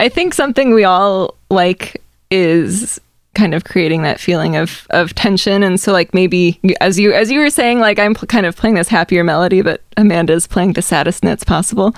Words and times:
I 0.00 0.08
think 0.08 0.32
something 0.32 0.72
we 0.74 0.84
all 0.84 1.34
like 1.50 2.00
is 2.30 3.00
kind 3.34 3.52
of 3.52 3.64
creating 3.64 4.02
that 4.02 4.20
feeling 4.20 4.54
of 4.54 4.86
of 4.90 5.12
tension 5.16 5.64
and 5.64 5.80
so 5.80 5.92
like 5.92 6.14
maybe 6.14 6.60
as 6.80 6.98
you 7.00 7.12
as 7.12 7.32
you 7.32 7.40
were 7.40 7.50
saying 7.50 7.80
like 7.80 7.98
I'm 7.98 8.14
kind 8.14 8.46
of 8.46 8.56
playing 8.56 8.76
this 8.76 8.88
happier 8.88 9.24
melody 9.24 9.60
but 9.60 9.80
Amanda's 9.96 10.46
playing 10.46 10.74
the 10.74 10.82
saddest 10.82 11.24
notes 11.24 11.42
possible. 11.42 11.94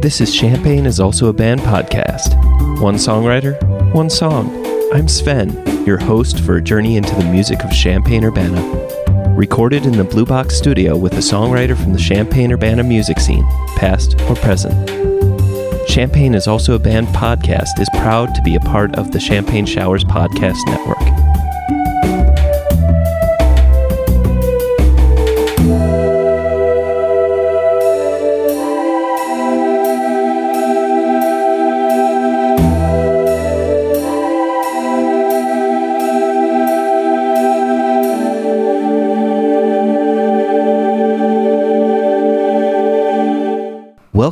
This 0.00 0.20
is 0.20 0.32
Champaign 0.32 0.86
is 0.86 1.00
also 1.00 1.28
a 1.28 1.32
band 1.32 1.60
podcast. 1.62 2.80
One 2.80 2.94
songwriter, 2.94 3.60
one 3.92 4.10
song. 4.10 4.50
I'm 4.92 5.08
Sven, 5.08 5.71
your 5.86 5.98
host 5.98 6.40
for 6.40 6.56
a 6.56 6.62
journey 6.62 6.96
into 6.96 7.14
the 7.14 7.24
music 7.24 7.64
of 7.64 7.72
Champaign 7.72 8.24
Urbana. 8.24 8.60
Recorded 9.36 9.86
in 9.86 9.96
the 9.96 10.04
Blue 10.04 10.24
Box 10.24 10.54
studio 10.56 10.96
with 10.96 11.14
a 11.14 11.16
songwriter 11.16 11.76
from 11.76 11.92
the 11.92 11.98
Champaign 11.98 12.52
Urbana 12.52 12.82
music 12.82 13.18
scene, 13.18 13.44
past 13.76 14.20
or 14.22 14.36
present. 14.36 14.88
Champaign 15.88 16.34
is 16.34 16.46
also 16.46 16.74
a 16.74 16.78
band 16.78 17.08
podcast 17.08 17.80
is 17.80 17.88
proud 17.94 18.34
to 18.34 18.42
be 18.42 18.54
a 18.54 18.60
part 18.60 18.94
of 18.96 19.10
the 19.10 19.20
Champagne 19.20 19.66
Showers 19.66 20.04
Podcast 20.04 20.58
Network. 20.66 21.21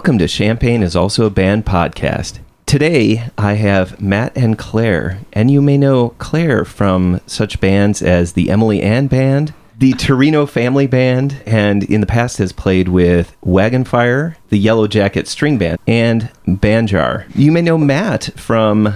Welcome 0.00 0.16
to 0.16 0.28
Champaign 0.28 0.82
is 0.82 0.96
also 0.96 1.26
a 1.26 1.30
band 1.30 1.66
podcast. 1.66 2.38
Today 2.64 3.28
I 3.36 3.52
have 3.52 4.00
Matt 4.00 4.34
and 4.34 4.56
Claire, 4.56 5.18
and 5.34 5.50
you 5.50 5.60
may 5.60 5.76
know 5.76 6.14
Claire 6.16 6.64
from 6.64 7.20
such 7.26 7.60
bands 7.60 8.00
as 8.00 8.32
the 8.32 8.48
Emily 8.48 8.80
Ann 8.80 9.08
Band, 9.08 9.52
the 9.76 9.92
Torino 9.92 10.46
Family 10.46 10.86
Band, 10.86 11.42
and 11.44 11.84
in 11.84 12.00
the 12.00 12.06
past 12.06 12.38
has 12.38 12.50
played 12.50 12.88
with 12.88 13.36
Wagon 13.42 13.84
Fire, 13.84 14.38
the 14.48 14.58
Yellow 14.58 14.86
Jacket 14.86 15.28
String 15.28 15.58
Band, 15.58 15.78
and 15.86 16.30
Banjar. 16.48 17.26
You 17.34 17.52
may 17.52 17.60
know 17.60 17.76
Matt 17.76 18.30
from 18.36 18.94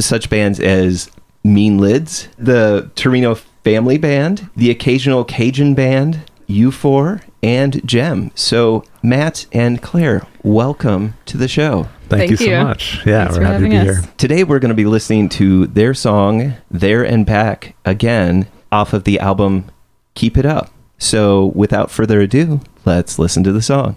such 0.00 0.30
bands 0.30 0.58
as 0.58 1.10
Mean 1.44 1.76
Lids, 1.76 2.28
the 2.38 2.90
Torino 2.94 3.34
Family 3.34 3.98
Band, 3.98 4.48
the 4.56 4.70
occasional 4.70 5.22
Cajun 5.22 5.74
Band, 5.74 6.22
U4, 6.48 7.22
and 7.42 7.86
Jem. 7.86 8.30
So, 8.34 8.84
Matt 9.02 9.46
and 9.52 9.80
Claire, 9.82 10.26
welcome 10.42 11.14
to 11.26 11.36
the 11.36 11.48
show. 11.48 11.88
Thank, 12.08 12.20
Thank 12.20 12.30
you 12.30 12.36
so 12.36 12.44
you. 12.44 12.56
much. 12.62 13.06
Yeah, 13.06 13.24
Thanks 13.24 13.38
we're 13.38 13.44
happy 13.44 13.64
to 13.64 13.70
be 13.70 13.76
us. 13.76 13.84
here. 13.84 14.12
Today, 14.16 14.44
we're 14.44 14.58
going 14.58 14.68
to 14.70 14.74
be 14.74 14.86
listening 14.86 15.28
to 15.30 15.66
their 15.66 15.94
song, 15.94 16.54
There 16.70 17.04
and 17.04 17.26
Back 17.26 17.74
Again, 17.84 18.46
off 18.70 18.92
of 18.92 19.04
the 19.04 19.18
album 19.18 19.70
Keep 20.14 20.38
It 20.38 20.46
Up. 20.46 20.72
So, 20.98 21.46
without 21.54 21.90
further 21.90 22.20
ado, 22.20 22.60
let's 22.84 23.18
listen 23.18 23.42
to 23.44 23.52
the 23.52 23.62
song. 23.62 23.96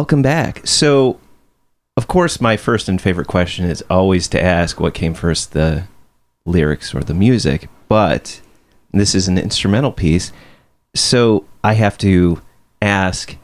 Welcome 0.00 0.22
back. 0.22 0.66
So, 0.66 1.20
of 1.94 2.08
course, 2.08 2.40
my 2.40 2.56
first 2.56 2.88
and 2.88 2.98
favorite 2.98 3.26
question 3.26 3.66
is 3.66 3.84
always 3.90 4.28
to 4.28 4.42
ask 4.42 4.80
what 4.80 4.94
came 4.94 5.12
first, 5.12 5.52
the 5.52 5.84
lyrics 6.46 6.94
or 6.94 7.02
the 7.02 7.12
music. 7.12 7.68
But 7.86 8.40
this 8.92 9.14
is 9.14 9.28
an 9.28 9.36
instrumental 9.36 9.92
piece. 9.92 10.32
So, 10.94 11.44
I 11.62 11.74
have 11.74 11.98
to 11.98 12.40
ask 12.80 13.36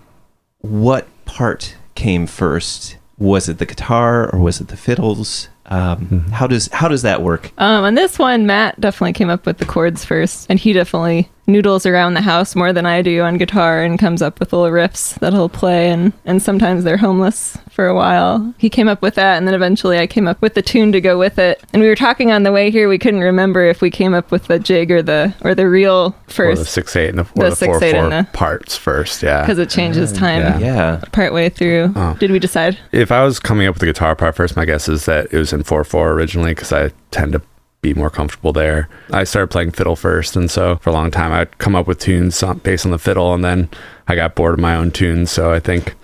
what 0.61 1.07
part 1.27 1.77
came 1.95 2.27
first? 2.27 2.97
Was 3.19 3.51
it 3.51 3.59
the 3.59 3.67
guitar 3.67 4.33
or 4.33 4.39
was 4.39 4.59
it 4.59 4.69
the 4.69 4.79
fiddles? 4.79 5.51
Um, 5.67 6.25
How 6.31 6.47
does 6.47 6.71
how 6.73 6.89
does 6.89 7.03
that 7.03 7.21
work? 7.21 7.53
Um, 7.59 7.85
on 7.85 7.97
this 7.97 8.19
one, 8.19 8.47
Matt 8.47 8.81
definitely 8.81 9.13
came 9.13 9.29
up 9.29 9.45
with 9.45 9.59
the 9.59 9.67
chords 9.67 10.07
first, 10.07 10.47
and 10.49 10.59
he 10.59 10.73
definitely 10.73 11.29
noodles 11.47 11.87
around 11.87 12.15
the 12.15 12.21
house 12.21 12.55
more 12.57 12.73
than 12.73 12.87
I 12.87 13.03
do 13.03 13.23
on 13.23 13.39
guitar 13.39 13.83
and 13.83 13.99
comes 13.99 14.23
up 14.23 14.41
with 14.41 14.53
little 14.53 14.71
riffs 14.71 15.19
that 15.21 15.33
he'll 15.33 15.49
play, 15.49 15.91
and 15.91 16.13
and 16.25 16.43
sometimes 16.43 16.85
they're 16.85 16.97
homeless 16.97 17.57
for 17.71 17.87
a 17.87 17.95
while. 17.95 18.55
He 18.59 18.71
came 18.71 18.89
up 18.89 19.03
with 19.03 19.15
that, 19.17 19.37
and 19.37 19.47
then 19.47 19.55
eventually 19.55 19.99
I 19.99 20.07
came 20.07 20.27
up 20.27 20.41
with 20.43 20.55
the 20.55 20.63
tune 20.63 20.93
to 20.93 21.01
go 21.01 21.19
with 21.19 21.39
it. 21.39 21.63
And 21.73 21.83
we 21.83 21.89
were 21.89 21.95
talking 21.97 22.33
on 22.33 22.43
the 22.43 22.53
way 22.53 22.71
here, 22.71 22.89
we 22.89 22.99
couldn't 22.99 23.21
remember 23.21 23.65
if 23.65 23.81
we 23.81 23.91
came 23.91 24.15
up 24.15 24.31
with 24.31 24.47
the 24.47 24.59
jig 24.59 24.91
or 24.91 25.03
the 25.03 25.35
or 25.43 25.55
the 25.55 25.69
reel 25.69 26.15
Or 26.29 26.33
first 26.33 26.61
the 26.61 26.67
six 26.67 26.97
eight 26.97 27.11
and 27.11 27.19
the, 27.19 27.23
or 27.37 27.45
The 27.45 27.51
the, 27.51 27.57
six, 27.57 27.67
four 27.79 27.85
eight, 27.85 27.93
four 27.95 28.05
and 28.05 28.13
the- 28.27 28.31
parts 28.33 28.77
first. 28.77 29.23
Yeah. 29.23 29.43
because 29.43 29.59
it 29.59 29.71
changes 29.71 30.13
time 30.13 30.43
yeah. 30.43 30.59
Yeah. 30.59 31.01
partway 31.13 31.49
through. 31.49 31.93
Oh. 31.95 32.17
Did 32.19 32.31
we 32.31 32.39
decide? 32.39 32.79
If 32.93 33.13
I 33.13 33.25
was 33.25 33.39
coming 33.39 33.67
up 33.67 33.75
with 33.75 33.81
the 33.81 33.87
guitar 33.87 34.17
part 34.17 34.35
first, 34.37 34.57
my 34.57 34.65
guess 34.65 34.89
is 34.89 35.05
that 35.07 35.33
it 35.33 35.39
was 35.39 35.53
in 35.53 35.63
4 35.63 35.85
4 35.85 36.13
originally 36.13 36.53
because 36.53 36.73
I 36.73 36.91
tend 37.11 37.33
to 37.33 37.43
be 37.81 37.95
more 37.95 38.11
comfortable 38.11 38.53
there. 38.53 38.89
I 39.13 39.25
started 39.25 39.49
playing 39.49 39.73
fiddle 39.73 39.97
first, 39.97 40.37
and 40.37 40.51
so 40.51 40.77
for 40.77 40.91
a 40.91 40.93
long 40.93 41.11
time 41.11 41.33
I'd 41.33 41.59
come 41.59 41.77
up 41.77 41.87
with 41.87 41.99
tunes 41.99 42.43
based 42.63 42.85
on 42.85 42.93
the 42.93 42.99
fiddle, 42.99 43.35
and 43.35 43.45
then 43.45 43.69
I 44.09 44.15
got 44.15 44.35
bored 44.35 44.55
of 44.55 44.61
my 44.61 44.75
own 44.75 44.91
tunes, 44.91 45.31
so 45.31 45.53
I 45.53 45.61
think 45.61 45.95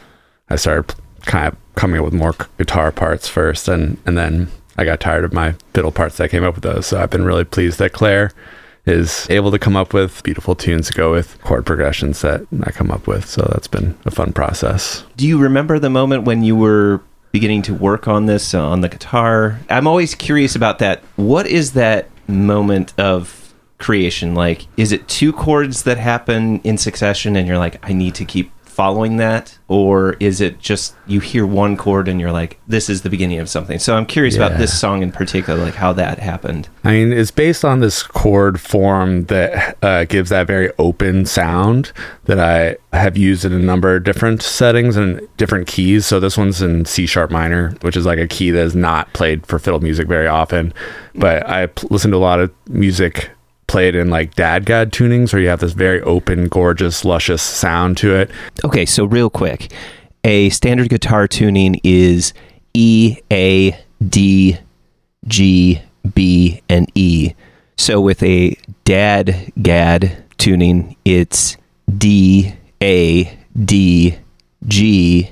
I 0.48 0.56
started 0.56 0.94
kind 1.22 1.48
of 1.48 1.56
coming 1.74 1.98
up 1.98 2.04
with 2.04 2.14
more 2.14 2.34
guitar 2.58 2.92
parts 2.92 3.28
first, 3.28 3.69
and, 3.69 3.98
and 4.06 4.16
then 4.16 4.48
I 4.76 4.84
got 4.84 5.00
tired 5.00 5.24
of 5.24 5.32
my 5.32 5.54
fiddle 5.74 5.92
parts 5.92 6.16
that 6.16 6.24
I 6.24 6.28
came 6.28 6.44
up 6.44 6.54
with 6.54 6.64
those. 6.64 6.86
So 6.86 7.00
I've 7.00 7.10
been 7.10 7.24
really 7.24 7.44
pleased 7.44 7.78
that 7.78 7.92
Claire 7.92 8.32
is 8.84 9.28
able 9.30 9.50
to 9.50 9.58
come 9.58 9.76
up 9.76 9.92
with 9.92 10.22
beautiful 10.22 10.54
tunes 10.54 10.88
to 10.88 10.94
go 10.94 11.12
with 11.12 11.40
chord 11.42 11.64
progressions 11.64 12.20
that 12.22 12.46
I 12.64 12.72
come 12.72 12.90
up 12.90 13.06
with. 13.06 13.26
So 13.26 13.48
that's 13.50 13.68
been 13.68 13.96
a 14.04 14.10
fun 14.10 14.32
process. 14.32 15.04
Do 15.16 15.26
you 15.26 15.38
remember 15.38 15.78
the 15.78 15.90
moment 15.90 16.25
when 16.25 16.42
you 16.42 16.56
were 16.56 17.00
beginning 17.32 17.62
to 17.62 17.75
work 17.75 18.06
on 18.06 18.26
this 18.26 18.55
uh, 18.55 18.64
on 18.64 18.82
the 18.82 18.88
guitar? 18.88 19.58
I'm 19.69 19.87
always 19.87 20.14
curious 20.14 20.55
about 20.55 20.79
that. 20.79 21.02
What 21.17 21.46
is 21.46 21.73
that 21.73 22.08
moment 22.29 22.94
of 22.99 23.52
creation 23.79 24.34
like? 24.34 24.67
Is 24.76 24.93
it 24.93 25.08
two 25.08 25.32
chords 25.32 25.82
that 25.82 25.99
happen 25.99 26.61
in 26.61 26.79
succession 26.79 27.34
and 27.34 27.49
you're 27.49 27.58
like, 27.58 27.84
I 27.88 27.93
need 27.93 28.14
to 28.17 28.25
keep 28.25 28.52
following 28.72 29.19
that? 29.19 29.58
Or 29.69 30.14
is 30.20 30.40
it 30.40 30.58
just 30.58 30.94
you 31.06 31.20
hear 31.20 31.46
one 31.46 31.76
chord 31.76 32.08
and 32.08 32.20
you're 32.20 32.32
like, 32.32 32.58
this 32.66 32.88
is 32.88 33.02
the 33.02 33.10
beginning 33.10 33.38
of 33.38 33.48
something? 33.48 33.78
So 33.78 33.96
I'm 33.96 34.06
curious 34.06 34.36
about 34.36 34.58
this 34.58 34.78
song 34.78 35.02
in 35.02 35.12
particular, 35.12 35.62
like 35.62 35.74
how 35.74 35.92
that 35.94 36.19
happened. 36.19 36.69
I 36.84 36.92
mean, 36.92 37.12
it's 37.12 37.30
based 37.30 37.64
on 37.64 37.80
this 37.80 38.02
chord 38.02 38.60
form 38.60 39.24
that 39.26 39.76
uh, 39.82 40.04
gives 40.04 40.30
that 40.30 40.46
very 40.46 40.70
open 40.78 41.26
sound 41.26 41.92
that 42.24 42.38
I 42.38 42.76
have 42.97 43.16
used 43.16 43.44
in 43.44 43.52
a 43.52 43.58
number 43.58 43.97
of 43.97 44.04
different 44.04 44.42
settings 44.42 44.97
and 44.97 45.26
different 45.37 45.66
keys. 45.66 46.06
So 46.06 46.18
this 46.20 46.37
one's 46.37 46.61
in 46.62 46.85
C 46.85 47.06
sharp 47.06 47.30
minor, 47.30 47.70
which 47.82 47.97
is 47.97 48.06
like 48.06 48.18
a 48.18 48.28
key 48.28 48.50
that 48.50 48.62
is 48.62 48.75
not 48.75 49.12
played 49.12 49.47
for 49.47 49.58
fiddle 49.58 49.80
music 49.80 50.08
very 50.08 50.26
often. 50.26 50.73
But 51.14 51.49
I 51.49 51.66
p- 51.66 51.87
listen 51.90 52.11
to 52.11 52.16
a 52.16 52.18
lot 52.18 52.40
of 52.40 52.52
music 52.68 53.30
played 53.73 53.95
in 53.95 54.11
like 54.11 54.35
dad 54.35 54.67
god 54.67 54.93
tunings 54.93 55.33
where 55.33 55.41
you 55.41 55.49
have 55.49 55.61
this 55.61 55.73
very 55.73 56.02
open, 56.02 56.47
gorgeous, 56.47 57.07
luscious 57.07 57.41
sound 57.41 57.97
to 57.97 58.14
it. 58.14 58.31
Okay, 58.67 58.85
so 58.85 59.07
real 59.07 59.31
quick, 59.31 59.73
a 60.25 60.50
standard 60.50 60.91
guitar 60.91 61.26
tuning 61.26 61.81
is 61.83 62.35
E, 62.75 63.17
A, 63.33 63.75
D, 64.07 64.59
G, 65.26 65.81
B, 66.14 66.61
and 66.69 66.87
E. 66.95 67.33
So 67.79 67.99
with 67.99 68.23
a 68.23 68.55
dad 68.85 69.50
gad 69.62 70.23
tuning, 70.37 70.95
it's 71.07 71.57
D, 71.97 72.52
A, 72.83 73.38
D, 73.64 74.19
G, 74.69 75.31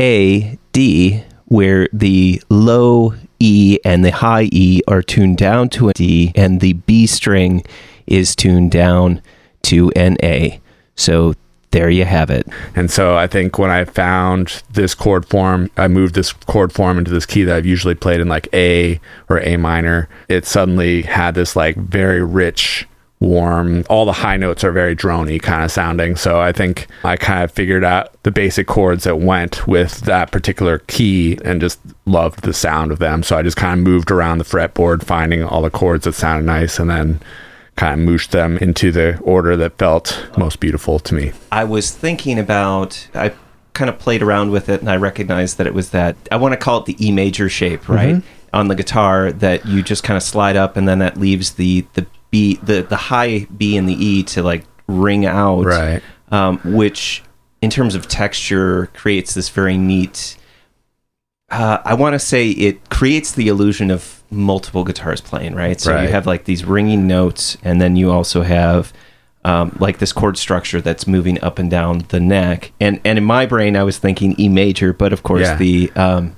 A, 0.00 0.58
D, 0.72 1.22
where 1.44 1.86
the 1.92 2.42
low 2.48 3.12
E 3.42 3.78
and 3.84 4.04
the 4.04 4.12
high 4.12 4.48
E 4.52 4.80
are 4.86 5.02
tuned 5.02 5.36
down 5.36 5.68
to 5.70 5.88
a 5.88 5.92
D, 5.92 6.32
and 6.36 6.60
the 6.60 6.74
B 6.74 7.06
string 7.06 7.64
is 8.06 8.36
tuned 8.36 8.70
down 8.70 9.20
to 9.62 9.90
an 9.96 10.16
A. 10.22 10.60
So 10.94 11.34
there 11.72 11.90
you 11.90 12.04
have 12.04 12.30
it. 12.30 12.46
And 12.76 12.90
so 12.90 13.16
I 13.16 13.26
think 13.26 13.58
when 13.58 13.70
I 13.70 13.84
found 13.84 14.62
this 14.72 14.94
chord 14.94 15.26
form, 15.26 15.70
I 15.76 15.88
moved 15.88 16.14
this 16.14 16.32
chord 16.32 16.72
form 16.72 16.98
into 16.98 17.10
this 17.10 17.26
key 17.26 17.42
that 17.44 17.56
I've 17.56 17.66
usually 17.66 17.94
played 17.94 18.20
in 18.20 18.28
like 18.28 18.48
A 18.52 19.00
or 19.28 19.40
A 19.40 19.56
minor. 19.56 20.08
It 20.28 20.46
suddenly 20.46 21.02
had 21.02 21.34
this 21.34 21.56
like 21.56 21.76
very 21.76 22.22
rich, 22.22 22.86
warm, 23.22 23.84
all 23.88 24.04
the 24.04 24.12
high 24.12 24.36
notes 24.36 24.64
are 24.64 24.72
very 24.72 24.94
drony 24.94 25.40
kind 25.40 25.64
of 25.64 25.70
sounding. 25.70 26.16
So 26.16 26.40
I 26.40 26.52
think 26.52 26.86
I 27.04 27.16
kind 27.16 27.44
of 27.44 27.50
figured 27.50 27.84
out 27.84 28.22
the 28.22 28.30
basic 28.30 28.66
chords 28.66 29.04
that 29.04 29.16
went 29.16 29.66
with 29.66 30.00
that 30.00 30.30
particular 30.30 30.80
key 30.80 31.38
and 31.44 31.60
just 31.60 31.78
loved 32.04 32.42
the 32.42 32.52
sound 32.52 32.92
of 32.92 32.98
them. 32.98 33.22
So 33.22 33.36
I 33.36 33.42
just 33.42 33.56
kind 33.56 33.78
of 33.78 33.84
moved 33.84 34.10
around 34.10 34.38
the 34.38 34.44
fretboard, 34.44 35.04
finding 35.04 35.42
all 35.42 35.62
the 35.62 35.70
chords 35.70 36.04
that 36.04 36.12
sounded 36.12 36.44
nice 36.44 36.78
and 36.78 36.90
then 36.90 37.20
kind 37.76 37.98
of 37.98 38.06
mooshed 38.06 38.32
them 38.32 38.58
into 38.58 38.92
the 38.92 39.18
order 39.20 39.56
that 39.56 39.78
felt 39.78 40.26
most 40.36 40.60
beautiful 40.60 40.98
to 40.98 41.14
me. 41.14 41.32
I 41.50 41.64
was 41.64 41.90
thinking 41.90 42.38
about 42.38 43.08
I 43.14 43.32
kind 43.72 43.88
of 43.88 43.98
played 43.98 44.22
around 44.22 44.50
with 44.50 44.68
it 44.68 44.80
and 44.80 44.90
I 44.90 44.96
recognized 44.96 45.58
that 45.58 45.66
it 45.66 45.74
was 45.74 45.90
that 45.90 46.16
I 46.30 46.36
want 46.36 46.52
to 46.52 46.58
call 46.58 46.80
it 46.80 46.86
the 46.86 47.06
E 47.06 47.10
major 47.10 47.48
shape, 47.48 47.88
right? 47.88 48.16
Mm-hmm. 48.16 48.26
On 48.54 48.68
the 48.68 48.74
guitar 48.74 49.32
that 49.32 49.64
you 49.64 49.82
just 49.82 50.04
kind 50.04 50.16
of 50.18 50.22
slide 50.22 50.56
up 50.56 50.76
and 50.76 50.86
then 50.86 50.98
that 50.98 51.16
leaves 51.16 51.52
the 51.52 51.86
the 51.94 52.06
B 52.32 52.58
the 52.60 52.82
the 52.82 52.96
high 52.96 53.46
B 53.56 53.76
and 53.76 53.88
the 53.88 53.94
E 53.94 54.24
to 54.24 54.42
like 54.42 54.64
ring 54.88 55.24
out. 55.24 55.64
Right. 55.64 56.02
Um, 56.32 56.58
which 56.64 57.22
in 57.60 57.70
terms 57.70 57.94
of 57.94 58.08
texture 58.08 58.86
creates 58.94 59.34
this 59.34 59.48
very 59.50 59.76
neat 59.78 60.36
uh, 61.52 61.82
I 61.84 61.92
want 61.94 62.14
to 62.14 62.18
say 62.18 62.48
it 62.48 62.88
creates 62.88 63.32
the 63.32 63.48
illusion 63.48 63.90
of 63.90 64.22
multiple 64.30 64.84
guitars 64.84 65.20
playing, 65.20 65.54
right? 65.54 65.78
So 65.78 66.00
you 66.00 66.08
have 66.08 66.26
like 66.26 66.44
these 66.46 66.64
ringing 66.64 67.06
notes, 67.06 67.58
and 67.62 67.78
then 67.78 67.94
you 67.94 68.10
also 68.10 68.40
have 68.40 68.90
um, 69.44 69.76
like 69.78 69.98
this 69.98 70.14
chord 70.14 70.38
structure 70.38 70.80
that's 70.80 71.06
moving 71.06 71.38
up 71.44 71.58
and 71.58 71.70
down 71.70 72.06
the 72.08 72.20
neck. 72.20 72.72
And 72.80 73.00
and 73.04 73.18
in 73.18 73.24
my 73.24 73.44
brain, 73.44 73.76
I 73.76 73.82
was 73.82 73.98
thinking 73.98 74.34
E 74.40 74.48
major, 74.48 74.94
but 74.94 75.12
of 75.12 75.22
course 75.22 75.42
Yeah. 75.42 75.56
the 75.56 75.90
um, 75.94 76.36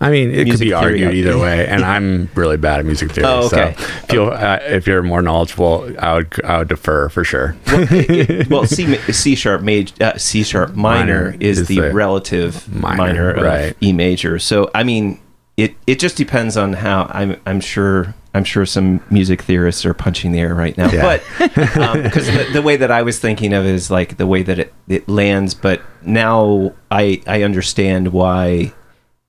I 0.00 0.10
mean, 0.10 0.30
it 0.30 0.44
could 0.50 0.60
be 0.60 0.70
theory. 0.70 0.74
argued 0.74 1.14
either 1.14 1.38
way, 1.38 1.66
and 1.66 1.84
I'm 1.94 2.28
really 2.34 2.56
bad 2.56 2.80
at 2.80 2.86
music 2.86 3.12
theory. 3.12 3.26
Oh, 3.26 3.46
okay. 3.46 3.74
So 4.10 4.28
uh, 4.28 4.58
if 4.62 4.86
you're 4.86 5.02
more 5.02 5.22
knowledgeable, 5.22 5.90
I 5.98 6.14
would 6.14 6.44
I 6.44 6.58
would 6.58 6.68
defer 6.68 7.08
for 7.08 7.24
sure. 7.24 7.56
well, 7.66 7.86
it- 7.90 8.46
well, 8.50 8.66
C 8.66 8.96
C 9.12 9.34
sharp 9.34 9.62
major, 9.62 9.94
uh, 10.04 10.16
C 10.18 10.42
sharp 10.42 10.74
minor, 10.74 11.24
Minor 11.30 11.36
is, 11.40 11.60
is 11.60 11.68
the, 11.68 11.80
relative 11.92 12.68
minor, 12.74 12.96
minor, 12.96 13.30
of 13.30 13.42
right. 13.42 13.76
E 13.82 13.92
major. 13.92 14.38
So 14.38 14.70
I 14.74 14.82
mean, 14.84 15.20
it 15.56 15.74
it 15.86 15.98
just 15.98 16.16
depends 16.16 16.56
on 16.56 16.74
how 16.74 17.06
I'm 17.10 17.40
I'm 17.46 17.60
sure 17.60 18.14
I'm 18.34 18.44
sure 18.44 18.66
some 18.66 19.00
music 19.08 19.40
theorists 19.40 19.86
are 19.86 19.94
punching 19.94 20.32
the 20.32 20.40
air 20.40 20.54
right 20.54 20.76
now, 20.76 20.90
Yeah. 20.90 21.18
but 21.38 21.48
because 22.02 22.26
the, 22.26 22.50
the 22.52 22.60
way 22.60 22.76
that 22.76 22.90
I 22.90 23.00
was 23.00 23.18
thinking 23.18 23.54
of 23.54 23.64
is 23.64 23.90
like 23.90 24.18
the 24.18 24.26
way 24.26 24.42
that 24.42 24.58
it, 24.58 24.74
it 24.88 25.08
lands. 25.08 25.54
But 25.54 25.80
now 26.02 26.74
I 26.90 27.22
I 27.26 27.44
understand 27.44 28.08
why, 28.12 28.74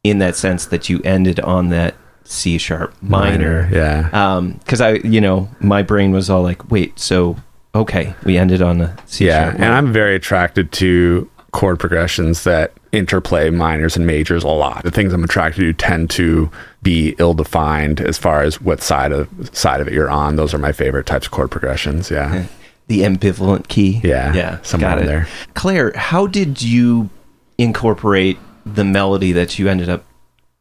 in 0.10 0.20
that 0.20 0.36
sense, 0.36 0.66
that 0.68 0.90
you 0.90 1.02
ended 1.04 1.40
on 1.40 1.70
that 1.70 1.96
C 2.24 2.58
sharp 2.58 2.94
minor. 3.02 3.70
yeah. 3.72 4.10
Um, 4.12 4.54
because 4.54 4.82
I, 4.82 4.94
you 4.96 5.22
know, 5.22 5.50
my 5.60 5.82
brain 5.82 6.12
was 6.12 6.30
all 6.30 6.42
like, 6.44 6.70
wait, 6.70 7.00
so 7.00 7.38
okay, 7.74 8.16
we 8.26 8.38
ended 8.38 8.62
on 8.62 8.82
a 8.82 8.98
C 9.06 9.28
yeah, 9.28 9.46
sharp. 9.46 9.56
and 9.56 9.66
I'm 9.66 9.94
very 9.94 10.16
attracted 10.16 10.72
to 10.74 11.30
chord 11.52 11.80
progressions 11.80 12.44
that 12.44 12.74
interplay 12.92 13.50
minors 13.50 13.96
and 13.96 14.06
majors 14.06 14.44
a 14.44 14.48
lot. 14.48 14.84
The 14.84 14.92
things 14.92 15.14
I'm 15.14 15.24
attracted 15.24 15.62
to 15.62 15.74
tend 15.74 16.10
to 16.12 16.52
be 16.84 17.16
ill-defined 17.18 18.02
as 18.02 18.18
far 18.18 18.42
as 18.44 18.62
what 18.62 18.82
side 18.82 19.12
of 19.12 19.28
side 19.56 19.82
of 19.82 19.88
it 19.88 19.94
you're 19.94 20.10
on. 20.10 20.36
Those 20.36 20.54
are 20.54 20.58
my 20.58 20.72
favorite 20.72 21.06
types 21.06 21.28
of 21.28 21.32
chord 21.32 21.50
progressions. 21.52 22.12
Yeah, 22.12 22.46
the 22.88 23.02
ambivalent 23.02 23.68
key. 23.70 24.02
Yeah, 24.04 24.34
yeah, 24.34 24.62
somewhere 24.64 24.96
got 24.96 25.02
it. 25.02 25.06
there. 25.06 25.28
Claire, 25.54 25.94
how 25.96 26.28
did 26.28 26.62
you 26.62 27.10
incorporate 27.58 28.38
the 28.76 28.84
melody 28.84 29.32
that 29.32 29.58
you 29.58 29.68
ended 29.68 29.90
up 29.90 30.06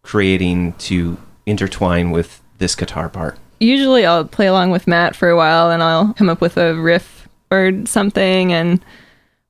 creating 0.03 0.73
to 0.75 1.17
intertwine 1.47 2.11
with 2.11 2.43
this 2.59 2.75
guitar 2.75 3.09
part? 3.09 3.39
usually 3.59 4.05
I'll 4.05 4.25
play 4.25 4.47
along 4.47 4.71
with 4.71 4.87
Matt 4.87 5.17
for 5.17 5.29
a 5.29 5.37
while 5.37 5.71
and 5.71 5.83
I'll 5.83 6.13
come 6.15 6.29
up 6.29 6.41
with 6.41 6.57
a 6.57 6.75
riff 6.75 7.29
or 7.51 7.73
something 7.87 8.53
and 8.53 8.85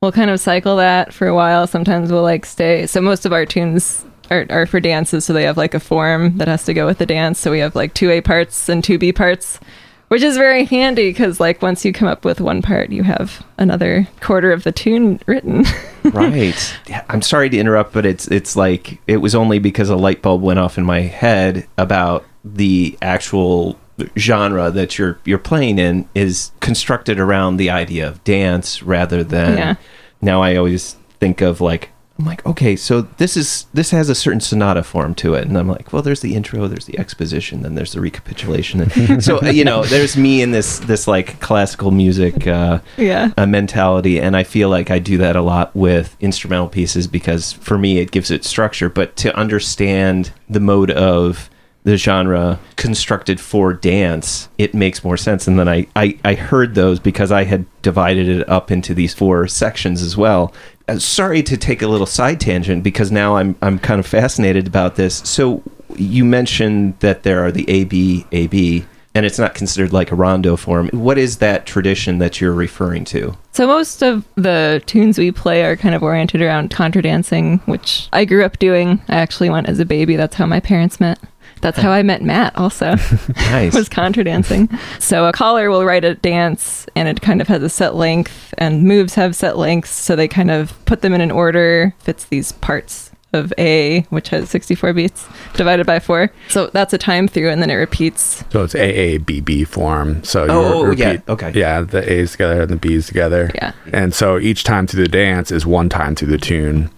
we'll 0.01 0.13
kind 0.13 0.31
of 0.31 0.41
cycle 0.41 0.77
that 0.77 1.13
for 1.13 1.27
a 1.27 1.35
while. 1.35 1.67
Sometimes 1.67 2.13
we'll 2.13 2.23
like 2.23 2.47
stay. 2.47 2.87
So 2.87 3.01
most 3.01 3.27
of 3.27 3.33
our 3.33 3.47
tunes 3.47 4.05
are, 4.31 4.47
are 4.51 4.67
for 4.67 4.81
dances, 4.81 5.25
so 5.25 5.33
they 5.33 5.45
have 5.45 5.57
like 5.57 5.75
a 5.75 5.81
form 5.81 6.39
that 6.39 6.49
has 6.49 6.65
to 6.65 6.75
go 6.75 6.87
with 6.87 6.99
the 6.99 7.07
dance. 7.07 7.39
So 7.39 7.51
we 7.51 7.61
have 7.61 7.75
like 7.75 7.95
two 7.95 8.11
A 8.11 8.21
parts 8.21 8.69
and 8.69 8.83
two 8.83 8.99
B 8.99 9.13
parts 9.13 9.61
which 10.09 10.23
is 10.23 10.37
very 10.37 10.65
handy 10.65 11.11
because 11.11 11.41
like 11.41 11.61
once 11.63 11.85
you 11.85 11.93
come 11.93 12.09
up 12.09 12.25
with 12.25 12.41
one 12.41 12.63
part, 12.63 12.91
you 12.91 13.03
have 13.03 13.45
another 13.59 14.07
quarter 14.21 14.53
of 14.53 14.63
the 14.65 14.73
tune 14.73 15.21
written. 15.27 15.65
right. 16.05 16.79
I'm 17.09 17.23
sorry 17.23 17.51
to 17.51 17.59
interrupt, 17.59 17.93
but 17.93 18.07
it's 18.07 18.27
it's 18.29 18.57
like 18.57 19.01
it 19.07 19.19
was 19.19 19.35
only 19.35 19.59
because 19.59 19.89
a 19.91 19.97
light 19.97 20.23
bulb 20.23 20.43
went 20.43 20.59
off 20.59 20.79
in 20.79 20.85
my 20.85 21.01
head 21.01 21.67
about 21.79 22.25
the 22.45 22.97
actual 23.03 23.79
genre 24.17 24.71
that 24.71 24.99
you're 24.99 25.19
you're 25.25 25.39
playing 25.39 25.79
in 25.79 26.07
is 26.15 26.53
constructed 26.61 27.19
around 27.19 27.57
the 27.57 27.71
idea 27.71 28.07
of 28.07 28.23
dance 28.25 28.83
rather 28.83 29.25
than 29.25 29.57
Yeah. 29.57 29.75
now 30.21 30.43
I 30.43 30.57
always 30.57 30.97
think 31.19 31.41
of 31.41 31.61
like 31.63 31.91
I'm 32.19 32.25
like 32.25 32.45
okay 32.47 32.77
so 32.77 33.03
this 33.03 33.37
is 33.37 33.67
this 33.75 33.91
has 33.91 34.09
a 34.09 34.15
certain 34.15 34.41
sonata 34.41 34.83
form 34.83 35.15
to 35.17 35.35
it. 35.35 35.47
And 35.47 35.57
I'm 35.59 35.69
like 35.69 35.93
well 35.93 36.03
there's 36.03 36.21
the 36.21 36.35
intro 36.35 36.67
there's 36.67 36.87
the 36.87 36.99
exposition 36.99 37.63
then 37.63 37.75
there's 37.75 37.93
the 37.93 38.01
recapitulation. 38.01 38.81
And 38.81 39.23
so 39.23 39.41
uh, 39.43 39.51
you 39.51 39.65
know 39.65 39.85
there's 39.85 40.17
me 40.17 40.43
in 40.43 40.51
this 40.51 40.79
this 40.81 41.07
like 41.07 41.41
classical 41.41 41.91
music 41.91 42.47
uh 42.47 42.81
yeah. 42.97 43.33
a 43.37 43.47
mentality. 43.47 44.21
And 44.21 44.37
i 44.37 44.45
feel 44.45 44.69
like 44.69 44.91
i 44.91 44.99
do 44.99 45.19
that 45.19 45.37
a 45.37 45.43
lot 45.43 45.75
with 45.77 46.17
instrumental 46.21 46.69
pieces 46.69 47.07
because 47.07 47.53
for 47.53 47.77
me 47.79 47.99
it 47.99 48.11
gives 48.11 48.31
it 48.31 48.45
structure. 48.45 48.89
But 48.89 49.17
to 49.17 49.37
understand 49.37 50.33
the 50.49 50.61
mode 50.61 50.91
of 50.91 51.51
the 51.87 51.97
genre 51.97 52.59
constructed 52.75 53.39
for 53.39 53.73
dance 53.73 54.49
it 54.59 54.75
makes 54.75 55.05
more 55.05 55.17
sense 55.17 55.47
and 55.47 55.57
then 55.57 55.69
I, 55.69 55.87
I 55.95 56.19
i 56.25 56.35
heard 56.35 56.75
those 56.75 56.99
because 56.99 57.31
i 57.31 57.45
had 57.45 57.65
divided 57.81 58.29
it 58.29 58.49
up 58.49 58.73
into 58.73 58.93
these 58.93 59.15
four 59.15 59.47
sections 59.47 60.03
as 60.03 60.17
well 60.17 60.53
uh, 60.89 60.99
sorry 60.99 61.45
to 61.45 61.57
take 61.57 61.83
a 61.83 61.87
little 61.87 62.07
side 62.07 62.41
tangent 62.41 62.83
because 62.83 63.13
now 63.13 63.37
i'm 63.37 63.55
i'm 63.63 63.79
kind 63.79 64.01
of 64.01 64.07
fascinated 64.07 64.67
about 64.67 64.97
this 64.97 65.19
so 65.19 65.63
you 65.95 66.25
mentioned 66.25 66.99
that 66.99 67.23
there 67.23 67.45
are 67.47 67.53
the 67.53 67.65
a 67.71 67.85
b 67.85 68.27
a 68.33 68.49
b 68.49 68.85
and 69.15 69.25
it's 69.25 69.39
not 69.39 69.55
considered 69.55 69.95
like 69.95 70.13
a 70.13 70.15
rondo 70.15 70.57
form. 70.57 70.91
What 70.91 71.17
is 71.17 71.39
that 71.39 71.65
tradition 71.65 72.19
that 72.19 72.39
you're 72.39 72.53
referring 72.53 73.07
to? 73.07 73.35
So 73.53 73.67
most 73.67 74.03
of 74.03 74.27
the 74.35 74.83
tunes 74.85 75.17
we 75.17 75.33
play 75.33 75.65
are 75.65 75.75
kind 75.75 75.95
of 75.95 76.03
oriented 76.03 76.43
around 76.43 76.71
contra 76.71 77.01
dancing, 77.01 77.61
which 77.65 78.11
I 78.13 78.27
grew 78.27 78.45
up 78.45 78.59
doing. 78.59 79.01
I 79.09 79.17
actually 79.17 79.49
went 79.49 79.71
as 79.71 79.79
a 79.79 79.87
baby. 79.87 80.17
That's 80.17 80.37
how 80.37 80.45
my 80.45 80.61
parents 80.61 81.01
met. 81.01 81.19
That's 81.61 81.79
how 81.79 81.91
I 81.91 82.03
met 82.03 82.23
Matt 82.23 82.57
also. 82.57 82.97
Nice. 83.37 83.75
was 83.79 83.89
contra 83.89 84.25
dancing. 84.25 84.69
So 84.99 85.27
a 85.27 85.33
caller 85.33 85.71
will 85.71 85.85
write 85.85 86.05
a 86.05 86.15
dance 86.17 86.87
and 86.97 87.09
it 87.09 87.21
kind 87.23 87.41
of 87.41 87.49
has 87.49 87.63
a 87.63 87.69
set 87.69 87.95
length 87.95 88.53
and 88.59 88.83
moves 88.85 89.15
have 89.15 89.35
set 89.37 89.57
lengths. 89.57 89.91
So 89.91 90.17
they 90.17 90.29
kind 90.29 90.51
of 90.51 90.73
put 90.85 91.01
them 91.03 91.13
in 91.15 91.21
an 91.21 91.31
order, 91.31 91.95
fits 92.01 92.25
these 92.27 92.53
parts 92.53 93.11
of 93.33 93.53
A, 93.59 94.01
which 94.11 94.29
has 94.31 94.49
64 94.51 94.93
beats 94.95 95.27
divided 95.55 95.87
by 95.87 95.99
four. 96.01 96.31
So 96.49 96.69
that's 96.69 96.93
a 96.93 96.99
time 96.99 97.29
through 97.29 97.51
and 97.51 97.61
then 97.63 97.71
it 97.71 97.75
repeats. 97.75 98.45
So 98.51 98.65
it's 98.65 98.75
AABB 98.75 99.67
form. 99.69 100.23
So 100.25 100.45
you 100.45 100.51
Oh, 100.51 100.65
oh, 100.65 100.73
oh 100.79 100.83
re- 100.85 100.97
yeah, 100.97 101.11
repeat- 101.13 101.29
okay. 101.29 101.53
Yeah, 101.55 101.81
the 101.83 102.11
A's 102.13 102.33
together 102.33 102.63
and 102.63 102.71
the 102.71 102.77
B's 102.77 103.07
together. 103.07 103.51
Yeah. 103.55 103.73
And 103.93 104.13
so 104.15 104.39
each 104.39 104.65
time 104.65 104.87
through 104.87 105.03
the 105.03 105.09
dance 105.09 105.51
is 105.51 105.65
one 105.67 105.89
time 105.89 106.15
through 106.15 106.29
the 106.29 106.39
tune. 106.39 106.91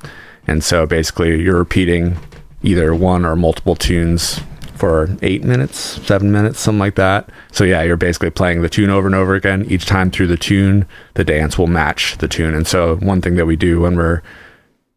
And 0.46 0.64
so 0.64 0.86
basically 0.86 1.42
you're 1.42 1.58
repeating 1.58 2.16
either 2.62 2.94
one 2.94 3.24
or 3.24 3.36
multiple 3.36 3.76
tunes 3.76 4.40
for 4.74 5.08
eight 5.22 5.42
minutes, 5.42 5.78
seven 6.06 6.30
minutes, 6.30 6.60
something 6.60 6.78
like 6.78 6.94
that. 6.94 7.28
So 7.52 7.64
yeah, 7.64 7.82
you're 7.82 7.96
basically 7.96 8.30
playing 8.30 8.62
the 8.62 8.68
tune 8.68 8.90
over 8.90 9.06
and 9.06 9.14
over 9.14 9.34
again. 9.34 9.66
Each 9.68 9.86
time 9.86 10.10
through 10.10 10.28
the 10.28 10.36
tune, 10.36 10.86
the 11.14 11.24
dance 11.24 11.58
will 11.58 11.66
match 11.66 12.16
the 12.18 12.28
tune. 12.28 12.54
And 12.54 12.66
so 12.66 12.96
one 12.96 13.20
thing 13.20 13.34
that 13.36 13.46
we 13.46 13.56
do 13.56 13.80
when 13.80 13.96
we're 13.96 14.22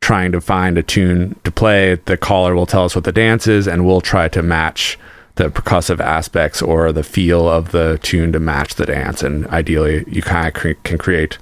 trying 0.01 0.31
to 0.31 0.41
find 0.41 0.77
a 0.77 0.83
tune 0.83 1.39
to 1.43 1.51
play, 1.51 1.95
the 2.05 2.17
caller 2.17 2.55
will 2.55 2.65
tell 2.65 2.85
us 2.85 2.95
what 2.95 3.03
the 3.03 3.11
dance 3.11 3.47
is, 3.47 3.67
and 3.67 3.85
we'll 3.85 4.01
try 4.01 4.27
to 4.27 4.41
match 4.41 4.97
the 5.35 5.49
percussive 5.49 5.99
aspects 5.99 6.61
or 6.61 6.91
the 6.91 7.03
feel 7.03 7.47
of 7.47 7.71
the 7.71 7.99
tune 8.03 8.31
to 8.31 8.39
match 8.39 8.75
the 8.75 8.85
dance. 8.85 9.23
And 9.23 9.47
ideally, 9.47 10.03
you 10.07 10.21
kind 10.21 10.47
of 10.47 10.53
cre- 10.53 10.71
can 10.83 10.97
create 10.97 11.37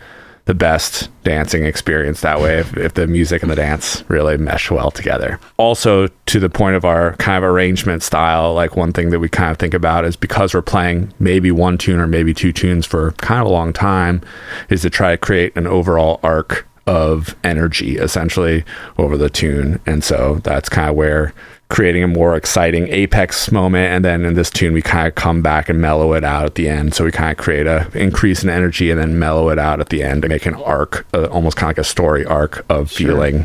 the 0.46 0.53
best 0.53 1.10
dancing 1.24 1.63
experience 1.63 2.22
that 2.22 2.39
way 2.39 2.60
if, 2.60 2.75
if 2.75 2.93
the 2.96 3.08
music 3.08 3.41
and 3.43 3.51
the 3.51 3.55
dance 3.55 4.03
really 4.08 4.38
mesh 4.38 4.72
well 4.72 4.91
together. 4.91 5.39
Also, 5.58 6.08
to 6.25 6.39
the 6.39 6.50
point 6.50 6.75
of 6.75 6.86
our 6.86 7.15
kind 7.17 7.38
of 7.38 7.50
arrangement 7.50 8.01
style, 8.03 8.53
like 8.53 8.75
one 8.75 8.91
thing 8.91 9.10
that 9.12 9.19
we 9.19 9.29
kind 9.29 9.51
of 9.51 9.58
think 9.58 9.74
about 9.74 10.05
is 10.05 10.15
because 10.15 10.53
we're 10.53 10.62
playing 10.62 11.13
maybe 11.19 11.51
one 11.51 11.77
tune 11.77 12.00
or 12.00 12.08
maybe 12.08 12.34
two 12.34 12.51
tunes 12.51 12.86
for 12.86 13.12
kind 13.13 13.41
of 13.41 13.48
a 13.48 13.51
long 13.51 13.74
time, 13.74 14.22
is 14.69 14.81
to 14.81 14.89
try 14.89 15.12
to 15.12 15.17
create 15.17 15.55
an 15.55 15.67
overall 15.67 16.19
arc 16.24 16.67
of 16.88 17.36
energy 17.43 17.98
essentially 17.98 18.65
over 18.98 19.15
the 19.15 19.29
tune. 19.29 19.79
And 19.86 20.03
so 20.03 20.36
that's 20.43 20.69
kind 20.69 20.89
of 20.89 20.96
where 20.96 21.34
creating 21.69 22.01
a 22.03 22.07
more 22.07 22.35
exciting 22.35 22.88
apex 22.89 23.51
moment 23.51 23.93
and 23.93 24.03
then 24.03 24.25
in 24.25 24.33
this 24.33 24.49
tune 24.49 24.73
we 24.73 24.81
kind 24.81 25.07
of 25.07 25.13
come 25.13 25.41
back 25.43 25.69
and 25.69 25.79
mellow 25.79 26.13
it 26.13 26.23
out 26.23 26.43
at 26.45 26.55
the 26.55 26.67
end 26.67 26.93
so 26.95 27.03
we 27.05 27.11
kind 27.11 27.31
of 27.31 27.38
create 27.38 27.67
a 27.67 27.88
increase 27.93 28.43
in 28.43 28.49
energy 28.49 28.89
and 28.89 28.99
then 28.99 29.19
mellow 29.19 29.49
it 29.49 29.59
out 29.59 29.79
at 29.79 29.89
the 29.89 30.01
end 30.01 30.23
to 30.23 30.27
make 30.27 30.47
an 30.47 30.55
arc 30.55 31.05
uh, 31.13 31.25
almost 31.25 31.55
kind 31.55 31.69
of 31.71 31.77
like 31.77 31.85
a 31.85 31.88
story 31.88 32.25
arc 32.25 32.65
of 32.69 32.89
feeling 32.91 33.43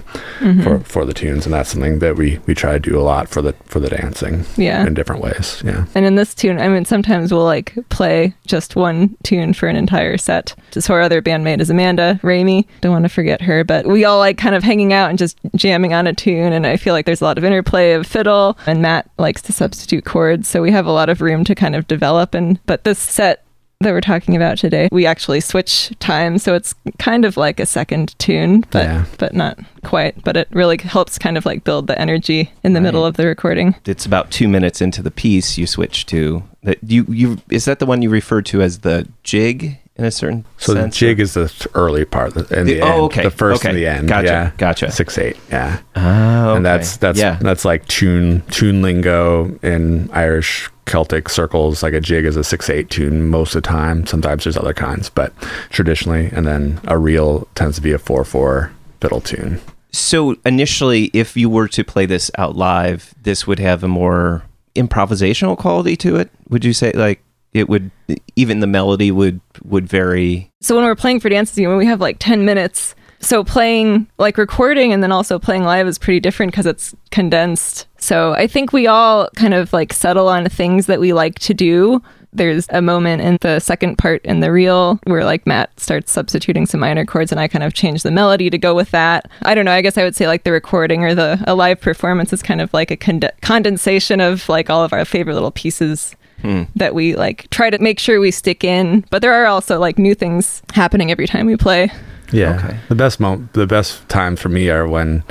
for, 0.62 0.78
for 0.80 1.04
the 1.04 1.12
tunes 1.12 1.44
and 1.44 1.52
that's 1.54 1.68
something 1.70 1.98
that 1.98 2.16
we 2.16 2.38
we 2.46 2.54
try 2.54 2.72
to 2.72 2.78
do 2.80 2.98
a 2.98 3.02
lot 3.02 3.28
for 3.28 3.42
the 3.42 3.52
for 3.66 3.78
the 3.78 3.90
dancing 3.90 4.44
Yeah. 4.56 4.86
in 4.86 4.94
different 4.94 5.20
ways 5.22 5.62
yeah 5.64 5.84
And 5.94 6.06
in 6.06 6.14
this 6.14 6.34
tune, 6.34 6.58
I 6.58 6.68
mean, 6.68 6.84
sometimes 6.86 7.30
we'll 7.32 7.44
like 7.44 7.74
play 7.90 8.32
just 8.46 8.74
one 8.74 9.16
tune 9.22 9.52
for 9.52 9.68
an 9.68 9.76
entire 9.76 10.16
set. 10.16 10.54
So 10.72 10.94
our 10.94 11.00
other 11.02 11.20
bandmate 11.22 11.60
is 11.60 11.70
Amanda 11.70 12.18
Ramey. 12.22 12.66
Don't 12.80 12.92
want 12.92 13.04
to 13.04 13.08
forget 13.08 13.40
her, 13.42 13.64
but 13.64 13.86
we 13.86 14.04
all 14.04 14.18
like 14.18 14.38
kind 14.38 14.54
of 14.54 14.62
hanging 14.62 14.92
out 14.92 15.10
and 15.10 15.18
just 15.18 15.38
jamming 15.54 15.92
on 15.92 16.06
a 16.06 16.12
tune. 16.12 16.52
And 16.52 16.66
I 16.66 16.76
feel 16.76 16.94
like 16.94 17.06
there's 17.06 17.20
a 17.20 17.24
lot 17.24 17.38
of 17.38 17.44
interplay 17.44 17.92
of 17.92 18.06
fiddle, 18.14 18.56
and 18.66 18.80
Matt 18.80 19.11
likes 19.18 19.42
to 19.42 19.52
substitute 19.52 20.04
chords, 20.04 20.49
so 20.49 20.62
we 20.62 20.71
have 20.71 20.87
a 20.87 20.92
lot 20.92 21.09
of 21.09 21.21
room 21.21 21.44
to 21.44 21.54
kind 21.54 21.75
of 21.75 21.87
develop. 21.88 22.33
And 22.35 22.59
but 22.66 22.85
this 22.85 22.99
set 22.99 23.42
that 23.80 23.90
we're 23.92 24.00
talking 24.00 24.35
about 24.37 24.56
today, 24.56 24.88
we 24.92 25.04
actually 25.04 25.40
switch 25.40 25.92
time, 25.99 26.38
so 26.38 26.54
it's 26.54 26.75
kind 26.99 27.25
of 27.25 27.37
like 27.37 27.59
a 27.61 27.66
second 27.66 28.18
tune, 28.18 28.64
but 28.71 28.85
Yeah. 28.85 29.04
but 29.18 29.35
not 29.35 29.59
quite. 29.83 30.23
But 30.25 30.37
it 30.37 30.49
really 30.52 30.78
helps 30.78 31.18
kind 31.18 31.37
of 31.37 31.44
like 31.44 31.64
build 31.64 31.88
the 31.88 32.00
energy 32.00 32.52
in 32.62 32.73
the 32.73 32.80
middle 32.80 33.04
of 33.04 33.16
the 33.16 33.26
recording. 33.26 33.75
It's 33.85 34.06
about 34.06 34.30
two 34.30 34.49
minutes 34.49 34.80
into 34.80 35.02
the 35.02 35.11
piece 35.11 35.59
you 35.59 35.66
switch 35.66 36.06
to 36.06 36.44
that 36.62 36.78
you 36.87 37.04
you 37.09 37.38
is 37.50 37.64
that 37.66 37.78
the 37.80 37.87
one 37.87 38.00
you 38.00 38.09
referred 38.11 38.47
to 38.47 38.62
as 38.62 38.78
the 38.78 39.06
jig 39.23 39.78
in 39.96 40.04
a 40.04 40.10
certain 40.10 40.44
so 40.58 40.74
sense? 40.74 40.94
the 40.94 40.98
jig 40.98 41.20
is 41.20 41.34
the 41.34 41.68
early 41.74 42.04
part 42.04 42.34
and 42.36 42.46
the, 42.68 42.74
The- 42.74 42.80
oh, 42.80 42.86
end, 42.86 43.00
okay. 43.02 43.22
the 43.22 43.30
first 43.30 43.64
and 43.64 43.76
the 43.76 43.86
end 43.86 44.08
Gotcha. 44.08 44.26
yeah 44.26 44.50
Gotcha. 44.56 44.90
six 44.90 45.16
eight 45.18 45.36
yeah 45.50 45.80
Oh, 45.96 46.54
and 46.56 46.66
that's 46.66 46.96
that's 46.98 47.18
yeah. 47.18 47.38
that's 47.40 47.64
like 47.64 47.86
tune 47.86 48.42
tune 48.50 48.82
lingo 48.82 49.56
in 49.62 50.10
Irish 50.12 50.68
Celtic 50.84 51.30
circles. 51.30 51.82
Like 51.82 51.94
a 51.94 52.00
jig 52.00 52.26
is 52.26 52.36
a 52.36 52.44
six 52.44 52.68
eight 52.68 52.90
tune 52.90 53.30
most 53.30 53.54
of 53.54 53.62
the 53.62 53.68
time. 53.68 54.04
Sometimes 54.06 54.44
there's 54.44 54.56
other 54.58 54.74
kinds, 54.74 55.08
but 55.08 55.32
traditionally, 55.70 56.26
and 56.32 56.46
then 56.46 56.78
a 56.84 56.98
reel 56.98 57.48
tends 57.54 57.76
to 57.76 57.82
be 57.82 57.92
a 57.92 57.98
four 57.98 58.22
four 58.24 58.70
fiddle 59.00 59.22
tune. 59.22 59.62
So 59.92 60.36
initially, 60.44 61.04
if 61.14 61.36
you 61.38 61.48
were 61.48 61.68
to 61.68 61.84
play 61.84 62.04
this 62.04 62.30
out 62.36 62.54
live, 62.54 63.14
this 63.22 63.46
would 63.46 63.60
have 63.60 63.82
a 63.82 63.88
more 63.88 64.42
improvisational 64.76 65.56
quality 65.56 65.96
to 65.98 66.16
it. 66.16 66.30
Would 66.50 66.64
you 66.66 66.72
say 66.74 66.92
like 66.92 67.22
it 67.54 67.68
would 67.68 67.90
even 68.37 68.61
the 68.61 68.66
melody 68.66 69.11
would 69.11 69.40
would 69.64 69.88
vary? 69.88 70.50
So 70.61 70.76
when 70.76 70.84
we're 70.84 70.96
playing 70.96 71.20
for 71.20 71.28
dances, 71.28 71.56
you 71.56 71.68
know, 71.68 71.76
we 71.76 71.87
have 71.87 72.00
like 72.00 72.16
10 72.18 72.44
minutes. 72.44 72.94
So 73.20 73.42
playing 73.42 74.06
like 74.18 74.37
recording 74.37 74.92
and 74.92 75.02
then 75.02 75.12
also 75.12 75.38
playing 75.38 75.64
live 75.64 75.87
is 75.87 75.99
pretty 75.99 76.20
different 76.20 76.52
because 76.52 76.66
it's 76.66 76.94
condensed. 77.11 77.87
So 77.96 78.32
I 78.32 78.46
think 78.46 78.73
we 78.73 78.87
all 78.87 79.30
kind 79.37 79.54
of 79.54 79.73
like 79.73 79.94
settle 79.94 80.28
on 80.28 80.46
things 80.50 80.87
that 80.87 81.00
we 81.00 81.14
like 81.14 81.38
to 81.38 81.54
do. 81.54 82.02
There's 82.34 82.66
a 82.70 82.82
moment 82.82 83.23
in 83.23 83.38
the 83.40 83.61
second 83.61 83.96
part 83.96 84.23
in 84.26 84.40
the 84.40 84.50
reel 84.50 84.99
where 85.04 85.25
like 85.25 85.46
Matt 85.46 85.78
starts 85.78 86.11
substituting 86.11 86.66
some 86.66 86.80
minor 86.80 87.06
chords 87.06 87.30
and 87.30 87.40
I 87.40 87.46
kind 87.46 87.62
of 87.62 87.73
change 87.73 88.02
the 88.02 88.11
melody 88.11 88.50
to 88.50 88.58
go 88.58 88.75
with 88.75 88.90
that. 88.90 89.30
I 89.42 89.54
don't 89.54 89.64
know. 89.64 89.73
I 89.73 89.80
guess 89.80 89.96
I 89.96 90.02
would 90.02 90.16
say 90.16 90.26
like 90.26 90.42
the 90.42 90.52
recording 90.52 91.04
or 91.04 91.14
the 91.14 91.42
a 91.46 91.54
live 91.54 91.80
performance 91.80 92.32
is 92.32 92.42
kind 92.42 92.61
of 92.61 92.75
like 92.75 92.90
a 92.90 92.96
conde- 92.96 93.30
condensation 93.40 94.20
of 94.20 94.49
like 94.49 94.68
all 94.68 94.84
of 94.84 94.92
our 94.92 95.04
favorite 95.04 95.34
little 95.34 95.52
pieces 95.52 96.16
Hmm. 96.42 96.64
that 96.76 96.94
we 96.94 97.16
like 97.16 97.48
try 97.50 97.70
to 97.70 97.78
make 97.78 97.98
sure 97.98 98.20
we 98.20 98.30
stick 98.30 98.64
in. 98.64 99.04
But 99.10 99.22
there 99.22 99.32
are 99.32 99.46
also 99.46 99.78
like 99.78 99.98
new 99.98 100.14
things 100.14 100.62
happening 100.74 101.10
every 101.10 101.26
time 101.26 101.46
we 101.46 101.56
play. 101.56 101.90
Yeah. 102.32 102.56
Okay. 102.56 102.78
The 102.88 102.94
best 102.94 103.20
mo- 103.20 103.48
the 103.52 103.66
best 103.66 104.06
times 104.08 104.40
for 104.40 104.48
me 104.48 104.68
are 104.68 104.86
when 104.86 105.24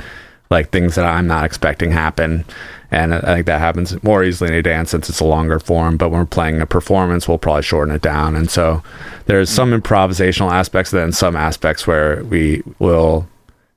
like 0.50 0.70
things 0.70 0.94
that 0.94 1.04
I'm 1.04 1.26
not 1.26 1.44
expecting 1.44 1.90
happen. 1.90 2.44
And 2.90 3.12
I 3.14 3.34
think 3.34 3.46
that 3.46 3.58
happens 3.58 4.00
more 4.04 4.22
easily 4.22 4.50
in 4.50 4.54
a 4.54 4.62
dance 4.62 4.90
since 4.90 5.08
it's 5.08 5.18
a 5.20 5.24
longer 5.24 5.58
form. 5.58 5.96
But 5.96 6.10
when 6.10 6.20
we're 6.20 6.26
playing 6.26 6.60
a 6.60 6.66
performance, 6.66 7.26
we'll 7.26 7.38
probably 7.38 7.62
shorten 7.62 7.92
it 7.94 8.02
down. 8.02 8.36
And 8.36 8.48
so 8.48 8.82
there's 9.26 9.50
some 9.50 9.72
improvisational 9.72 10.52
aspects, 10.52 10.92
then 10.92 11.10
some 11.10 11.34
aspects 11.34 11.86
where 11.86 12.22
we 12.24 12.62
will 12.78 13.26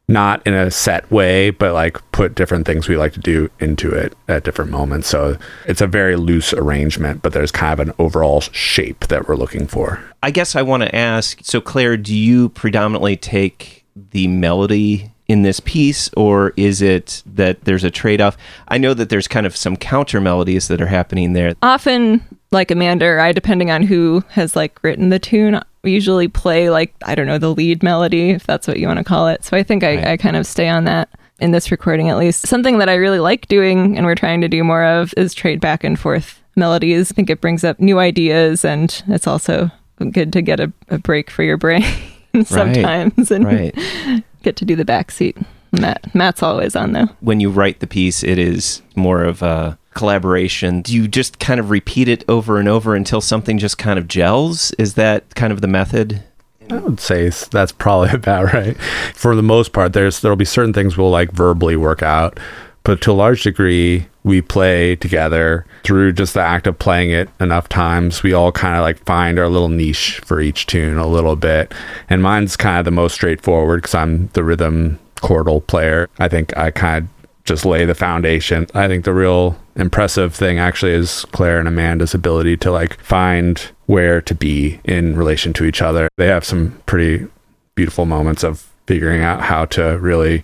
not 0.10 0.46
in 0.48 0.54
a 0.54 0.72
set 0.72 1.10
way, 1.12 1.50
but 1.50 1.74
like 1.74 2.00
put 2.12 2.34
different 2.36 2.66
things 2.66 2.88
we 2.88 2.96
like 2.96 3.14
to 3.14 3.20
do 3.20 3.50
into 3.60 3.92
it 3.92 4.16
at 4.28 4.44
different 4.44 4.72
moments. 4.72 5.08
So 5.08 5.38
it's 5.66 5.82
a 5.82 5.88
very 5.88 6.16
loose 6.16 6.54
arrangement, 6.54 7.22
but 7.22 7.34
there's 7.34 7.52
kind 7.52 7.74
of 7.74 7.88
an 7.88 7.94
overall 8.00 8.42
shape 8.42 9.08
that 9.08 9.28
we're 9.28 9.36
looking 9.36 9.68
for. 9.68 10.02
I 10.24 10.32
guess 10.32 10.56
I 10.56 10.62
want 10.62 10.84
to 10.84 10.96
ask. 10.96 11.40
So 11.44 11.60
Claire, 11.60 11.98
do 11.98 12.16
you 12.16 12.50
predominantly 12.50 13.18
take 13.18 13.86
the 13.96 14.28
melody? 14.28 15.12
In 15.30 15.42
this 15.42 15.60
piece, 15.60 16.10
or 16.16 16.54
is 16.56 16.82
it 16.82 17.22
that 17.26 17.66
there's 17.66 17.84
a 17.84 17.92
trade 17.92 18.22
off? 18.22 18.38
I 18.70 18.78
know 18.78 18.94
that 18.94 19.10
there's 19.10 19.28
kind 19.28 19.46
of 19.46 19.58
some 19.58 19.76
counter 19.76 20.22
melodies 20.22 20.70
that 20.70 20.80
are 20.82 20.88
happening 20.88 21.34
there. 21.34 21.54
Often 21.62 22.24
like 22.52 22.72
Amanda 22.72 23.06
or 23.06 23.20
I, 23.20 23.32
depending 23.32 23.72
on 23.72 23.84
who 23.84 24.24
has 24.30 24.56
like 24.56 24.82
written 24.84 25.10
the 25.10 25.20
tune, 25.20 25.62
usually 25.84 26.28
play 26.28 26.70
like, 26.70 26.94
I 27.06 27.14
don't 27.16 27.28
know, 27.28 27.38
the 27.38 27.54
lead 27.54 27.84
melody, 27.84 28.30
if 28.32 28.46
that's 28.46 28.68
what 28.68 28.80
you 28.80 28.88
want 28.88 28.98
to 29.00 29.04
call 29.04 29.28
it. 29.28 29.44
So 29.44 29.58
I 29.58 29.64
think 29.64 29.84
I, 29.84 29.96
Right. 29.96 30.08
I 30.08 30.18
kind 30.18 30.36
of 30.36 30.46
stay 30.48 30.68
on 30.70 30.86
that 30.86 31.10
in 31.40 31.52
this 31.52 31.72
recording 31.72 32.10
at 32.10 32.18
least. 32.18 32.48
Something 32.48 32.78
that 32.80 32.90
I 32.90 32.96
really 32.96 33.20
like 33.20 33.48
doing 33.48 33.96
and 33.98 34.06
we're 34.06 34.16
trying 34.16 34.42
to 34.42 34.48
do 34.48 34.64
more 34.64 34.84
of 34.84 35.14
is 35.18 35.34
trade 35.34 35.60
back 35.62 35.84
and 35.84 36.00
forth 36.00 36.42
melodies. 36.56 37.12
I 37.12 37.16
think 37.16 37.30
it 37.30 37.42
brings 37.42 37.64
up 37.64 37.80
new 37.80 38.00
ideas 38.00 38.66
and 38.66 39.04
it's 39.08 39.28
also 39.28 39.70
good 40.12 40.32
to 40.34 40.42
get 40.42 40.60
a, 40.60 40.72
a 40.90 40.98
break 41.00 41.30
for 41.30 41.44
your 41.44 41.58
brain 41.58 41.84
sometimes 42.46 43.30
and 43.32 43.46
Right. 43.46 43.76
get 44.44 44.56
to 44.58 44.66
do 44.66 44.76
the 44.76 44.86
backseat. 44.86 45.44
Matt 45.74 46.14
Matt's 46.16 46.42
always 46.42 46.76
on 46.78 46.94
though. 46.94 47.08
when 47.20 47.40
you 47.42 47.50
write 47.50 47.82
the 47.82 47.88
piece, 47.88 48.24
it 48.24 48.38
is 48.40 48.82
more 48.96 49.24
of 49.24 49.42
a 49.42 49.78
collaboration. 49.98 50.82
Do 50.82 50.94
you 50.94 51.08
just 51.08 51.40
kind 51.40 51.60
of 51.60 51.70
repeat 51.70 52.08
it 52.08 52.24
over 52.30 52.60
and 52.60 52.68
over 52.68 52.96
until 52.96 53.22
something 53.22 53.58
just 53.58 53.78
kind 53.78 54.00
of 54.00 54.08
gels? 54.08 54.72
Is 54.74 54.94
that 54.94 55.36
kind 55.36 55.52
of 55.52 55.62
the 55.62 55.68
method? 55.68 56.24
I 56.70 56.76
would 56.76 57.00
say 57.00 57.30
that's 57.30 57.72
probably 57.72 58.10
about 58.14 58.54
right. 58.54 58.78
For 59.14 59.36
the 59.36 59.44
most 59.44 59.74
part, 59.74 59.94
there's 59.94 60.22
there'll 60.22 60.36
be 60.36 60.46
certain 60.46 60.74
things 60.74 60.98
we'll 60.98 61.10
like 61.10 61.32
verbally 61.32 61.76
work 61.76 62.04
out, 62.04 62.40
but 62.84 63.02
to 63.02 63.12
a 63.12 63.14
large 63.14 63.44
degree, 63.44 64.08
we 64.24 64.42
play 64.42 64.96
together 64.96 65.66
through 65.84 66.14
just 66.14 66.34
the 66.34 66.42
act 66.42 66.68
of 66.68 66.80
playing 66.80 67.12
it 67.12 67.30
enough 67.40 67.70
times. 67.70 68.24
We 68.24 68.34
all 68.34 68.52
kind 68.52 68.76
of 68.76 68.82
like 68.82 69.04
find 69.06 69.40
our 69.40 69.50
little 69.50 69.70
niche 69.70 70.22
for 70.26 70.40
each 70.42 70.68
tune 70.68 70.98
a 70.98 71.08
little 71.08 71.36
bit, 71.36 71.74
and 72.10 72.22
mine's 72.22 72.58
kind 72.58 72.80
of 72.80 72.86
the 72.86 72.92
most 72.92 73.14
straightforward 73.14 73.82
because 73.82 73.96
I'm 73.96 74.28
the 74.34 74.44
rhythm 74.44 75.00
chordal 75.18 75.66
player. 75.66 76.10
I 76.20 76.28
think 76.28 76.56
I 76.56 76.72
kind 76.72 77.06
of 77.06 77.17
just 77.48 77.66
lay 77.66 77.86
the 77.86 77.96
foundation. 77.96 78.68
I 78.74 78.88
think 78.88 79.06
the 79.06 79.14
real 79.14 79.58
impressive 79.76 80.36
thing 80.36 80.60
actually 80.60 80.92
is 80.92 81.26
Claire 81.32 81.60
and 81.60 81.68
Amanda's 81.68 82.14
ability 82.14 82.58
to 82.58 82.72
like 82.72 83.00
find 83.00 83.58
where 83.86 84.22
to 84.22 84.36
be 84.36 84.80
in 84.84 85.16
relation 85.16 85.54
to 85.54 85.64
each 85.64 85.82
other. 85.82 86.10
They 86.18 86.28
have 86.28 86.44
some 86.44 86.80
pretty 86.86 87.26
beautiful 87.74 88.06
moments 88.06 88.44
of 88.44 88.70
figuring 88.86 89.22
out 89.22 89.42
how 89.42 89.66
to 89.66 89.98
really 89.98 90.44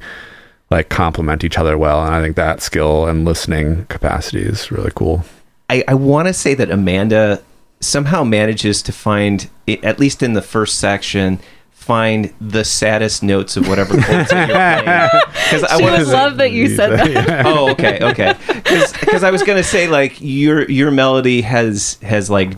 like 0.71 0.89
complement 0.89 1.43
each 1.43 1.57
other 1.57 1.77
well. 1.77 2.03
And 2.03 2.15
I 2.15 2.21
think 2.21 2.37
that 2.37 2.61
skill 2.61 3.05
and 3.05 3.25
listening 3.25 3.85
capacity 3.87 4.41
is 4.41 4.71
really 4.71 4.91
cool. 4.95 5.23
I, 5.69 5.83
I 5.87 5.93
want 5.93 6.27
to 6.29 6.33
say 6.33 6.53
that 6.55 6.71
Amanda 6.71 7.43
somehow 7.81 8.23
manages 8.23 8.81
to 8.83 8.93
find, 8.93 9.49
at 9.67 9.99
least 9.99 10.23
in 10.23 10.33
the 10.33 10.41
first 10.41 10.79
section, 10.79 11.39
find 11.83 12.33
the 12.41 12.63
saddest 12.63 13.21
notes 13.23 13.57
of 13.57 13.67
whatever 13.67 13.93
chords 14.01 14.29
that 14.29 14.47
you're 14.47 14.57
playing. 14.83 15.09
'Cause 15.49 15.63
I 15.63 15.77
She 15.77 15.83
would 15.83 16.07
love 16.07 16.37
that 16.37 16.51
you 16.51 16.75
said 16.75 16.91
that. 16.97 17.45
oh, 17.45 17.69
okay, 17.71 17.99
okay. 18.01 18.33
Because 18.47 19.23
I 19.23 19.29
was 19.31 19.43
gonna 19.43 19.63
say 19.63 19.87
like 19.87 20.15
your 20.19 20.69
your 20.69 20.89
melody 20.91 21.41
has 21.41 21.97
has 22.01 22.29
like 22.29 22.53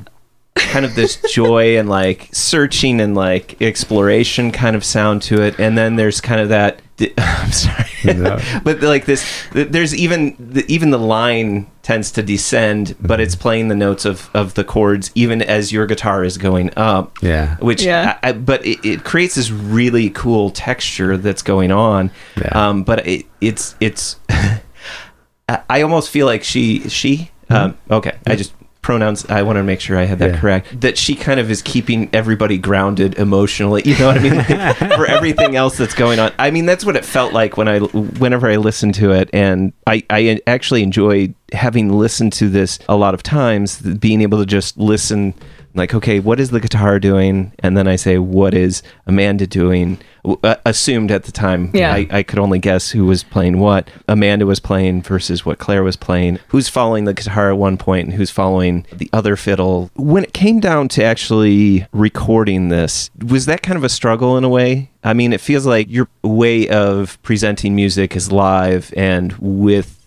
kind 0.56 0.86
of 0.86 0.96
this 0.96 1.18
joy 1.32 1.78
and 1.78 1.90
like 1.90 2.30
searching 2.32 3.02
and 3.02 3.16
like 3.16 3.62
exploration 3.62 4.52
kind 4.52 4.76
of 4.76 4.84
sound 4.84 5.22
to 5.24 5.42
it, 5.42 5.60
and 5.60 5.78
then 5.78 5.96
there's 5.96 6.22
kind 6.22 6.42
of 6.42 6.50
that. 6.50 6.82
I'm 7.18 7.52
sorry, 7.52 7.90
No. 8.06 8.40
but 8.64 8.82
like 8.82 9.04
this, 9.06 9.26
there's 9.52 9.94
even 9.94 10.34
the, 10.40 10.64
even 10.70 10.92
the 10.92 10.98
line 10.98 11.70
tends 11.82 12.10
to 12.12 12.24
descend, 12.24 12.96
but 13.02 13.20
it's 13.20 13.36
playing 13.36 13.68
the 13.68 13.76
notes 13.76 14.06
of 14.06 14.30
of 14.34 14.54
the 14.54 14.64
chords 14.64 15.12
even 15.14 15.42
as 15.42 15.74
your 15.74 15.88
guitar 15.88 16.24
is 16.24 16.38
going 16.38 16.72
up 16.78 17.22
Yeah. 17.22 17.58
which 17.58 17.84
Yeah. 17.84 18.18
I, 18.24 18.30
I, 18.30 18.32
but 18.32 18.66
it, 18.66 18.80
it 18.86 19.04
creates 19.04 19.36
this 19.36 19.52
really 19.52 20.10
cool 20.10 20.52
texture 20.52 21.18
that's 21.18 21.42
going 21.42 21.72
on 21.74 22.12
Yeah. 22.38 22.70
um 22.70 22.84
but 22.84 23.06
it, 23.06 23.26
it's 23.42 23.76
it's 23.82 24.16
I, 24.30 25.62
I 25.70 25.82
almost 25.82 26.10
feel 26.10 26.26
like 26.26 26.44
she 26.46 26.88
she 26.90 27.30
um 27.50 27.78
okay 27.92 28.18
i 28.26 28.36
just 28.36 28.54
pronouns 28.86 29.26
i 29.30 29.42
want 29.42 29.58
to 29.58 29.64
make 29.64 29.82
sure 29.82 29.98
i 29.98 30.04
had 30.04 30.20
that 30.20 30.30
Yeah. 30.36 30.40
correct 30.40 30.80
that 30.82 30.96
she 30.96 31.16
kind 31.16 31.40
of 31.40 31.50
is 31.50 31.64
keeping 31.64 32.08
everybody 32.14 32.60
grounded 32.60 33.18
emotionally 33.18 33.82
you 33.84 33.98
know 33.98 34.06
what 34.06 34.18
i 34.18 34.20
mean 34.20 34.36
Like, 34.36 34.78
for 34.96 35.08
everything 35.08 35.56
else 35.56 35.76
that's 35.76 35.96
going 35.96 36.20
on 36.20 36.32
i 36.38 36.52
mean 36.52 36.68
that's 36.68 36.86
what 36.86 36.96
it 36.96 37.04
felt 37.04 37.34
like 37.34 37.58
when 37.58 37.68
i 37.68 37.80
whenever 37.80 38.48
i 38.48 38.58
listened 38.58 38.94
to 38.96 39.12
it 39.12 39.28
and 39.34 39.74
i 39.88 40.04
i 40.12 40.40
actually 40.46 40.84
enjoyed 40.84 41.34
having 41.52 41.90
listened 41.94 42.32
to 42.34 42.48
this 42.48 42.78
a 42.88 42.96
lot 42.96 43.16
of 43.16 43.24
times 43.24 43.82
being 43.82 44.22
able 44.22 44.38
to 44.38 44.46
just 44.46 44.78
listen 44.78 45.34
like 45.76 45.94
okay 45.94 46.20
what 46.20 46.40
is 46.40 46.50
the 46.50 46.60
guitar 46.60 47.00
doing? 47.00 47.52
And 47.60 47.78
then 47.78 47.88
i 47.88 47.96
say 47.96 48.18
what 48.18 48.54
is 48.54 48.82
amanda 49.06 49.48
doing? 49.48 50.00
Uh, 50.24 50.56
assumed 50.66 51.12
at 51.12 51.26
the 51.26 51.32
time. 51.32 51.70
Yeah. 51.74 51.94
I, 51.94 52.08
I 52.10 52.24
could 52.24 52.40
only 52.40 52.58
guess 52.58 52.90
who 52.90 53.06
was 53.06 53.24
playing 53.24 53.60
what. 53.60 53.90
Amanda 54.08 54.48
was 54.48 54.60
playing 54.60 55.04
versus 55.04 55.46
what 55.46 55.60
claire 55.60 55.84
was 55.84 55.96
playing. 55.96 56.40
Who's 56.48 56.68
following 56.68 57.06
the 57.06 57.14
guitar 57.14 57.52
at 57.52 57.58
one 57.58 57.78
point 57.78 58.08
and 58.08 58.14
who's 58.16 58.32
following 58.32 58.88
the 58.92 59.08
other 59.14 59.36
fiddle? 59.36 59.92
When 59.96 60.24
it 60.24 60.34
came 60.34 60.60
down 60.60 60.88
to 60.90 61.04
actually 61.04 61.86
recording 61.92 62.70
this 62.70 63.12
was 63.24 63.46
that 63.46 63.62
kind 63.62 63.78
of 63.78 63.84
a 63.84 63.90
struggle 63.90 64.38
in 64.38 64.44
a 64.44 64.50
way? 64.50 64.90
I 65.04 65.14
mean 65.14 65.32
it 65.34 65.42
feels 65.42 65.66
like 65.66 65.90
your 65.90 66.08
way 66.24 66.68
of 66.70 67.22
presenting 67.22 67.76
music 67.76 68.16
is 68.16 68.32
live 68.32 68.92
and 68.98 69.34
with 69.40 70.05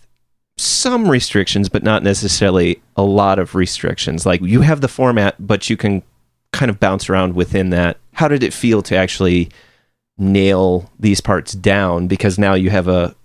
some 0.59 1.09
restrictions, 1.09 1.69
but 1.69 1.83
not 1.83 2.03
necessarily 2.03 2.81
a 2.95 3.03
lot 3.03 3.39
of 3.39 3.55
restrictions. 3.55 4.25
Like 4.25 4.41
you 4.41 4.61
have 4.61 4.81
the 4.81 4.87
format, 4.87 5.35
but 5.39 5.69
you 5.69 5.77
can 5.77 6.03
kind 6.51 6.69
of 6.69 6.79
bounce 6.79 7.09
around 7.09 7.35
within 7.35 7.69
that. 7.69 7.97
How 8.13 8.27
did 8.27 8.43
it 8.43 8.53
feel 8.53 8.81
to 8.83 8.95
actually 8.95 9.49
nail 10.17 10.89
these 10.99 11.21
parts 11.21 11.53
down? 11.53 12.07
Because 12.07 12.37
now 12.37 12.53
you 12.53 12.69
have 12.69 12.87
a, 12.87 13.15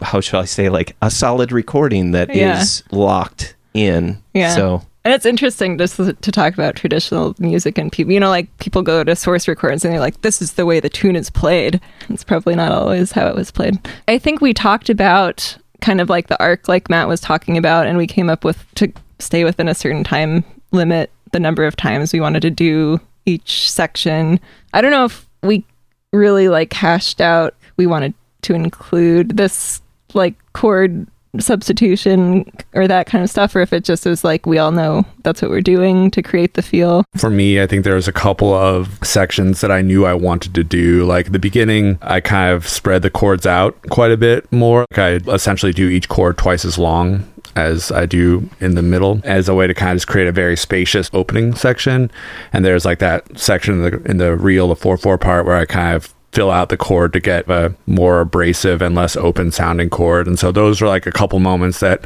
how 0.00 0.20
shall 0.20 0.40
I 0.40 0.44
say, 0.44 0.68
like 0.68 0.96
a 1.02 1.10
solid 1.10 1.52
recording 1.52 2.12
that 2.12 2.30
is 2.30 2.82
Yeah. 2.90 2.98
locked 2.98 3.54
in. 3.74 4.22
Yeah. 4.34 4.54
So 4.54 4.82
And 5.04 5.14
it's 5.14 5.26
interesting 5.26 5.78
just 5.78 5.96
to 5.96 6.14
to 6.14 6.32
talk 6.32 6.54
about 6.54 6.74
traditional 6.74 7.34
music 7.38 7.78
and 7.78 7.92
people, 7.92 8.12
you 8.12 8.18
know, 8.18 8.28
like 8.30 8.48
people 8.58 8.82
go 8.82 9.04
to 9.04 9.14
source 9.14 9.46
records 9.46 9.84
and 9.84 9.92
they're 9.94 10.00
like, 10.00 10.20
this 10.22 10.42
is 10.42 10.54
the 10.54 10.66
way 10.66 10.80
the 10.80 10.88
tune 10.88 11.14
is 11.14 11.30
played. 11.30 11.80
It's 12.08 12.24
probably 12.24 12.56
not 12.56 12.72
always 12.72 13.12
how 13.12 13.28
it 13.28 13.36
was 13.36 13.50
played. 13.52 13.78
I 14.08 14.18
think 14.18 14.40
we 14.40 14.52
talked 14.52 14.90
about 14.90 15.56
kind 15.80 16.00
of 16.00 16.08
like 16.08 16.28
the 16.28 16.40
arc, 16.42 16.68
like 16.68 16.88
Matt 16.88 17.08
was 17.08 17.20
talking 17.20 17.56
about, 17.56 17.86
and 17.86 17.98
we 17.98 18.06
came 18.06 18.30
up 18.30 18.44
with 18.44 18.64
to 18.76 18.92
stay 19.18 19.44
within 19.44 19.68
a 19.68 19.74
certain 19.74 20.04
time 20.04 20.44
limit, 20.72 21.10
the 21.32 21.40
number 21.40 21.64
of 21.64 21.76
times 21.76 22.12
we 22.12 22.20
wanted 22.20 22.42
to 22.42 22.50
do 22.50 23.00
each 23.24 23.70
section. 23.70 24.40
I 24.72 24.80
don't 24.80 24.90
know 24.90 25.04
if 25.04 25.26
we 25.42 25.64
really 26.12 26.48
like 26.48 26.72
hashed 26.72 27.20
out, 27.20 27.54
we 27.76 27.86
wanted 27.86 28.14
to 28.42 28.54
include 28.54 29.36
this 29.36 29.80
like 30.14 30.34
chord 30.52 31.06
substitution 31.40 32.50
or 32.74 32.86
that 32.88 33.06
kind 33.06 33.22
of 33.24 33.30
stuff, 33.30 33.54
or 33.54 33.60
if 33.60 33.72
it 33.72 33.84
just 33.84 34.06
was 34.06 34.24
like 34.24 34.46
we 34.46 34.58
all 34.58 34.72
know 34.72 35.04
that's 35.22 35.42
what 35.42 35.50
we're 35.50 35.60
doing 35.60 36.10
to 36.12 36.22
create 36.22 36.54
the 36.54 36.62
feel. 36.62 37.04
For 37.16 37.30
me, 37.30 37.60
I 37.60 37.66
think 37.66 37.84
there 37.84 37.94
was 37.94 38.08
a 38.08 38.12
couple 38.12 38.52
of 38.52 38.98
sections 39.02 39.60
that 39.60 39.70
I 39.70 39.82
knew 39.82 40.06
I 40.06 40.14
wanted 40.14 40.54
to 40.54 40.64
do. 40.64 41.04
Like 41.04 41.32
the 41.32 41.38
beginning, 41.38 41.98
I 42.02 42.20
kind 42.20 42.54
of 42.54 42.68
spread 42.68 43.02
the 43.02 43.10
chords 43.10 43.46
out 43.46 43.76
quite 43.90 44.10
a 44.10 44.16
bit 44.16 44.50
more. 44.52 44.86
Like 44.90 44.98
I 44.98 45.32
essentially 45.32 45.72
do 45.72 45.88
each 45.88 46.08
chord 46.08 46.38
twice 46.38 46.64
as 46.64 46.78
long 46.78 47.26
as 47.56 47.90
I 47.90 48.06
do 48.06 48.48
in 48.60 48.74
the 48.74 48.82
middle 48.82 49.20
as 49.24 49.48
a 49.48 49.54
way 49.54 49.66
to 49.66 49.74
kind 49.74 49.92
of 49.92 49.96
just 49.96 50.08
create 50.08 50.28
a 50.28 50.32
very 50.32 50.56
spacious 50.56 51.10
opening 51.12 51.54
section. 51.54 52.10
And 52.52 52.64
there's 52.64 52.84
like 52.84 52.98
that 52.98 53.38
section 53.38 53.74
in 53.74 53.90
the, 53.90 54.10
in 54.10 54.16
the 54.18 54.36
reel, 54.36 54.68
the 54.68 54.76
4 54.76 54.96
4 54.98 55.18
part, 55.18 55.46
where 55.46 55.56
I 55.56 55.64
kind 55.64 55.96
of 55.96 56.12
fill 56.36 56.50
out 56.50 56.68
the 56.68 56.76
chord 56.76 57.14
to 57.14 57.18
get 57.18 57.48
a 57.48 57.74
more 57.86 58.20
abrasive 58.20 58.82
and 58.82 58.94
less 58.94 59.16
open 59.16 59.50
sounding 59.50 59.88
chord. 59.88 60.26
And 60.26 60.38
so 60.38 60.52
those 60.52 60.82
are 60.82 60.86
like 60.86 61.06
a 61.06 61.10
couple 61.10 61.38
moments 61.38 61.80
that 61.80 62.04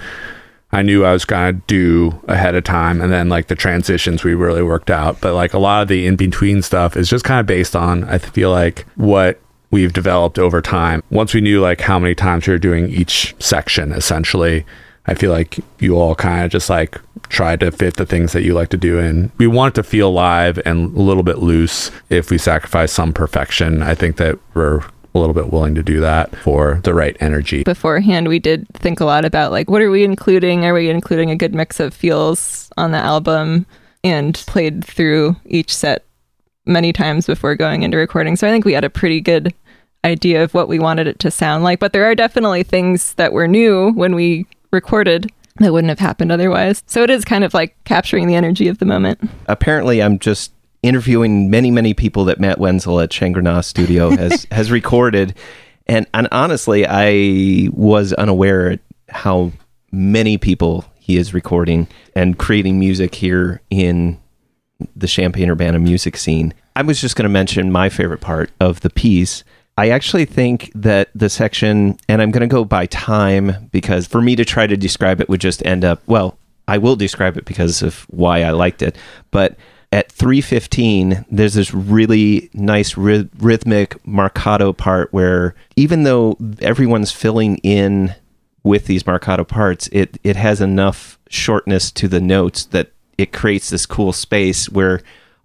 I 0.71 0.83
knew 0.83 1.05
I 1.05 1.12
was 1.12 1.25
going 1.25 1.57
to 1.57 1.62
do 1.66 2.16
ahead 2.29 2.55
of 2.55 2.62
time. 2.62 3.01
And 3.01 3.12
then 3.12 3.29
like 3.29 3.49
the 3.49 3.57
transitions 3.57 4.23
we 4.23 4.35
really 4.35 4.62
worked 4.62 4.88
out. 4.88 5.21
But 5.21 5.35
like 5.35 5.53
a 5.53 5.59
lot 5.59 5.83
of 5.83 5.88
the 5.88 6.07
in 6.07 6.14
between 6.14 6.62
stuff 6.62 6.97
is 6.97 7.11
just 7.11 7.25
kind 7.25 7.40
of 7.40 7.47
based 7.47 7.75
on, 7.75 8.05
I 8.05 8.19
feel 8.19 8.53
like, 8.53 8.87
what 8.95 9.40
we've 9.73 9.93
developed 9.93 10.38
over 10.38 10.62
time. 10.62 11.03
Once 11.11 11.35
we 11.35 11.40
knew 11.40 11.61
like 11.61 11.81
how 11.81 11.99
many 11.99 12.14
times 12.14 12.47
we 12.47 12.53
were 12.53 12.59
doing 12.59 12.88
each 12.88 13.35
section, 13.40 13.90
essentially, 13.90 14.64
I 15.11 15.14
feel 15.14 15.33
like 15.33 15.59
you 15.81 15.96
all 15.96 16.14
kind 16.14 16.44
of 16.44 16.53
just 16.53 16.70
like 16.70 17.01
tried 17.29 17.61
to 17.61 17.73
fit 17.73 17.96
the 17.96 18.07
things 18.07 18.33
that 18.33 18.42
you 18.42 18.55
like 18.55 18.68
to 18.68 18.77
do 18.77 18.99
in. 18.99 19.33
We 19.38 19.49
want 19.49 19.75
it 19.75 19.83
to 19.83 19.83
feel 19.83 20.12
live 20.12 20.61
and 20.64 20.96
a 20.96 21.01
little 21.01 21.25
bit 21.25 21.38
loose. 21.38 21.90
If 22.11 22.31
we 22.31 22.38
sacrifice 22.38 22.92
some 22.92 23.12
perfection, 23.12 23.83
I 23.83 23.96
think 23.96 24.16
that 24.18 24.38
we're 24.55 24.79
a 25.12 25.18
little 25.18 25.35
bit 25.35 25.53
willing 25.53 25.75
to 25.75 25.83
do 25.83 25.99
that 26.01 26.37
for 26.37 26.81
the 26.85 26.94
right 26.94 27.16
energy. 27.18 27.64
Beforehand, 27.64 28.29
we 28.29 28.38
did 28.38 28.68
think 28.75 29.01
a 29.01 29.05
lot 29.05 29.25
about 29.25 29.51
like 29.51 29.68
what 29.68 29.83
are 29.83 29.90
we 29.90 30.05
including? 30.05 30.64
Are 30.64 30.75
we 30.75 30.88
including 30.88 31.31
a 31.31 31.37
good 31.37 31.55
mix 31.55 31.81
of 31.81 31.92
feels 31.92 32.70
on 32.77 32.92
the 32.92 32.99
album? 32.99 33.66
And 34.03 34.35
played 34.46 34.83
through 34.83 35.37
each 35.44 35.75
set 35.77 36.07
many 36.64 36.90
times 36.90 37.27
before 37.27 37.55
going 37.55 37.83
into 37.83 37.99
recording. 37.99 38.35
So 38.37 38.49
I 38.49 38.51
think 38.51 38.64
we 38.64 38.73
had 38.73 38.85
a 38.85 38.88
pretty 38.88 39.20
good 39.20 39.53
idea 40.05 40.42
of 40.42 40.55
what 40.55 40.68
we 40.68 40.79
wanted 40.79 41.07
it 41.07 41.18
to 41.18 41.31
sound 41.31 41.64
like. 41.64 41.81
But 41.81 41.92
there 41.92 42.07
are 42.07 42.14
definitely 42.14 42.62
things 42.62 43.12
that 43.14 43.35
were 43.35 43.46
new 43.46 43.90
when 43.92 44.14
we 44.14 44.46
recorded 44.71 45.31
that 45.57 45.73
wouldn't 45.73 45.89
have 45.91 45.99
happened 45.99 46.33
otherwise. 46.33 46.83
So 46.87 47.03
it 47.03 47.11
is 47.11 47.25
kind 47.25 47.45
of 47.45 47.53
like 47.53 47.77
capturing 47.85 48.27
the 48.27 48.35
energy 48.35 48.69
of 48.69 48.79
the 48.79 48.87
moment. 48.87 49.21
apparently 49.47 50.03
I'm 50.03 50.19
just 50.19 50.53
interviewing 50.83 51.51
many, 51.51 51.71
many 51.71 51.93
people 51.93 52.25
that 52.27 52.41
Matt 52.41 52.59
Wenzel 52.59 53.01
at 53.01 53.13
Shangri-La 53.13 53.61
Studio 53.61 54.11
has 54.11 54.47
has 54.51 54.71
recorded, 54.71 55.35
and 55.87 56.07
and 56.15 56.29
honestly, 56.33 56.87
I 56.89 57.69
was 57.73 58.13
unaware 58.15 58.79
how 59.09 59.53
many 59.93 60.39
people 60.39 60.87
he 61.01 61.11
he 61.11 61.17
is 61.17 61.35
recording 61.35 61.89
and 62.15 62.39
creating 62.39 62.79
music 62.79 63.17
here 63.17 63.61
in 63.69 64.17
the 64.95 65.09
Champaign 65.09 65.51
Urbana 65.51 65.81
music 65.81 66.17
scene. 66.17 66.55
I 66.77 66.83
was 66.83 67.01
just 67.01 67.17
going 67.17 67.25
to 67.25 67.29
mention 67.29 67.73
my 67.73 67.89
favorite 67.89 68.21
part 68.21 68.53
of 68.61 68.83
the 68.83 68.91
piece. 68.91 69.43
I 69.79 69.91
actually 69.91 70.27
think 70.27 70.71
that 70.75 71.11
the 71.15 71.31
section, 71.31 71.99
and 72.09 72.21
I'm 72.21 72.31
going 72.31 72.43
to 72.43 72.47
go 72.47 72.65
by 72.65 72.87
time 72.87 73.69
because 73.73 74.07
for 74.07 74.21
me 74.21 74.37
to 74.37 74.45
try 74.45 74.67
to 74.67 74.77
describe 74.77 75.21
it 75.21 75.29
would 75.29 75.41
just 75.41 75.65
end 75.65 75.85
up, 75.85 76.03
well, 76.07 76.39
I 76.69 76.79
will 76.79 76.97
describe 76.97 77.37
it 77.37 77.47
because 77.47 77.83
of 77.83 78.03
why 78.11 78.43
I 78.43 78.51
liked 78.51 78.83
it. 78.83 78.97
But 79.31 79.57
at 79.93 80.11
315 80.13 81.25
there's 81.31 81.55
this 81.55 81.75
really 81.75 82.49
nice 82.55 82.97
ry- 82.97 83.29
rhythmic 83.39 84.01
marcato 84.05 84.77
part 84.77 85.13
where 85.13 85.55
even 85.77 86.05
though 86.05 86.37
everyone's 86.61 87.11
filling 87.11 87.57
in 87.59 88.15
with 88.63 88.87
these 88.87 89.03
marcato 89.03 89.47
parts 89.47 89.89
it 89.89 90.19
it 90.23 90.37
has 90.37 90.61
enough 90.61 91.19
shortness 91.29 91.91
to 91.91 92.07
the 92.07 92.21
notes 92.21 92.67
that 92.67 92.93
it 93.19 93.33
creates 93.33 93.71
this 93.71 93.87
cool 93.87 94.13
space 94.13 94.69
where 94.69 95.01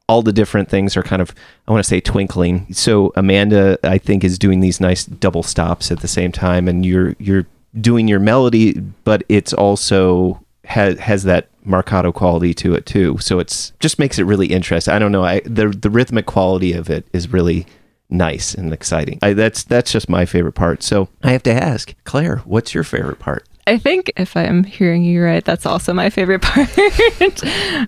all 0.07 0.21
the 0.21 0.33
different 0.33 0.69
things 0.69 0.95
are 0.95 1.03
kind 1.03 1.21
of 1.21 1.33
I 1.67 1.71
want 1.71 1.83
to 1.83 1.89
say 1.89 1.99
twinkling. 1.99 2.73
So 2.73 3.11
Amanda 3.15 3.79
I 3.83 3.97
think 3.97 4.23
is 4.23 4.37
doing 4.37 4.59
these 4.59 4.79
nice 4.79 5.05
double 5.05 5.43
stops 5.43 5.91
at 5.91 6.01
the 6.01 6.07
same 6.07 6.31
time 6.31 6.67
and 6.67 6.85
you're 6.85 7.15
you're 7.19 7.45
doing 7.79 8.07
your 8.07 8.19
melody 8.19 8.79
but 9.03 9.23
it's 9.27 9.53
also 9.53 10.41
has 10.65 10.99
has 10.99 11.23
that 11.23 11.49
marcato 11.65 12.13
quality 12.13 12.53
to 12.53 12.73
it 12.75 12.85
too. 12.85 13.17
So 13.19 13.39
it's 13.39 13.73
just 13.79 13.99
makes 13.99 14.19
it 14.19 14.23
really 14.23 14.47
interesting. 14.47 14.93
I 14.93 14.99
don't 14.99 15.11
know. 15.11 15.23
I 15.23 15.41
the 15.41 15.67
the 15.69 15.89
rhythmic 15.89 16.25
quality 16.25 16.73
of 16.73 16.89
it 16.89 17.05
is 17.13 17.31
really 17.31 17.65
nice 18.09 18.53
and 18.53 18.71
exciting. 18.71 19.19
I, 19.21 19.33
that's 19.33 19.63
that's 19.63 19.91
just 19.91 20.09
my 20.09 20.25
favorite 20.25 20.53
part. 20.53 20.83
So 20.83 21.09
I 21.23 21.31
have 21.31 21.43
to 21.43 21.53
ask 21.53 21.93
Claire, 22.03 22.37
what's 22.45 22.73
your 22.73 22.83
favorite 22.83 23.19
part? 23.19 23.47
I 23.67 23.77
think 23.77 24.11
if 24.15 24.37
I'm 24.37 24.63
hearing 24.63 25.03
you 25.03 25.23
right, 25.23 25.43
that's 25.43 25.65
also 25.65 25.93
my 25.93 26.09
favorite 26.09 26.41
part. 26.43 26.69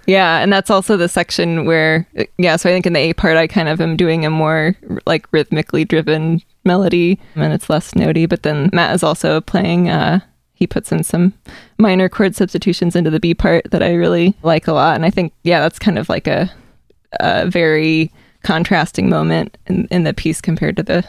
yeah, 0.08 0.40
and 0.40 0.52
that's 0.52 0.70
also 0.70 0.98
the 0.98 1.08
section 1.08 1.66
where 1.66 2.08
yeah, 2.38 2.56
so 2.56 2.70
I 2.70 2.74
think 2.74 2.86
in 2.86 2.94
the 2.94 3.00
A 3.00 3.14
part 3.14 3.38
I 3.38 3.48
kind 3.48 3.70
of 3.70 3.80
am 3.80 3.96
doing 3.96 4.26
a 4.26 4.30
more 4.30 4.76
like 5.06 5.28
rhythmically 5.32 5.86
driven 5.86 6.42
melody 6.66 7.20
and 7.36 7.54
it's 7.54 7.70
less 7.70 7.92
notey, 7.94 8.28
but 8.28 8.44
then 8.44 8.70
Matt 8.74 8.96
is 8.96 9.04
also 9.04 9.40
playing 9.42 9.90
uh 9.90 10.20
he 10.58 10.66
puts 10.66 10.92
in 10.92 11.04
some 11.04 11.34
minor 11.78 12.10
chord 12.10 12.36
substitutions 12.36 12.96
into 12.96 13.12
the 13.12 13.20
B 13.20 13.36
part 13.36 13.70
that 13.70 13.84
I 13.84 13.94
really 13.94 14.36
like 14.42 14.68
a 14.68 14.74
lot. 14.74 14.96
And 14.96 15.06
I 15.06 15.12
think, 15.12 15.32
yeah, 15.44 15.60
that's 15.62 15.78
kind 15.78 16.00
of 16.00 16.10
like 16.10 16.26
a, 16.26 16.52
a 17.20 17.48
very 17.48 18.12
contrasting 18.42 19.08
moment 19.08 19.56
in, 19.68 19.88
in 19.92 20.04
the 20.04 20.16
piece 20.16 20.42
compared 20.42 20.76
to 20.78 20.84
the 20.84 21.06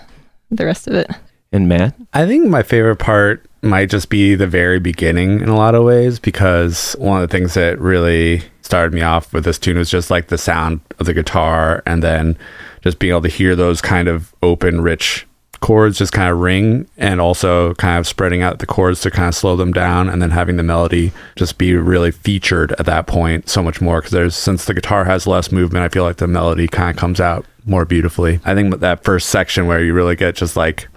the 0.50 0.66
rest 0.66 0.86
of 0.86 0.94
it. 0.94 1.10
And 1.52 1.68
Matt? 1.68 1.94
I 2.12 2.26
think 2.26 2.46
my 2.48 2.62
favorite 2.62 2.96
part 2.96 3.46
might 3.62 3.90
just 3.90 4.08
be 4.08 4.34
the 4.34 4.46
very 4.46 4.78
beginning 4.78 5.40
in 5.40 5.48
a 5.48 5.56
lot 5.56 5.74
of 5.74 5.84
ways 5.84 6.18
because 6.18 6.94
one 6.98 7.20
of 7.22 7.28
the 7.28 7.36
things 7.36 7.54
that 7.54 7.78
really 7.80 8.42
started 8.62 8.92
me 8.92 9.02
off 9.02 9.32
with 9.32 9.44
this 9.44 9.58
tune 9.58 9.78
was 9.78 9.90
just 9.90 10.10
like 10.10 10.28
the 10.28 10.38
sound 10.38 10.80
of 10.98 11.06
the 11.06 11.14
guitar 11.14 11.82
and 11.86 12.02
then 12.02 12.36
just 12.82 12.98
being 12.98 13.10
able 13.10 13.22
to 13.22 13.28
hear 13.28 13.56
those 13.56 13.80
kind 13.80 14.08
of 14.08 14.34
open, 14.42 14.80
rich 14.80 15.26
chords 15.60 15.98
just 15.98 16.12
kind 16.12 16.30
of 16.30 16.38
ring 16.38 16.88
and 16.96 17.20
also 17.20 17.74
kind 17.74 17.98
of 17.98 18.06
spreading 18.06 18.42
out 18.42 18.58
the 18.58 18.66
chords 18.66 19.00
to 19.00 19.10
kind 19.10 19.28
of 19.28 19.34
slow 19.34 19.56
them 19.56 19.72
down 19.72 20.08
and 20.08 20.22
then 20.22 20.30
having 20.30 20.56
the 20.56 20.62
melody 20.62 21.12
just 21.36 21.58
be 21.58 21.74
really 21.74 22.10
featured 22.10 22.72
at 22.72 22.86
that 22.86 23.06
point 23.06 23.48
so 23.48 23.62
much 23.62 23.80
more 23.80 24.00
because 24.00 24.12
there's 24.12 24.36
since 24.36 24.66
the 24.66 24.74
guitar 24.74 25.04
has 25.04 25.26
less 25.26 25.50
movement 25.50 25.84
i 25.84 25.88
feel 25.88 26.04
like 26.04 26.18
the 26.18 26.26
melody 26.28 26.68
kind 26.68 26.90
of 26.90 26.96
comes 26.96 27.20
out 27.20 27.44
more 27.64 27.84
beautifully 27.84 28.38
i 28.44 28.54
think 28.54 28.78
that 28.78 29.02
first 29.02 29.28
section 29.28 29.66
where 29.66 29.82
you 29.82 29.92
really 29.92 30.14
get 30.14 30.36
just 30.36 30.56
like 30.56 30.88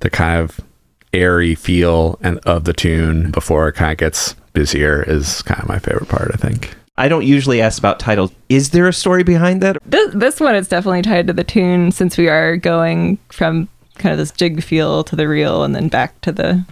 the 0.00 0.10
kind 0.10 0.40
of 0.40 0.60
airy 1.12 1.54
feel 1.54 2.18
and 2.22 2.38
of 2.40 2.64
the 2.64 2.72
tune 2.72 3.30
before 3.30 3.68
it 3.68 3.72
kind 3.72 3.92
of 3.92 3.98
gets 3.98 4.34
busier 4.52 5.02
is 5.04 5.42
kind 5.42 5.60
of 5.60 5.68
my 5.68 5.78
favorite 5.78 6.08
part 6.08 6.30
i 6.34 6.36
think 6.36 6.74
I 7.00 7.06
don't 7.06 7.24
usually 7.24 7.60
ask 7.62 7.78
about 7.78 8.00
titles. 8.00 8.32
Is 8.48 8.70
there 8.70 8.88
a 8.88 8.92
story 8.92 9.22
behind 9.22 9.60
that? 9.62 9.76
This, 9.86 10.12
this 10.14 10.40
one 10.40 10.56
is 10.56 10.66
definitely 10.66 11.02
tied 11.02 11.28
to 11.28 11.32
the 11.32 11.44
tune 11.44 11.92
since 11.92 12.18
we 12.18 12.28
are 12.28 12.56
going 12.56 13.18
from 13.30 13.68
kind 13.98 14.10
of 14.12 14.18
this 14.18 14.32
jig 14.32 14.64
feel 14.64 15.04
to 15.04 15.14
the 15.14 15.28
reel 15.28 15.62
and 15.62 15.76
then 15.76 15.86
back 15.86 16.20
to 16.22 16.32
the 16.32 16.64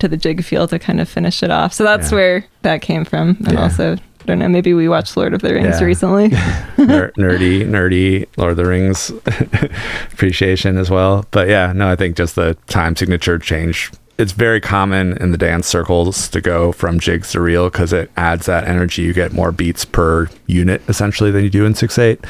to 0.00 0.06
the 0.06 0.18
jig 0.18 0.44
feel 0.44 0.68
to 0.68 0.78
kind 0.78 1.00
of 1.00 1.08
finish 1.08 1.42
it 1.42 1.50
off. 1.50 1.72
So 1.72 1.82
that's 1.82 2.10
Yeah. 2.10 2.16
where 2.16 2.44
that 2.60 2.82
came 2.82 3.06
from. 3.06 3.38
And 3.46 3.52
Yeah. 3.52 3.62
also, 3.62 3.94
I 3.94 3.98
don't 4.28 4.38
know, 4.38 4.48
maybe 4.48 4.74
we 4.74 4.88
watched 4.88 5.16
Lord 5.16 5.34
of 5.34 5.42
the 5.42 5.52
Rings 5.54 5.80
Yeah. 5.80 5.84
recently. 5.84 6.28
Ner- 6.78 7.10
nerdy, 7.18 7.66
nerdy 7.66 8.26
Lord 8.36 8.52
of 8.52 8.56
the 8.56 8.66
Rings 8.66 9.10
appreciation 10.12 10.76
as 10.76 10.90
well. 10.90 11.26
But 11.30 11.48
yeah, 11.48 11.72
no, 11.74 11.90
I 11.90 11.96
think 11.96 12.16
just 12.16 12.34
the 12.36 12.56
time 12.66 12.94
signature 12.96 13.38
change. 13.38 13.90
It's 14.18 14.32
very 14.32 14.60
common 14.60 15.16
in 15.18 15.30
the 15.30 15.38
dance 15.38 15.66
circles 15.68 16.28
to 16.30 16.40
go 16.40 16.72
from 16.72 16.98
jigs 16.98 17.30
to 17.32 17.40
reel 17.40 17.70
because 17.70 17.92
it 17.92 18.10
adds 18.16 18.46
that 18.46 18.64
energy. 18.66 19.02
You 19.02 19.12
get 19.12 19.32
more 19.32 19.52
beats 19.52 19.84
per 19.84 20.28
unit 20.46 20.82
essentially 20.88 21.30
than 21.30 21.44
you 21.44 21.50
do 21.50 21.64
in 21.64 21.74
six 21.74 21.98
eight, 21.98 22.24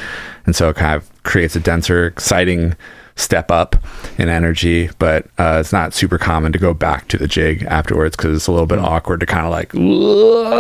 and 0.45 0.55
so 0.55 0.69
it 0.69 0.77
kind 0.77 0.95
of 0.97 1.11
creates 1.23 1.57
a 1.57 1.61
denser, 1.61 2.07
exciting 2.07 2.77
step 3.19 3.51
up 3.51 3.77
in 4.17 4.29
energy. 4.31 4.89
But 4.99 5.27
uh, 5.39 5.59
it's 5.61 5.73
not 5.73 5.93
super 5.93 6.17
common 6.19 6.53
to 6.53 6.59
go 6.59 6.73
back 6.73 7.09
to 7.09 7.19
the 7.19 7.29
jig 7.29 7.65
afterwards 7.65 8.17
because 8.17 8.35
it's 8.35 8.47
a 8.47 8.53
little 8.53 8.67
bit 8.67 8.79
awkward 8.79 9.21
to 9.21 9.27
kind 9.27 9.45
of 9.45 9.51
like 9.51 9.73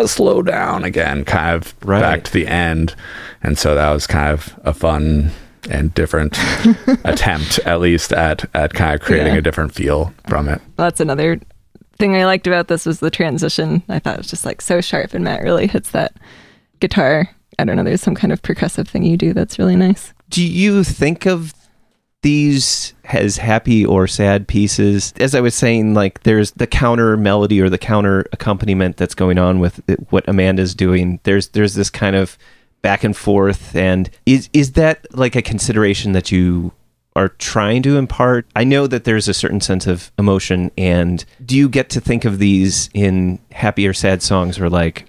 slow 0.08 0.42
down 0.42 0.84
again, 0.84 1.24
kind 1.24 1.54
of 1.56 1.74
Right. 1.82 2.00
back 2.00 2.24
to 2.24 2.32
the 2.32 2.46
end. 2.46 2.94
And 3.42 3.56
so 3.58 3.74
that 3.74 3.90
was 3.90 4.06
kind 4.06 4.30
of 4.32 4.58
a 4.64 4.74
fun 4.74 5.30
and 5.70 5.92
different 5.94 6.36
attempt, 7.04 7.58
at 7.60 7.80
least 7.80 8.12
at 8.12 8.44
at 8.54 8.74
kind 8.74 8.94
of 8.94 9.00
creating 9.00 9.34
Yeah. 9.34 9.38
a 9.38 9.42
different 9.42 9.74
feel 9.74 10.12
from 10.28 10.48
it. 10.48 10.60
that's 10.76 11.00
another 11.00 11.40
thing 11.98 12.14
I 12.16 12.26
liked 12.26 12.46
about 12.46 12.68
this 12.68 12.86
was 12.86 13.00
the 13.00 13.10
transition. 13.10 13.82
I 13.88 13.98
thought 13.98 14.14
it 14.14 14.18
was 14.18 14.30
just 14.30 14.46
like 14.46 14.60
so 14.62 14.80
sharp 14.80 15.14
and 15.14 15.24
Matt 15.24 15.42
really 15.42 15.66
hits 15.66 15.90
that 15.90 16.12
guitar. 16.80 17.28
I 17.58 17.64
don't 17.64 17.76
know, 17.76 17.82
there's 17.82 18.00
some 18.00 18.14
kind 18.14 18.32
of 18.32 18.40
percussive 18.40 18.86
thing 18.88 19.02
you 19.02 19.16
do 19.16 19.32
that's 19.32 19.58
really 19.58 19.74
nice. 19.76 20.12
Do 20.30 20.44
you 20.44 20.84
think 20.84 21.26
of 21.26 21.52
these 22.22 22.94
as 23.04 23.38
happy 23.38 23.84
or 23.84 24.06
sad 24.06 24.48
pieces? 24.48 25.12
As 25.18 25.34
I 25.34 25.40
was 25.40 25.54
saying, 25.54 25.94
like 25.94 26.22
there's 26.22 26.52
the 26.52 26.66
counter 26.66 27.16
melody 27.16 27.60
or 27.60 27.70
the 27.70 27.78
counter 27.78 28.26
accompaniment 28.32 28.96
that's 28.96 29.14
going 29.14 29.38
on 29.38 29.60
with 29.60 29.80
it- 29.88 30.00
what 30.10 30.28
Amanda's 30.28 30.74
doing. 30.74 31.20
There's 31.22 31.48
there's 31.48 31.74
this 31.74 31.90
kind 31.90 32.16
of 32.16 32.36
back 32.82 33.04
and 33.04 33.16
forth, 33.16 33.74
and 33.74 34.10
is 34.26 34.48
is 34.52 34.72
that 34.72 35.06
like 35.16 35.36
a 35.36 35.42
consideration 35.42 36.12
that 36.12 36.30
you 36.32 36.72
are 37.16 37.28
trying 37.28 37.82
to 37.82 37.96
impart? 37.96 38.46
I 38.54 38.62
know 38.64 38.86
that 38.86 39.04
there's 39.04 39.26
a 39.28 39.34
certain 39.34 39.60
sense 39.60 39.86
of 39.86 40.12
emotion, 40.18 40.70
and 40.78 41.24
do 41.44 41.56
you 41.56 41.68
get 41.68 41.90
to 41.90 42.00
think 42.00 42.24
of 42.24 42.38
these 42.38 42.90
in 42.94 43.40
happy 43.52 43.86
or 43.88 43.92
sad 43.92 44.22
songs, 44.22 44.60
or 44.60 44.70
like? 44.70 45.06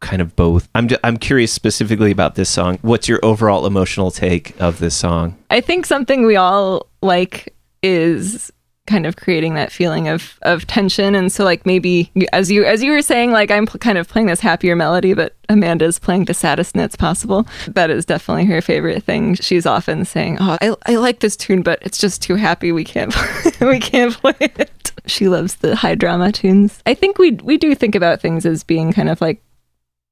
Kind 0.00 0.20
of 0.22 0.34
both. 0.36 0.68
I'm 0.74 0.88
ju- 0.88 0.98
I'm 1.04 1.16
curious 1.16 1.52
specifically 1.52 2.10
about 2.10 2.34
this 2.34 2.48
song. 2.48 2.78
What's 2.82 3.08
your 3.08 3.20
overall 3.22 3.66
emotional 3.66 4.10
take 4.10 4.58
of 4.60 4.78
this 4.78 4.94
song? 4.94 5.36
I 5.50 5.60
think 5.60 5.86
something 5.86 6.26
we 6.26 6.36
all 6.36 6.86
like 7.02 7.54
is 7.82 8.52
kind 8.86 9.06
of 9.06 9.14
creating 9.14 9.54
that 9.54 9.70
feeling 9.70 10.08
of 10.08 10.36
of 10.42 10.66
tension 10.66 11.14
and 11.14 11.30
so 11.30 11.44
like 11.44 11.64
maybe 11.64 12.10
as 12.32 12.50
you 12.50 12.64
as 12.64 12.82
you 12.82 12.90
were 12.90 13.02
saying 13.02 13.30
like 13.30 13.48
I'm 13.48 13.64
kind 13.66 13.98
of 13.98 14.08
playing 14.08 14.26
this 14.26 14.40
happier 14.40 14.74
melody 14.74 15.14
but 15.14 15.36
Amanda's 15.48 16.00
playing 16.00 16.24
the 16.24 16.34
saddest 16.34 16.74
notes 16.74 16.96
possible 16.96 17.46
that 17.68 17.88
is 17.88 18.04
definitely 18.04 18.46
her 18.46 18.60
favorite 18.60 19.04
thing 19.04 19.36
she's 19.36 19.64
often 19.64 20.04
saying 20.04 20.38
oh 20.40 20.58
I, 20.60 20.74
I 20.86 20.96
like 20.96 21.20
this 21.20 21.36
tune 21.36 21.62
but 21.62 21.78
it's 21.82 21.98
just 21.98 22.20
too 22.20 22.34
happy 22.34 22.72
we 22.72 22.82
can't 22.82 23.14
we 23.60 23.78
can't 23.78 24.12
play 24.14 24.34
it 24.40 24.90
she 25.06 25.28
loves 25.28 25.56
the 25.56 25.76
high 25.76 25.94
drama 25.94 26.32
tunes 26.32 26.82
I 26.84 26.94
think 26.94 27.16
we 27.16 27.32
we 27.32 27.58
do 27.58 27.76
think 27.76 27.94
about 27.94 28.20
things 28.20 28.44
as 28.44 28.64
being 28.64 28.92
kind 28.92 29.08
of 29.08 29.20
like 29.20 29.40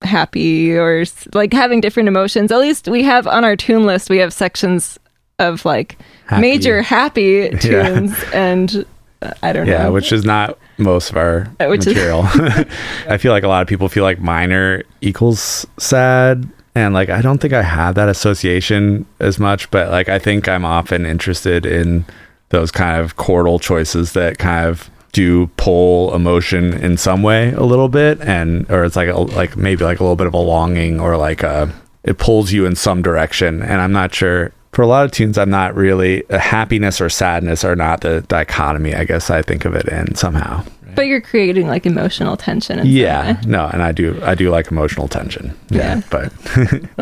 happy 0.03 0.77
or 0.77 1.05
like 1.35 1.53
having 1.53 1.81
different 1.81 2.09
emotions. 2.09 2.53
At 2.53 2.59
least 2.59 2.89
we 2.89 3.03
have 3.03 3.27
on 3.27 3.45
our 3.45 3.57
tune 3.57 3.85
list, 3.85 4.11
we 4.11 4.19
have 4.19 4.33
sections 4.33 4.99
of 5.39 5.65
like 5.65 5.99
Happy. 6.27 6.41
major 6.41 6.83
happy 6.83 7.51
Yeah. 7.53 7.59
tunes 7.59 8.25
and 8.33 8.85
uh, 9.23 9.33
I 9.43 9.53
don't 9.53 9.67
Yeah, 9.67 9.85
know. 9.85 9.93
which 9.93 10.13
is 10.13 10.25
not 10.25 10.59
most 10.79 11.11
of 11.11 11.17
our 11.17 11.49
Uh, 11.61 11.67
which 11.67 11.81
is- 11.87 11.95
material. 11.95 12.23
I 13.09 13.19
feel 13.19 13.33
like 13.33 13.43
a 13.45 13.49
lot 13.49 13.63
of 13.63 13.69
people 13.69 13.89
feel 13.89 14.05
like 14.05 14.21
minor 14.21 14.83
equals 15.01 15.67
sad. 15.79 16.49
And 16.75 16.95
like, 16.95 17.09
I 17.09 17.21
don't 17.23 17.39
think 17.39 17.53
I 17.53 17.63
have 17.63 17.97
that 17.97 18.09
association 18.09 19.05
as 19.19 19.41
much, 19.41 19.69
but 19.73 19.91
like, 19.91 20.09
I 20.09 20.21
think 20.21 20.47
I'm 20.49 20.65
often 20.65 21.05
interested 21.07 21.67
in 21.67 22.05
those 22.51 22.71
kind 22.71 23.01
of 23.01 23.17
chordal 23.17 23.61
choices 23.61 24.13
that 24.13 24.39
kind 24.39 24.67
of 24.69 24.89
do 25.13 25.47
pull 25.57 26.15
emotion 26.15 26.73
in 26.75 26.97
some 26.97 27.23
way 27.23 27.53
a 27.53 27.63
little 27.63 27.89
bit. 27.89 28.21
And, 28.21 28.71
or 28.71 28.85
it's 28.85 28.97
like, 28.97 29.09
a, 29.09 29.19
like 29.19 29.57
maybe 29.57 29.85
like 29.85 30.01
a 30.01 30.03
little 30.03 30.17
bit 30.17 30.27
of 30.27 30.35
a 30.35 30.39
longing 30.39 31.01
or 31.01 31.17
like 31.17 31.43
a, 31.43 31.73
it 32.05 32.19
pulls 32.19 32.53
you 32.53 32.67
in 32.67 32.77
some 32.77 33.03
direction. 33.03 33.63
And 33.63 33.81
I'm 33.81 33.93
not 33.93 34.15
sure 34.15 34.53
for 34.73 34.83
a 34.83 34.87
lot 34.87 35.05
of 35.05 35.11
tunes, 35.11 35.39
I'm 35.39 35.51
not 35.51 35.75
really 35.75 36.29
uh, 36.31 36.39
happiness 36.39 37.01
or 37.01 37.09
sadness 37.09 37.65
are 37.65 37.75
not 37.77 38.03
the 38.03 38.21
dichotomy. 38.29 38.95
I 38.95 39.05
guess 39.05 39.31
I 39.31 39.43
think 39.43 39.65
of 39.65 39.75
it 39.75 39.89
in 39.89 40.15
somehow. 40.15 40.63
but 40.95 41.03
you're 41.07 41.21
creating 41.23 41.67
like 41.69 41.87
emotional 41.87 42.37
tension. 42.37 42.81
Yeah, 42.85 43.41
no, 43.47 43.67
and 43.73 43.83
I 43.83 43.93
do, 43.93 44.21
I 44.23 44.35
do 44.35 44.51
like 44.51 44.71
emotional 44.71 45.09
tension. 45.09 45.57
Yeah, 45.71 45.97
Yeah. 45.97 46.03
but 46.11 46.33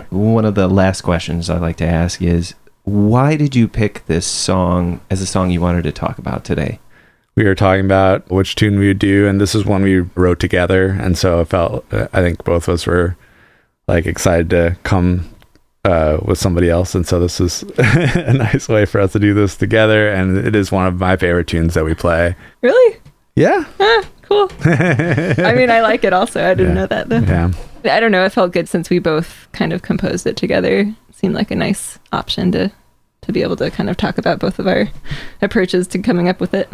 One 0.12 0.45
of 0.45 0.55
the 0.55 0.69
last 0.69 1.01
questions 1.03 1.51
I'd 1.51 1.61
like 1.61 1.77
to 1.79 1.87
ask 1.87 2.23
is 2.23 2.55
why 2.85 3.37
did 3.37 3.57
you 3.57 3.66
pick 3.69 4.07
this 4.07 4.27
song 4.27 5.01
as 5.11 5.21
a 5.21 5.27
song 5.27 5.51
you 5.51 5.61
wanted 5.61 5.83
to 5.85 5.92
talk 5.92 6.19
about 6.19 6.45
today? 6.45 6.79
We 7.37 7.44
were 7.44 7.55
talking 7.55 7.85
about 7.85 8.29
which 8.31 8.55
tune 8.55 8.79
we 8.79 8.88
would 8.88 8.99
do, 8.99 9.27
and 9.27 9.40
this 9.40 9.55
is 9.55 9.64
one 9.64 9.83
we 9.83 10.01
wrote 10.01 10.40
together, 10.40 10.88
and 11.01 11.16
so 11.18 11.40
I 11.40 11.44
felt 11.44 11.85
I 11.92 12.07
think 12.22 12.44
both 12.44 12.66
of 12.68 12.75
us 12.75 12.87
were 12.87 13.16
like 13.88 14.07
excited 14.07 14.51
to 14.51 14.77
come 14.83 15.29
uh, 15.85 16.18
with 16.22 16.38
somebody 16.38 16.68
else, 16.70 16.94
and 16.94 17.07
so 17.07 17.20
this 17.20 17.40
is 17.40 17.62
a 17.79 18.33
nice 18.33 18.68
way 18.68 18.85
for 18.87 19.01
us 19.01 19.12
to 19.12 19.18
do 19.18 19.35
this 19.35 19.57
together, 19.57 20.09
and 20.09 20.37
it 20.38 20.57
is 20.57 20.72
one 20.72 20.87
of 20.87 20.99
my 20.99 21.16
favorite 21.16 21.46
tunes 21.46 21.75
that 21.75 21.85
we 21.85 21.94
play. 21.94 22.35
Really? 22.62 22.99
Yeah, 23.37 23.64
Ah, 23.79 24.03
cool. 24.22 24.51
I 24.64 25.53
mean, 25.55 25.70
I 25.70 25.83
like 25.83 26.05
it 26.05 26.14
also. 26.14 26.42
I 26.42 26.55
didn't 26.55 26.75
Yeah. 26.75 26.81
know 26.81 26.87
that 26.87 27.09
though. 27.11 27.18
yeah. 27.18 27.51
I 27.85 28.01
don't 28.01 28.11
know. 28.11 28.25
It 28.25 28.33
felt 28.33 28.53
good 28.53 28.66
since 28.68 28.88
we 28.90 28.99
both 28.99 29.46
kind 29.53 29.72
of 29.75 29.83
composed 29.83 30.27
it 30.27 30.37
together. 30.38 30.90
seemed 31.12 31.35
like 31.35 31.51
a 31.51 31.57
nice 31.57 31.99
option 32.12 32.51
to 32.53 32.72
to 33.22 33.33
be 33.33 33.42
able 33.42 33.57
to 33.57 33.70
kind 33.70 33.90
of 33.90 33.96
talk 33.96 34.18
about 34.18 34.38
both 34.38 34.59
of 34.59 34.66
our 34.66 34.88
approaches 35.42 35.87
to 35.88 35.99
coming 35.99 36.29
up 36.29 36.40
with 36.40 36.55
it. 36.55 36.68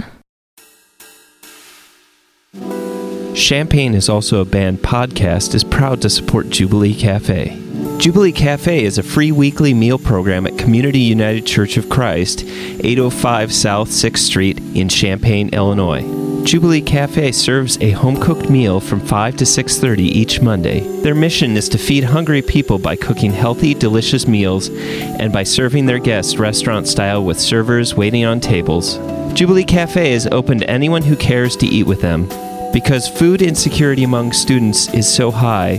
Champaign 3.35 3.95
is 3.95 4.11
also 4.11 4.43
a 4.43 4.45
band 4.45 4.81
podcast 4.81 5.55
is 5.55 5.65
proud 5.65 6.03
to 6.03 6.11
support 6.11 6.51
Jubilee 6.51 6.95
Cafe. 6.95 7.59
Jubilee 7.99 8.33
Cafe 8.33 8.85
is 8.85 8.99
a 8.99 9.03
free 9.03 9.33
weekly 9.33 9.73
meal 9.73 9.99
program 9.99 10.47
at 10.47 10.59
Community 10.59 10.99
United 10.99 11.47
Church 11.47 11.79
of 11.79 11.89
Christ, 11.89 12.45
805 12.45 13.51
South 13.51 13.89
6th 13.89 14.19
Street 14.19 14.59
in 14.75 14.89
Champaign, 14.91 15.49
Illinois. 15.55 16.03
Jubilee 16.45 16.83
Cafe 16.83 17.33
serves 17.33 17.79
a 17.81 17.93
home-cooked 17.93 18.51
meal 18.51 18.81
from 18.81 19.01
5 19.01 19.37
to 19.39 19.47
6:30 19.47 20.03
each 20.03 20.43
Monday. 20.43 20.81
Their 21.01 21.15
mission 21.15 21.57
is 21.57 21.71
to 21.71 21.79
feed 21.79 22.05
hungry 22.05 22.43
people 22.43 22.79
by 22.79 22.97
cooking 22.97 23.33
healthy, 23.33 23.73
delicious 23.73 24.29
meals 24.29 24.69
and 24.69 25.33
by 25.33 25.45
serving 25.45 25.87
their 25.87 26.01
guests 26.01 26.37
restaurant 26.37 26.87
style 26.87 27.25
with 27.25 27.41
servers 27.41 27.97
waiting 27.97 28.27
on 28.27 28.41
tables. 28.41 28.99
Jubilee 29.33 29.65
Cafe 29.65 30.13
is 30.13 30.29
open 30.31 30.59
to 30.59 30.71
anyone 30.71 31.03
who 31.03 31.17
cares 31.17 31.57
to 31.57 31.67
eat 31.67 31.87
with 31.87 32.03
them. 32.03 32.29
Because 32.73 33.07
food 33.07 33.43
insecurity 33.43 34.03
among 34.03 34.33
students 34.33 34.93
is 34.95 35.07
so 35.07 35.31
high, 35.31 35.77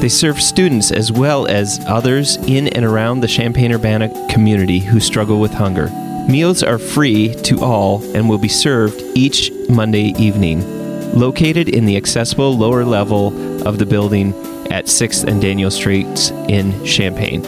they 0.00 0.08
serve 0.08 0.40
students 0.40 0.90
as 0.90 1.12
well 1.12 1.46
as 1.46 1.80
others 1.86 2.36
in 2.36 2.66
and 2.68 2.84
around 2.84 3.20
the 3.20 3.28
Champaign 3.28 3.72
Urbana 3.72 4.08
community 4.28 4.80
who 4.80 4.98
struggle 4.98 5.40
with 5.40 5.52
hunger. 5.52 5.88
Meals 6.28 6.64
are 6.64 6.78
free 6.78 7.32
to 7.42 7.60
all 7.62 8.02
and 8.16 8.28
will 8.28 8.38
be 8.38 8.48
served 8.48 9.00
each 9.14 9.52
Monday 9.68 10.14
evening. 10.18 10.62
Located 11.16 11.68
in 11.68 11.84
the 11.84 11.96
accessible 11.96 12.56
lower 12.56 12.84
level 12.84 13.28
of 13.66 13.78
the 13.78 13.86
building 13.86 14.34
at 14.72 14.86
6th 14.86 15.24
and 15.24 15.40
Daniel 15.40 15.70
Streets 15.70 16.30
in 16.48 16.84
Champaign. 16.84 17.42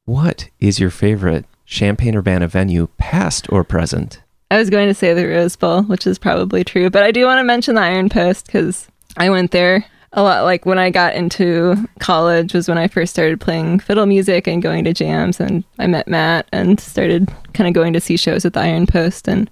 what 0.09 0.49
is 0.59 0.81
your 0.81 0.89
favorite 0.89 1.45
Champaign 1.67 2.17
Urbana 2.17 2.49
venue, 2.49 2.89
past 2.97 3.47
or 3.53 3.63
present? 3.63 4.23
I 4.51 4.57
was 4.57 4.71
going 4.71 4.89
to 4.89 4.95
say 4.95 5.13
the 5.13 5.27
Rose 5.27 5.55
Bowl, 5.55 5.83
which 5.83 6.07
is 6.07 6.19
probably 6.19 6.65
true, 6.65 6.89
but 6.89 7.03
I 7.03 7.11
do 7.11 7.27
want 7.27 7.41
to 7.41 7.45
mention 7.45 7.75
the 7.75 7.83
Iron 7.83 8.09
Post 8.09 8.47
because 8.47 8.89
I 9.19 9.29
went 9.29 9.51
there 9.51 9.85
a 10.15 10.23
lot. 10.23 10.45
Like 10.45 10.65
when 10.65 10.79
I 10.79 10.89
got 10.89 11.15
into 11.15 11.77
college 11.99 12.55
was 12.55 12.69
when 12.69 12.79
I 12.79 12.89
first 12.89 13.13
started 13.13 13.39
playing 13.39 13.81
fiddle 13.81 14.07
music 14.07 14.47
and 14.47 14.63
going 14.63 14.85
to 14.85 14.95
jams, 14.95 15.41
and 15.41 15.63
I 15.79 15.87
met 15.87 16.09
Matt 16.09 16.49
and 16.53 16.81
started 16.81 17.29
kind 17.53 17.69
of 17.69 17.75
going 17.75 17.93
to 17.93 18.01
see 18.01 18.17
shows 18.17 18.47
at 18.47 18.55
the 18.55 18.61
Iron 18.61 18.87
Post. 18.87 19.29
And 19.29 19.51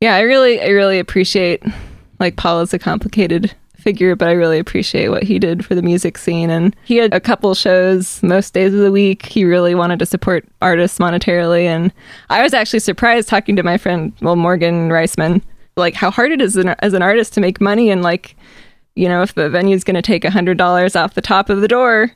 yeah, 0.00 0.14
I 0.14 0.20
really, 0.20 0.62
I 0.62 0.68
really 0.68 1.00
appreciate. 1.00 1.64
Like 2.20 2.36
Paula's 2.36 2.72
a 2.72 2.78
complicated 2.78 3.52
figure, 3.84 4.16
but 4.16 4.28
I 4.28 4.32
really 4.32 4.58
appreciate 4.58 5.10
what 5.10 5.22
he 5.22 5.38
did 5.38 5.64
for 5.64 5.74
the 5.74 5.82
music 5.82 6.18
scene. 6.18 6.50
And 6.50 6.74
he 6.84 6.96
had 6.96 7.14
a 7.14 7.20
couple 7.20 7.54
shows 7.54 8.22
most 8.22 8.54
days 8.54 8.72
of 8.72 8.80
the 8.80 8.90
week. 8.90 9.26
He 9.26 9.44
really 9.44 9.74
wanted 9.74 9.98
to 10.00 10.06
support 10.06 10.44
artists 10.60 10.98
monetarily. 10.98 11.64
And 11.64 11.92
I 12.30 12.42
was 12.42 12.54
actually 12.54 12.80
surprised 12.80 13.28
talking 13.28 13.54
to 13.56 13.62
my 13.62 13.76
friend, 13.76 14.12
well, 14.20 14.34
Morgan 14.34 14.88
Reisman, 14.88 15.42
like 15.76 15.94
how 15.94 16.10
hard 16.10 16.32
it 16.32 16.40
is 16.40 16.56
as 16.56 16.64
an, 16.64 16.74
as 16.80 16.94
an 16.94 17.02
artist 17.02 17.34
to 17.34 17.40
make 17.40 17.60
money. 17.60 17.90
And 17.90 18.02
like, 18.02 18.34
you 18.96 19.08
know, 19.08 19.22
if 19.22 19.34
the 19.34 19.50
venue's 19.50 19.84
going 19.84 19.96
to 19.96 20.02
take 20.02 20.24
a 20.24 20.28
$100 20.28 21.00
off 21.00 21.14
the 21.14 21.20
top 21.20 21.50
of 21.50 21.60
the 21.60 21.68
door, 21.68 22.10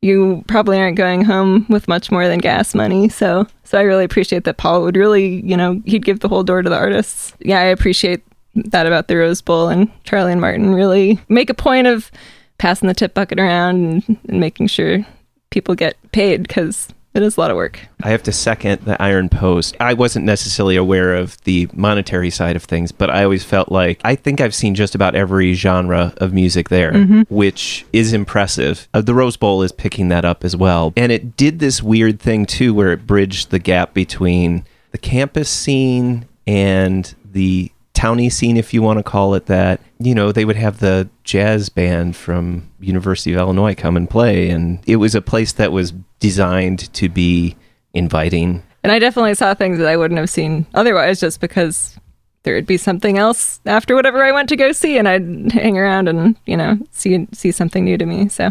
you 0.00 0.44
probably 0.46 0.78
aren't 0.78 0.96
going 0.96 1.24
home 1.24 1.66
with 1.68 1.88
much 1.88 2.12
more 2.12 2.28
than 2.28 2.38
gas 2.38 2.74
money. 2.74 3.08
So, 3.08 3.46
so 3.64 3.78
I 3.78 3.82
really 3.82 4.04
appreciate 4.04 4.44
that 4.44 4.56
Paul 4.56 4.82
would 4.82 4.96
really, 4.96 5.44
you 5.44 5.56
know, 5.56 5.82
he'd 5.86 6.04
give 6.04 6.20
the 6.20 6.28
whole 6.28 6.44
door 6.44 6.62
to 6.62 6.70
the 6.70 6.76
artists. 6.76 7.34
Yeah, 7.40 7.58
I 7.58 7.64
appreciate 7.64 8.22
that 8.66 8.86
about 8.86 9.08
the 9.08 9.16
Rose 9.16 9.40
Bowl 9.40 9.68
and 9.68 9.90
Charlie 10.04 10.32
and 10.32 10.40
Martin 10.40 10.74
really 10.74 11.18
make 11.28 11.50
a 11.50 11.54
point 11.54 11.86
of 11.86 12.10
passing 12.58 12.88
the 12.88 12.94
tip 12.94 13.14
bucket 13.14 13.38
around 13.38 13.84
and, 13.84 14.18
and 14.28 14.40
making 14.40 14.66
sure 14.66 15.06
people 15.50 15.74
get 15.74 15.96
paid 16.12 16.46
because 16.46 16.88
it 17.14 17.22
is 17.22 17.36
a 17.36 17.40
lot 17.40 17.50
of 17.50 17.56
work. 17.56 17.80
I 18.02 18.10
have 18.10 18.22
to 18.24 18.32
second 18.32 18.82
the 18.82 19.00
Iron 19.02 19.28
Post. 19.28 19.76
I 19.80 19.94
wasn't 19.94 20.24
necessarily 20.24 20.76
aware 20.76 21.14
of 21.14 21.42
the 21.44 21.68
monetary 21.72 22.30
side 22.30 22.54
of 22.54 22.62
things, 22.62 22.92
but 22.92 23.10
I 23.10 23.24
always 23.24 23.44
felt 23.44 23.72
like 23.72 24.00
I 24.04 24.14
think 24.14 24.40
I've 24.40 24.54
seen 24.54 24.74
just 24.74 24.94
about 24.94 25.14
every 25.14 25.54
genre 25.54 26.12
of 26.18 26.32
music 26.32 26.68
there, 26.68 26.92
which 27.28 27.86
is 27.92 28.12
impressive. 28.12 28.88
Uh, 28.94 29.00
the 29.00 29.14
Rose 29.14 29.36
Bowl 29.36 29.62
is 29.62 29.72
picking 29.72 30.08
that 30.08 30.24
up 30.24 30.44
as 30.44 30.54
well. 30.54 30.92
And 30.96 31.10
it 31.10 31.36
did 31.36 31.58
this 31.58 31.82
weird 31.82 32.20
thing 32.20 32.46
too 32.46 32.72
where 32.74 32.92
it 32.92 33.06
bridged 33.06 33.50
the 33.50 33.58
gap 33.58 33.94
between 33.94 34.64
the 34.92 34.98
campus 34.98 35.48
scene 35.48 36.26
and 36.46 37.14
the 37.24 37.72
towny 37.98 38.30
scene 38.30 38.56
if 38.56 38.72
you 38.72 38.80
want 38.80 38.98
to 38.98 39.02
call 39.02 39.34
it 39.34 39.46
that 39.46 39.80
you 39.98 40.14
know 40.14 40.30
they 40.30 40.44
would 40.44 40.56
have 40.56 40.78
the 40.78 41.08
jazz 41.24 41.68
band 41.68 42.14
from 42.14 42.68
university 42.78 43.32
of 43.32 43.38
illinois 43.40 43.74
come 43.74 43.96
and 43.96 44.08
play 44.08 44.48
and 44.50 44.78
it 44.86 44.96
was 44.96 45.14
a 45.16 45.20
place 45.20 45.52
that 45.52 45.72
was 45.72 45.92
designed 46.20 46.92
to 46.94 47.08
be 47.08 47.56
inviting 47.94 48.62
And 48.84 48.92
I 48.92 48.98
definitely 49.00 49.34
saw 49.34 49.54
things 49.54 49.78
that 49.78 49.88
I 49.88 49.96
wouldn't 49.96 50.18
have 50.18 50.30
seen 50.30 50.66
otherwise 50.74 51.18
just 51.18 51.40
because 51.40 51.98
there 52.44 52.54
would 52.54 52.66
be 52.66 52.76
something 52.76 53.18
else 53.18 53.60
after 53.66 53.94
whatever 53.96 54.22
I 54.22 54.30
went 54.30 54.48
to 54.50 54.56
go 54.56 54.70
see 54.72 54.96
and 54.96 55.08
I'd 55.08 55.52
hang 55.52 55.76
around 55.76 56.08
and, 56.08 56.36
you 56.46 56.56
know, 56.56 56.78
see 56.92 57.26
see 57.32 57.50
something 57.50 57.84
new 57.84 57.98
to 57.98 58.06
me. 58.06 58.28
So 58.28 58.50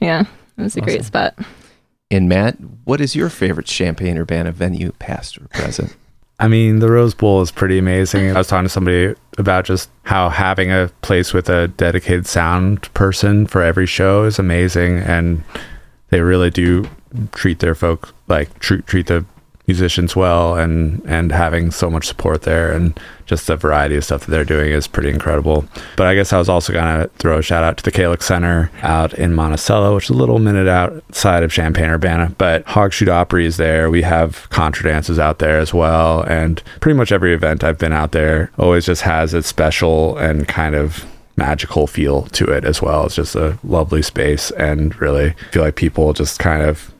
yeah, 0.00 0.24
it 0.58 0.62
was 0.62 0.76
a 0.76 0.80
great 0.80 1.04
spot. 1.04 1.38
and 2.10 2.28
matt 2.28 2.56
what 2.84 3.00
is 3.00 3.14
your 3.14 3.28
favorite 3.30 3.66
champaign 3.68 4.18
urbana 4.18 4.50
venue 4.50 4.90
past 4.98 5.38
or 5.38 5.46
present 5.48 5.94
I 6.40 6.48
mean, 6.48 6.78
the 6.78 6.90
Rose 6.90 7.14
Bowl 7.14 7.42
is 7.42 7.50
pretty 7.50 7.78
amazing. 7.78 8.30
I 8.34 8.38
was 8.38 8.48
talking 8.48 8.64
to 8.64 8.70
somebody 8.70 9.14
about 9.36 9.66
just 9.66 9.90
how 10.04 10.30
having 10.30 10.72
a 10.72 10.90
place 11.02 11.34
with 11.34 11.50
a 11.50 11.68
dedicated 11.68 12.26
sound 12.26 12.92
person 12.94 13.46
for 13.46 13.62
every 13.62 13.84
show 13.86 14.24
is 14.24 14.38
amazing, 14.38 14.98
and 14.98 15.44
they 16.08 16.22
really 16.22 16.48
do 16.48 16.88
treat 17.32 17.58
their 17.58 17.74
folk 17.74 18.14
like 18.26 18.58
treat 18.58 18.86
treat 18.86 19.06
the 19.08 19.26
musicians 19.70 20.16
well, 20.16 20.56
and 20.56 21.00
and 21.06 21.30
having 21.32 21.70
so 21.70 21.88
much 21.88 22.06
support 22.06 22.42
there, 22.42 22.72
and 22.72 22.98
just 23.26 23.46
the 23.46 23.56
variety 23.56 23.96
of 23.96 24.04
stuff 24.04 24.24
that 24.24 24.30
they're 24.30 24.44
doing 24.44 24.72
is 24.72 24.88
pretty 24.88 25.08
incredible. 25.08 25.64
But 25.96 26.08
I 26.08 26.14
guess 26.16 26.32
I 26.32 26.38
was 26.38 26.48
also 26.48 26.72
gonna 26.72 27.08
throw 27.18 27.38
a 27.38 27.42
shout 27.42 27.62
out 27.62 27.76
to 27.78 27.84
the 27.84 27.92
Kalyx 27.92 28.22
Center 28.22 28.70
out 28.82 29.14
in 29.14 29.34
Monticello, 29.34 29.94
which 29.94 30.04
is 30.04 30.10
a 30.10 30.14
little 30.14 30.40
minute 30.40 30.68
outside 30.68 31.42
of 31.44 31.52
Champaign 31.52 31.90
Urbana. 31.90 32.34
But 32.36 32.64
Hogshoot 32.66 33.08
Opry 33.08 33.46
is 33.46 33.56
there. 33.56 33.88
We 33.88 34.02
have 34.02 34.48
contra 34.50 34.90
dances 34.90 35.18
out 35.18 35.38
there 35.38 35.58
as 35.58 35.72
well, 35.72 36.22
and 36.22 36.62
pretty 36.80 36.98
much 36.98 37.12
every 37.12 37.32
event 37.32 37.62
I've 37.62 37.78
been 37.78 37.92
out 37.92 38.12
there 38.12 38.50
always 38.58 38.86
just 38.86 39.02
has 39.02 39.32
its 39.32 39.46
special 39.46 40.16
and 40.18 40.48
kind 40.48 40.74
of 40.74 41.04
magical 41.36 41.86
feel 41.86 42.22
to 42.22 42.44
it 42.46 42.64
as 42.64 42.82
well. 42.82 43.06
It's 43.06 43.14
just 43.14 43.36
a 43.36 43.58
lovely 43.62 44.02
space, 44.02 44.50
and 44.52 45.00
really 45.00 45.34
feel 45.52 45.62
like 45.62 45.76
people 45.76 46.12
just 46.12 46.38
kind 46.38 46.62
of 46.62 46.92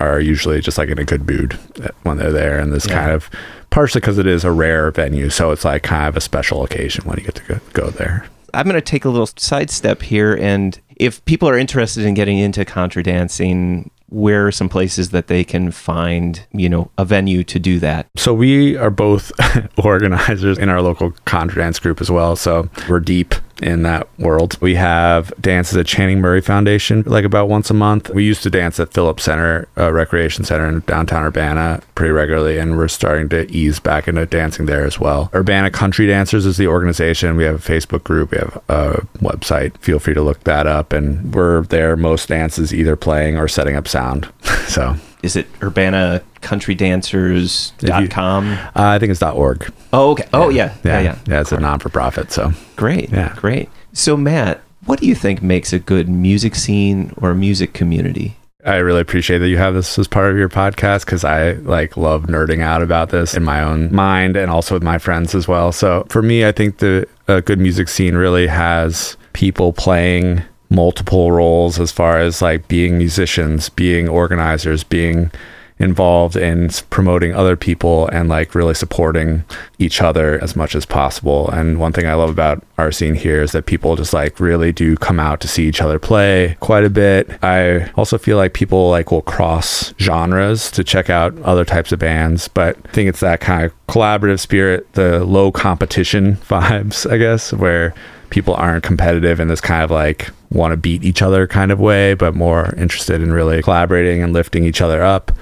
are 0.00 0.20
usually 0.20 0.60
just 0.60 0.78
like 0.78 0.88
in 0.88 0.98
a 0.98 1.04
good 1.04 1.26
mood 1.26 1.58
uh, 1.82 1.88
when 2.02 2.18
they're 2.18 2.32
there, 2.32 2.58
and 2.58 2.72
this 2.72 2.86
Yeah. 2.86 2.94
kind 3.00 3.10
of 3.12 3.30
partially 3.70 4.00
because 4.00 4.18
it 4.18 4.26
is 4.26 4.44
a 4.44 4.50
rare 4.52 4.90
venue, 4.90 5.30
so 5.30 5.50
it's 5.50 5.64
like 5.64 5.82
kind 5.82 6.08
of 6.08 6.16
a 6.16 6.20
special 6.20 6.62
occasion 6.64 7.04
when 7.04 7.18
you 7.18 7.24
get 7.24 7.34
to 7.36 7.42
go, 7.44 7.60
go 7.72 7.90
there. 7.90 8.26
i'm 8.54 8.64
going 8.64 8.74
to 8.74 8.80
take 8.80 9.04
a 9.04 9.08
little 9.10 9.28
sidestep 9.36 10.00
here 10.02 10.34
and 10.34 10.80
if 10.96 11.22
people 11.26 11.46
are 11.48 11.58
interested 11.58 12.04
in 12.06 12.14
getting 12.14 12.38
into 12.38 12.64
contra 12.64 13.02
dancing, 13.02 13.90
where 14.08 14.46
are 14.46 14.52
some 14.52 14.68
places 14.70 15.10
that 15.10 15.26
they 15.26 15.44
can 15.44 15.70
find, 15.70 16.40
you 16.52 16.70
know, 16.70 16.90
a 16.96 17.04
venue 17.04 17.44
to 17.44 17.58
do 17.58 17.78
that? 17.80 18.06
So 18.16 18.32
we 18.32 18.78
are 18.78 18.88
both 18.88 19.30
organizers 19.76 20.56
in 20.56 20.70
our 20.70 20.80
local 20.80 21.10
contra 21.26 21.62
dance 21.62 21.78
group 21.78 22.00
as 22.00 22.10
well. 22.10 22.34
So 22.34 22.70
we're 22.88 23.00
deep 23.00 23.34
in 23.62 23.82
that 23.82 24.08
world. 24.18 24.58
We 24.60 24.74
have 24.76 25.32
dances 25.40 25.76
at 25.76 25.86
Channing 25.86 26.20
Murray 26.20 26.40
Foundation 26.40 27.02
like 27.06 27.24
about 27.24 27.48
once 27.48 27.70
a 27.70 27.74
month. 27.74 28.10
We 28.10 28.24
used 28.24 28.42
to 28.44 28.50
dance 28.50 28.78
at 28.80 28.92
Phillips 28.92 29.24
Center 29.24 29.68
uh, 29.76 29.92
Recreation 29.92 30.44
Center 30.44 30.66
in 30.68 30.80
downtown 30.80 31.24
Urbana 31.24 31.82
pretty 31.94 32.12
regularly, 32.12 32.58
and 32.58 32.76
we're 32.76 32.88
starting 32.88 33.28
to 33.30 33.50
ease 33.50 33.80
back 33.80 34.08
into 34.08 34.26
dancing 34.26 34.66
there 34.66 34.84
as 34.84 35.00
well. 35.00 35.30
Urbana 35.34 35.70
Country 35.70 36.06
Dancers 36.06 36.46
is 36.46 36.56
the 36.56 36.66
organization. 36.66 37.36
We 37.36 37.44
have 37.44 37.56
a 37.56 37.72
Facebook 37.72 38.04
group, 38.04 38.32
we 38.32 38.38
have 38.38 38.62
a 38.68 39.06
website. 39.18 39.76
Feel 39.78 39.98
free 39.98 40.14
to 40.14 40.22
look 40.22 40.44
that 40.44 40.66
up, 40.66 40.92
and 40.92 41.34
we're 41.34 41.62
there 41.62 41.96
most 41.96 42.28
dances 42.28 42.74
either 42.74 42.96
playing 42.96 43.36
or 43.36 43.48
setting 43.48 43.76
up 43.76 43.88
sound. 43.88 44.32
so 44.68 44.96
is 45.26 45.36
it 45.36 45.46
Urbana 45.62 46.22
Country 46.40 46.74
Dancers.com? 46.74 48.52
Uh, 48.52 48.70
I 48.74 48.98
think 48.98 49.10
it's 49.10 49.20
dot 49.20 49.36
.org. 49.36 49.70
Oh, 49.92 50.12
okay. 50.12 50.26
Oh, 50.32 50.48
yeah. 50.48 50.74
Yeah, 50.84 50.92
Yeah, 50.92 51.00
yeah. 51.00 51.18
yeah. 51.26 51.40
it's 51.40 51.52
a 51.52 51.60
non 51.60 51.78
for 51.80 51.88
profit. 51.90 52.32
So 52.32 52.52
Great. 52.76 53.10
Yeah. 53.10 53.34
Great. 53.36 53.68
So, 53.92 54.16
Matt, 54.16 54.62
what 54.86 55.00
do 55.00 55.06
you 55.06 55.14
think 55.14 55.42
makes 55.42 55.72
a 55.72 55.78
good 55.78 56.08
music 56.08 56.54
scene 56.54 57.12
or 57.20 57.34
music 57.34 57.72
community? 57.74 58.36
I 58.64 58.76
really 58.76 59.00
appreciate 59.00 59.38
that 59.38 59.48
you 59.48 59.58
have 59.58 59.74
this 59.74 59.96
as 59.98 60.08
part 60.08 60.30
of 60.30 60.36
your 60.36 60.48
podcast 60.48 61.04
because 61.04 61.24
I 61.24 61.52
like 61.52 61.96
love 61.96 62.24
nerding 62.24 62.62
out 62.62 62.82
about 62.82 63.10
this 63.10 63.34
in 63.34 63.44
my 63.44 63.62
own 63.62 63.94
mind 63.94 64.36
and 64.36 64.50
also 64.50 64.74
with 64.74 64.82
my 64.82 64.98
friends 64.98 65.36
as 65.36 65.46
well. 65.46 65.70
So 65.70 66.04
for 66.08 66.20
me, 66.20 66.44
I 66.44 66.50
think 66.50 66.78
the 66.78 67.06
a 67.28 67.40
good 67.40 67.60
music 67.60 67.88
scene 67.88 68.16
really 68.16 68.48
has 68.48 69.16
people 69.34 69.72
playing 69.72 70.42
multiple 70.68 71.32
roles 71.32 71.78
as 71.78 71.92
far 71.92 72.18
as 72.18 72.42
like 72.42 72.68
being 72.68 72.98
musicians, 72.98 73.68
being 73.68 74.08
organizers, 74.08 74.84
being 74.84 75.30
involved 75.78 76.36
in 76.36 76.70
promoting 76.88 77.34
other 77.34 77.56
people 77.56 78.08
and 78.08 78.28
like 78.28 78.54
really 78.54 78.74
supporting 78.74 79.44
each 79.78 80.00
other 80.00 80.42
as 80.42 80.56
much 80.56 80.74
as 80.74 80.86
possible. 80.86 81.50
And 81.50 81.78
one 81.78 81.92
thing 81.92 82.06
I 82.06 82.14
love 82.14 82.30
about 82.30 82.64
our 82.78 82.90
scene 82.90 83.14
here 83.14 83.42
is 83.42 83.52
that 83.52 83.66
people 83.66 83.94
just 83.96 84.14
like 84.14 84.40
really 84.40 84.72
do 84.72 84.96
come 84.96 85.20
out 85.20 85.40
to 85.40 85.48
see 85.48 85.68
each 85.68 85.82
other 85.82 85.98
play 85.98 86.56
quite 86.60 86.84
a 86.84 86.90
bit. 86.90 87.30
I 87.42 87.90
also 87.92 88.16
feel 88.16 88.38
like 88.38 88.54
people 88.54 88.88
like 88.88 89.10
will 89.10 89.22
cross 89.22 89.92
genres 90.00 90.70
to 90.72 90.82
check 90.82 91.10
out 91.10 91.36
other 91.42 91.64
types 91.64 91.92
of 91.92 91.98
bands, 91.98 92.48
but 92.48 92.78
I 92.86 92.92
think 92.92 93.08
it's 93.10 93.20
that 93.20 93.40
kind 93.40 93.64
of 93.64 93.86
collaborative 93.86 94.40
spirit, 94.40 94.90
the 94.94 95.24
low 95.24 95.52
competition 95.52 96.36
vibes, 96.48 97.10
I 97.10 97.18
guess, 97.18 97.52
where 97.52 97.94
people 98.30 98.54
aren't 98.54 98.84
competitive 98.84 99.40
in 99.40 99.48
this 99.48 99.60
kind 99.60 99.82
of 99.82 99.90
like 99.90 100.30
want 100.50 100.72
to 100.72 100.76
beat 100.76 101.04
each 101.04 101.22
other 101.22 101.46
kind 101.46 101.72
of 101.72 101.80
way, 101.80 102.14
but 102.14 102.34
more 102.34 102.74
interested 102.76 103.22
in 103.22 103.32
really 103.32 103.62
collaborating 103.62 104.22
and 104.22 104.32
lifting 104.32 104.64
each 104.64 104.80
other 104.80 105.02
up. 105.02 105.32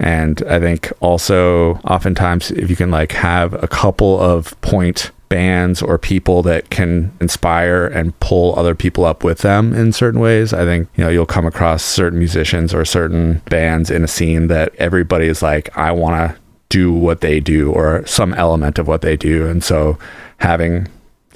And 0.00 0.42
I 0.48 0.60
think 0.60 0.92
also 1.00 1.74
oftentimes 1.84 2.50
if 2.52 2.70
you 2.70 2.76
can 2.76 2.90
like 2.90 3.12
have 3.12 3.54
a 3.62 3.68
couple 3.68 4.20
of 4.20 4.58
point 4.60 5.10
bands 5.28 5.82
or 5.82 5.98
people 5.98 6.42
that 6.42 6.70
can 6.70 7.12
inspire 7.20 7.86
and 7.86 8.18
pull 8.20 8.58
other 8.58 8.74
people 8.74 9.04
up 9.04 9.24
with 9.24 9.38
them 9.38 9.74
in 9.74 9.92
certain 9.92 10.20
ways, 10.20 10.52
I 10.52 10.64
think, 10.64 10.88
you 10.96 11.04
know, 11.04 11.10
you'll 11.10 11.26
come 11.26 11.46
across 11.46 11.82
certain 11.82 12.18
musicians 12.18 12.72
or 12.72 12.84
certain 12.84 13.42
bands 13.50 13.90
in 13.90 14.04
a 14.04 14.08
scene 14.08 14.46
that 14.48 14.74
everybody 14.76 15.26
is 15.26 15.42
like, 15.42 15.76
I 15.76 15.92
want 15.92 16.30
to 16.32 16.40
do 16.68 16.92
what 16.92 17.20
they 17.20 17.40
do 17.40 17.72
or 17.72 18.06
some 18.06 18.34
element 18.34 18.78
of 18.78 18.86
what 18.86 19.02
they 19.02 19.16
do. 19.16 19.46
And 19.46 19.62
so 19.64 19.98
having 20.38 20.88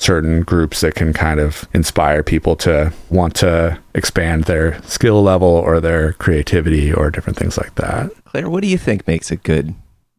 certain 0.03 0.43
groups 0.43 0.81
that 0.81 0.95
can 0.95 1.13
kind 1.13 1.41
of 1.41 1.69
inspire 1.73 2.23
people 2.23 2.57
to 2.57 2.93
want 3.11 3.35
to 3.37 3.79
expand 3.95 4.45
their 4.45 4.83
skill 4.83 5.23
level 5.23 5.49
or 5.49 5.81
their 5.81 6.15
creativity 6.15 6.93
or 6.93 7.11
different 7.11 7.39
things 7.39 7.57
like 7.57 7.75
that. 7.77 8.11
Claire, 8.25 8.51
what 8.51 8.63
do 8.63 8.69
you 8.69 8.79
think 8.79 9.07
makes 9.07 9.31
a 9.31 9.37
good 9.37 9.75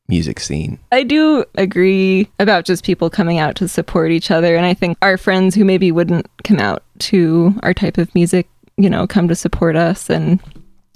music 0.08 0.40
scene? 0.40 0.80
I 0.92 1.04
do 1.04 1.46
agree 1.56 2.30
about 2.40 2.66
just 2.66 2.84
people 2.84 3.10
coming 3.10 3.40
out 3.40 3.56
to 3.58 3.68
support 3.68 4.12
each 4.12 4.32
other. 4.32 4.56
And 4.56 4.66
I 4.66 4.74
think 4.74 4.98
our 5.02 5.18
friends 5.18 5.56
who 5.56 5.66
maybe 5.66 5.92
wouldn't 5.92 6.28
come 6.44 6.60
out 6.60 6.84
to 7.00 7.54
our 7.64 7.74
type 7.74 7.98
of 7.98 8.14
music, 8.16 8.48
you 8.78 8.90
know, 8.90 9.08
come 9.08 9.28
to 9.28 9.36
support 9.36 9.76
us 9.76 10.10
and 10.10 10.40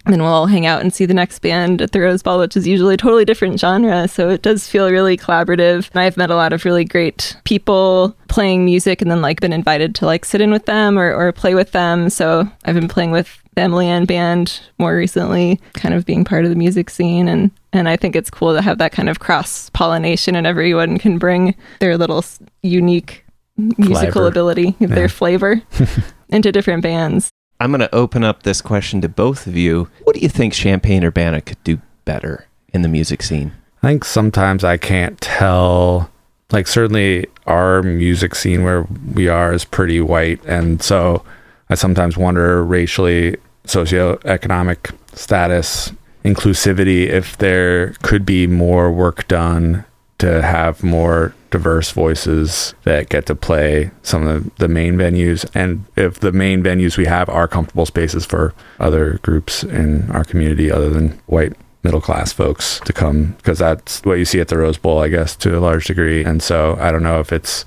then 0.07 0.21
we'll 0.21 0.31
all 0.31 0.45
hang 0.47 0.65
out 0.65 0.81
and 0.81 0.93
see 0.93 1.05
the 1.05 1.13
next 1.13 1.39
band 1.39 1.81
at 1.81 1.91
the 1.91 1.99
Rose 2.01 2.23
Bowl, 2.23 2.39
which 2.39 2.55
is 2.57 2.67
usually 2.67 2.93
a 2.93 2.97
totally 2.97 3.25
different 3.25 3.59
genre. 3.59 4.07
So 4.07 4.29
it 4.29 4.41
does 4.41 4.67
feel 4.67 4.89
really 4.89 5.17
collaborative. 5.17 5.89
And 5.91 5.99
I've 6.01 6.17
met 6.17 6.29
a 6.29 6.35
lot 6.35 6.53
of 6.53 6.65
really 6.65 6.85
great 6.85 7.35
people 7.43 8.15
playing 8.27 8.65
music 8.65 9.01
and 9.01 9.09
then 9.11 9.21
like 9.21 9.39
been 9.41 9.53
invited 9.53 9.95
to 9.95 10.05
like 10.05 10.25
sit 10.25 10.41
in 10.41 10.51
with 10.51 10.65
them 10.65 10.97
or, 10.97 11.13
or 11.13 11.31
play 11.31 11.55
with 11.55 11.71
them. 11.71 12.09
So 12.09 12.47
I've 12.65 12.75
been 12.75 12.87
playing 12.87 13.11
with 13.11 13.41
the 13.55 13.61
Emily 13.61 13.87
Ann 13.87 14.05
band 14.05 14.59
more 14.77 14.95
recently, 14.95 15.59
kind 15.73 15.93
of 15.95 16.05
being 16.05 16.23
part 16.23 16.43
of 16.43 16.49
the 16.51 16.55
music 16.55 16.89
scene. 16.89 17.27
And, 17.27 17.51
and 17.73 17.89
I 17.89 17.97
think 17.97 18.15
it's 18.15 18.29
cool 18.29 18.53
to 18.55 18.61
have 18.61 18.77
that 18.77 18.91
kind 18.91 19.09
of 19.09 19.19
cross 19.19 19.69
pollination 19.71 20.35
and 20.35 20.45
everyone 20.45 20.97
can 20.99 21.17
bring 21.17 21.55
their 21.79 21.97
little 21.97 22.23
unique 22.61 23.25
musical 23.57 23.95
Flavor. 24.11 24.27
ability, 24.27 24.75
Yeah. 24.79 24.87
their 24.87 25.09
flavor 25.09 25.61
into 26.29 26.51
different 26.51 26.83
bands. 26.83 27.31
I'm 27.59 27.71
going 27.71 27.79
to 27.81 27.95
open 27.95 28.23
up 28.23 28.43
this 28.43 28.61
question 28.61 29.01
to 29.01 29.09
both 29.09 29.47
of 29.47 29.55
you. 29.55 29.89
What 30.03 30.15
do 30.15 30.21
you 30.21 30.29
think 30.29 30.53
Champaign 30.53 31.03
Urbana 31.03 31.41
could 31.41 31.63
do 31.63 31.81
better 32.05 32.47
in 32.73 32.83
the 32.83 32.87
music 32.87 33.23
scene? 33.23 33.51
I 33.81 33.87
think 33.87 34.05
sometimes 34.05 34.63
I 34.63 34.77
can't 34.77 35.19
tell. 35.21 36.11
Like, 36.51 36.67
certainly 36.67 37.25
our 37.45 37.81
music 37.83 38.35
scene 38.35 38.63
where 38.63 38.83
we 39.13 39.27
are 39.27 39.53
is 39.53 39.65
pretty 39.65 39.99
white. 40.01 40.43
And 40.45 40.81
so 40.81 41.23
I 41.69 41.75
sometimes 41.75 42.15
wonder 42.15 42.63
racially, 42.63 43.37
socioeconomic 43.65 44.95
status, 45.13 45.91
inclusivity, 46.23 47.07
if 47.07 47.37
there 47.37 47.93
could 48.03 48.25
be 48.25 48.47
more 48.47 48.91
work 48.91 49.27
done 49.27 49.83
to 50.19 50.41
have 50.41 50.83
more 50.83 51.33
diverse 51.51 51.91
voices 51.91 52.73
that 52.83 53.09
get 53.09 53.25
to 53.27 53.35
play 53.35 53.91
some 54.03 54.25
of 54.25 54.55
the, 54.55 54.67
main 54.67 54.95
venues. 54.95 55.49
And 55.53 55.85
if 55.95 56.19
the 56.19 56.31
main 56.31 56.63
venues 56.63 56.97
we 56.97 57.05
have 57.05 57.29
are 57.29 57.47
comfortable 57.47 57.85
spaces 57.85 58.25
for 58.25 58.53
other 58.79 59.19
groups 59.21 59.63
in 59.63 60.09
our 60.11 60.23
community 60.23 60.71
other 60.71 60.89
than 60.89 61.19
white 61.27 61.53
middle 61.83 62.01
class 62.01 62.33
folks 62.33 62.81
to 62.81 62.91
come 62.91 63.33
because 63.37 63.59
that's 63.59 64.03
what 64.03 64.15
you 64.15 64.25
see 64.25 64.41
at 64.41 64.49
the 64.49 64.57
Rose 64.57 64.77
Bowl 64.77 64.99
I 64.99 65.07
guess 65.07 65.35
to 65.37 65.57
a 65.57 65.61
large 65.61 65.85
degree. 65.85 66.23
And 66.23 66.41
so 66.41 66.75
I 66.79 66.91
don't 66.91 67.03
know 67.03 67.19
if 67.19 67.31
it's 67.31 67.63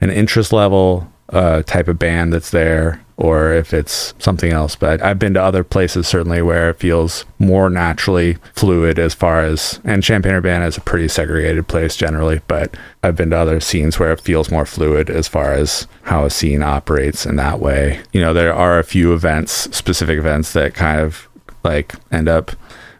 an 0.00 0.10
interest 0.10 0.52
level 0.52 1.12
uh, 1.30 1.62
type 1.62 1.88
of 1.88 1.98
band 1.98 2.32
that's 2.32 2.50
there 2.50 3.00
or 3.20 3.52
if 3.52 3.74
it's 3.74 4.14
something 4.18 4.50
else. 4.50 4.74
But 4.74 5.02
I've 5.02 5.18
been 5.18 5.34
to 5.34 5.42
other 5.42 5.62
places 5.62 6.08
certainly 6.08 6.40
where 6.40 6.70
it 6.70 6.78
feels 6.78 7.26
more 7.38 7.68
naturally 7.68 8.38
fluid 8.54 8.98
as 8.98 9.12
far 9.12 9.42
as, 9.42 9.78
and 9.84 10.02
Champaign 10.02 10.32
Urbana 10.32 10.66
is 10.66 10.78
a 10.78 10.80
pretty 10.80 11.06
segregated 11.06 11.68
place 11.68 11.96
generally, 11.96 12.40
but 12.48 12.74
I've 13.02 13.16
been 13.16 13.30
to 13.30 13.36
other 13.36 13.60
scenes 13.60 13.98
where 13.98 14.10
it 14.10 14.22
feels 14.22 14.50
more 14.50 14.64
fluid 14.64 15.10
as 15.10 15.28
far 15.28 15.52
as 15.52 15.86
how 16.04 16.24
a 16.24 16.30
scene 16.30 16.62
operates 16.62 17.26
in 17.26 17.36
that 17.36 17.60
way. 17.60 18.00
You 18.12 18.22
know, 18.22 18.32
there 18.32 18.54
are 18.54 18.78
a 18.78 18.84
few 18.84 19.12
events, 19.12 19.52
specific 19.76 20.18
events 20.18 20.54
that 20.54 20.74
kind 20.74 21.00
of 21.00 21.28
like 21.62 21.94
end 22.10 22.28
up 22.28 22.52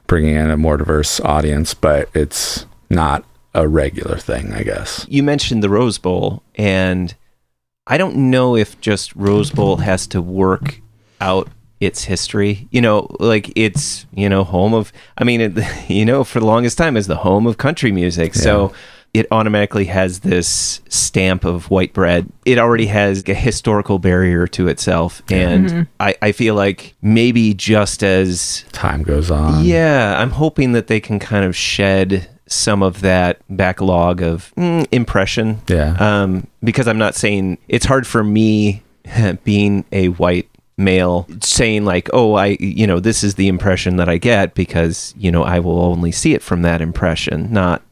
bringing 0.06 0.34
in 0.34 0.50
a 0.50 0.56
more 0.58 0.76
diverse 0.76 1.18
audience, 1.20 1.72
but 1.72 2.10
it's 2.14 2.66
not 2.90 3.24
a 3.54 3.66
regular 3.66 4.18
thing, 4.18 4.52
I 4.52 4.64
guess. 4.64 5.06
You 5.08 5.22
mentioned 5.22 5.62
the 5.62 5.70
Rose 5.70 5.96
Bowl, 5.96 6.42
and 6.56 7.14
I 7.86 7.98
don't 7.98 8.30
know 8.30 8.56
if 8.56 8.80
just 8.80 9.14
Rose 9.16 9.50
Bowl 9.50 9.78
has 9.78 10.06
to 10.08 10.22
work 10.22 10.80
out 11.20 11.48
its 11.80 12.04
history. 12.04 12.68
You 12.70 12.80
know, 12.80 13.08
like 13.18 13.52
it's, 13.56 14.06
you 14.12 14.28
know, 14.28 14.44
home 14.44 14.74
of, 14.74 14.92
I 15.18 15.24
mean, 15.24 15.40
it, 15.40 15.58
you 15.90 16.04
know, 16.04 16.24
for 16.24 16.40
the 16.40 16.46
longest 16.46 16.78
time 16.78 16.96
is 16.96 17.06
the 17.06 17.16
home 17.16 17.46
of 17.46 17.58
country 17.58 17.90
music. 17.90 18.34
So 18.34 18.72
it 19.12 19.26
automatically 19.32 19.86
has 19.86 20.20
this 20.20 20.80
stamp 20.88 21.44
of 21.44 21.68
white 21.70 21.92
bread. 21.92 22.30
It 22.44 22.58
already 22.58 22.86
has 22.86 23.28
a 23.28 23.34
historical 23.34 23.98
barrier 23.98 24.46
to 24.48 24.68
itself. 24.68 25.22
And 25.30 25.66
mm-hmm. 25.66 25.82
I, 25.98 26.14
I 26.22 26.32
feel 26.32 26.54
like 26.54 26.94
maybe 27.02 27.54
just 27.54 28.04
as 28.04 28.64
Time 28.72 29.02
goes 29.02 29.30
on. 29.30 29.64
yeah, 29.64 30.20
I'm 30.20 30.30
hoping 30.30 30.72
that 30.72 30.86
they 30.86 31.00
can 31.00 31.18
kind 31.18 31.44
of 31.44 31.56
shed 31.56 32.28
some 32.50 32.82
of 32.82 33.00
that 33.00 33.40
backlog 33.48 34.20
of 34.20 34.52
mm, 34.56 34.86
impression. 34.92 35.60
Yeah. 35.68 35.96
Um, 35.98 36.46
because 36.62 36.88
I'm 36.88 36.98
not 36.98 37.14
saying 37.14 37.58
it's 37.68 37.86
hard 37.86 38.06
for 38.06 38.22
me 38.22 38.82
being 39.44 39.84
a 39.92 40.08
white 40.08 40.48
male 40.76 41.26
saying 41.42 41.84
like, 41.84 42.10
oh, 42.12 42.34
I, 42.34 42.56
you 42.58 42.86
know, 42.86 43.00
this 43.00 43.22
is 43.22 43.36
the 43.36 43.48
impression 43.48 43.96
that 43.96 44.08
I 44.08 44.18
get 44.18 44.54
because, 44.54 45.14
you 45.16 45.30
know, 45.30 45.44
I 45.44 45.60
will 45.60 45.80
only 45.80 46.10
see 46.10 46.34
it 46.34 46.42
from 46.42 46.62
that 46.62 46.80
impression, 46.80 47.52
not 47.52 47.82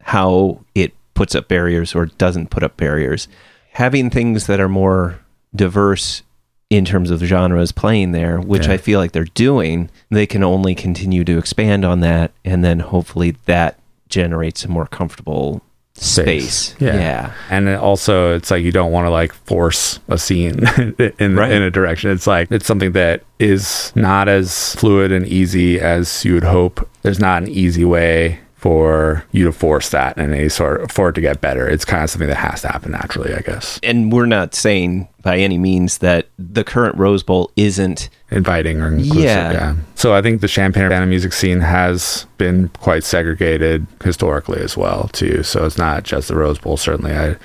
how 0.00 0.60
it 0.74 0.92
puts 1.14 1.34
up 1.34 1.48
barriers 1.48 1.94
or 1.94 2.06
doesn't 2.06 2.50
put 2.50 2.62
up 2.62 2.76
barriers. 2.76 3.26
Having 3.72 4.10
things 4.10 4.46
that 4.46 4.60
are 4.60 4.68
more 4.68 5.20
diverse 5.56 6.22
in 6.70 6.84
terms 6.84 7.10
of 7.10 7.20
genres 7.20 7.72
playing 7.72 8.12
there, 8.12 8.40
which 8.40 8.66
Yeah. 8.66 8.74
I 8.74 8.76
feel 8.76 9.00
like 9.00 9.12
they're 9.12 9.24
doing, 9.24 9.90
they 10.10 10.26
can 10.26 10.44
only 10.44 10.74
continue 10.74 11.24
to 11.24 11.38
expand 11.38 11.84
on 11.84 12.00
that. 12.00 12.30
And 12.44 12.64
then 12.64 12.80
hopefully 12.80 13.36
that 13.46 13.78
generates 14.14 14.64
a 14.64 14.68
more 14.68 14.86
comfortable 14.86 15.60
space. 15.96 16.74
Yeah. 16.80 16.94
Yeah. 16.94 17.32
And 17.50 17.68
it 17.68 17.78
also, 17.78 18.34
it's 18.34 18.50
like 18.50 18.62
you 18.64 18.72
don't 18.72 18.90
want 18.92 19.06
to 19.06 19.10
like 19.10 19.32
force 19.32 19.98
a 20.08 20.18
scene 20.18 20.60
in 21.18 21.36
Right. 21.36 21.52
in 21.52 21.62
a 21.62 21.70
direction. 21.70 22.10
It's 22.10 22.26
like 22.26 22.50
it's 22.50 22.66
something 22.66 22.92
that 22.92 23.22
is 23.38 23.92
not 23.94 24.28
as 24.28 24.74
fluid 24.76 25.12
and 25.12 25.26
easy 25.26 25.80
as 25.80 26.24
you 26.24 26.34
would 26.34 26.44
hope. 26.44 26.88
There's 27.02 27.20
not 27.20 27.42
an 27.42 27.48
easy 27.48 27.84
way 27.84 28.40
for 28.64 29.22
you 29.30 29.44
to 29.44 29.52
force 29.52 29.90
that 29.90 30.16
in 30.16 30.32
any 30.32 30.48
sort 30.48 30.90
for 30.90 31.10
it 31.10 31.12
to 31.12 31.20
get 31.20 31.42
better. 31.42 31.68
It's 31.68 31.84
kind 31.84 32.02
of 32.02 32.08
something 32.08 32.28
that 32.28 32.38
has 32.38 32.62
to 32.62 32.68
happen 32.68 32.92
naturally, 32.92 33.34
I 33.34 33.40
guess. 33.40 33.78
And 33.82 34.10
we're 34.10 34.24
not 34.24 34.54
saying 34.54 35.06
by 35.20 35.36
any 35.36 35.58
means 35.58 35.98
that 35.98 36.28
the 36.38 36.64
current 36.64 36.96
Rose 36.96 37.22
Bowl 37.22 37.50
isn't 37.56 38.08
Inviting 38.30 38.80
or 38.80 38.88
inclusive. 38.88 39.22
Yeah. 39.22 39.52
Yeah. 39.52 39.76
So 39.96 40.14
I 40.14 40.22
think 40.22 40.40
the 40.40 40.48
Champaign 40.48 40.84
Urbana 40.84 41.04
music 41.04 41.34
scene 41.34 41.60
has 41.60 42.24
been 42.38 42.68
quite 42.80 43.04
segregated 43.04 43.86
historically 44.02 44.62
as 44.62 44.78
well 44.78 45.10
too. 45.12 45.42
So 45.42 45.66
it's 45.66 45.76
not 45.76 46.04
just 46.04 46.28
the 46.28 46.34
Rose 46.34 46.58
Bowl. 46.58 46.78
Certainly, 46.78 47.12
I 47.12 47.36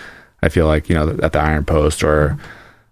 I 0.41 0.47
feel 0.47 0.67
like 0.67 0.87
you 0.87 0.95
know 0.95 1.17
at 1.21 1.33
the 1.33 1.39
Iron 1.39 1.65
Post 1.65 2.01
or 2.01 2.37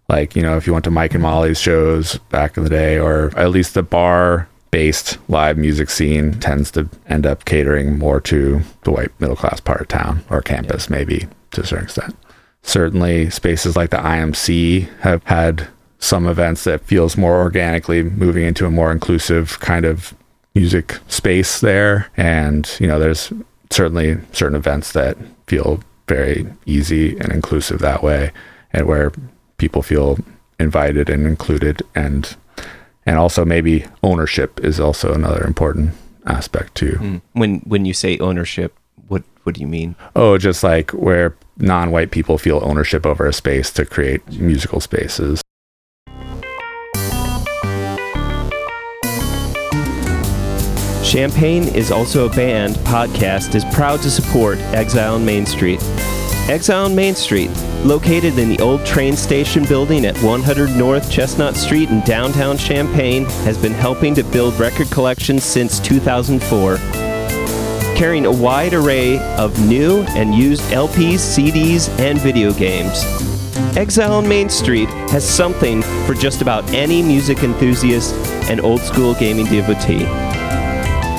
like 0.10 0.36
you 0.36 0.42
know 0.42 0.58
if 0.58 0.68
you 0.68 0.74
went 0.74 0.84
to 0.84 0.92
Mike 0.92 1.14
and 1.14 1.24
Molly's 1.24 1.62
shows 1.62 2.18
back 2.30 2.58
in 2.58 2.66
the 2.66 2.70
day 2.70 3.00
or 3.00 3.32
at 3.38 3.52
least 3.52 3.74
the 3.74 3.84
bar 3.84 4.50
based 4.72 5.18
live 5.30 5.58
music 5.58 5.90
scene 5.90 6.34
tends 6.40 6.72
to 6.72 6.90
end 7.08 7.26
up 7.26 7.46
catering 7.46 7.98
more 7.98 8.20
to 8.22 8.62
the 8.84 8.92
white 8.92 9.12
middle 9.20 9.36
class 9.36 9.60
part 9.60 9.82
of 9.82 9.88
town 9.88 10.24
or 10.30 10.42
campus 10.42 10.90
maybe 10.90 11.28
to 11.52 11.62
a 11.62 11.66
certain 11.66 11.86
extent. 11.86 12.16
Certainly 12.64 13.30
spaces 13.30 13.76
like 13.76 13.92
the 13.92 13.98
IMC 13.98 14.90
have 15.00 15.24
had 15.24 15.68
some 16.00 16.28
events 16.28 16.64
that 16.66 16.82
feels 16.82 17.18
more 17.18 17.38
organically 17.38 18.04
moving 18.04 18.46
into 18.46 18.66
a 18.66 18.72
more 18.72 18.92
inclusive 18.92 19.60
kind 19.60 19.86
of 19.86 20.14
music 20.54 20.98
space 21.08 21.60
there. 21.62 22.08
And 22.18 22.70
you 22.80 22.88
know 22.88 23.00
there's 23.00 23.32
certainly 23.70 24.18
certain 24.32 24.58
events 24.58 24.92
that 24.94 25.18
feel 25.48 25.80
very 26.08 26.48
easy 26.66 27.18
and 27.20 27.32
inclusive 27.32 27.80
that 27.80 28.02
way 28.02 28.32
and 28.72 28.88
where 28.88 29.12
people 29.58 29.82
feel 29.82 30.18
invited 30.60 31.10
and 31.10 31.28
included 31.28 31.84
and 31.96 32.36
and 33.08 33.18
also 33.18 33.44
maybe 33.46 33.86
ownership 34.04 34.60
is 34.64 34.80
also 34.80 35.14
another 35.14 35.44
important 35.48 35.94
aspect 36.28 36.76
too 36.76 36.98
Mm. 37.02 37.22
when 37.34 37.52
when 37.66 37.86
you 37.86 37.94
say 37.94 38.18
ownership. 38.20 38.72
What 39.08 39.24
what 39.44 39.56
do 39.56 39.62
you 39.62 39.68
mean? 39.68 39.96
oh 40.16 40.38
just 40.38 40.62
like 40.64 40.92
where 40.92 41.36
non-white 41.58 42.12
people 42.12 42.38
feel 42.38 42.60
ownership 42.64 43.06
over 43.06 43.26
a 43.26 43.34
space 43.34 43.72
to 43.72 43.86
create 43.86 44.22
musical 44.40 44.80
spaces 44.82 45.42
Champaign 51.04 51.64
is 51.74 51.90
also 51.90 52.28
a 52.28 52.30
band 52.36 52.76
podcast 52.78 53.56
is 53.56 53.64
proud 53.74 54.02
to 54.02 54.12
support 54.12 54.58
Exile 54.76 55.16
on 55.16 55.26
Main 55.26 55.46
Street. 55.46 55.80
Exile 56.50 56.86
on 56.86 56.96
Main 56.96 57.14
Street, 57.14 57.50
located 57.84 58.40
in 58.40 58.48
the 58.48 58.58
old 58.60 58.86
train 58.86 59.18
station 59.18 59.66
building 59.66 60.06
at 60.06 60.18
100 60.20 60.70
North 60.78 61.12
Chestnut 61.12 61.58
Street 61.58 61.90
in 61.90 62.00
downtown 62.06 62.58
Champaign, 62.58 63.26
has 63.44 63.58
been 63.58 63.74
helping 63.74 64.16
to 64.16 64.24
build 64.24 64.58
record 64.58 64.90
collections 64.90 65.44
since 65.44 65.78
2004. 65.82 66.78
Carrying 67.98 68.26
a 68.26 68.32
wide 68.32 68.74
array 68.74 69.20
of 69.36 69.60
new 69.68 70.04
and 70.16 70.34
used 70.34 70.64
LPs, 70.72 71.20
CDs, 71.20 71.90
and 72.00 72.18
video 72.18 72.54
games. 72.54 73.04
Exile 73.76 74.14
on 74.14 74.26
Main 74.26 74.48
Street 74.48 74.88
has 75.10 75.28
something 75.28 75.82
for 76.06 76.14
just 76.14 76.42
about 76.42 76.64
any 76.70 77.02
music 77.02 77.44
enthusiast 77.44 78.16
and 78.50 78.62
old 78.62 78.80
school 78.80 79.14
gaming 79.16 79.48
devotee. 79.48 80.27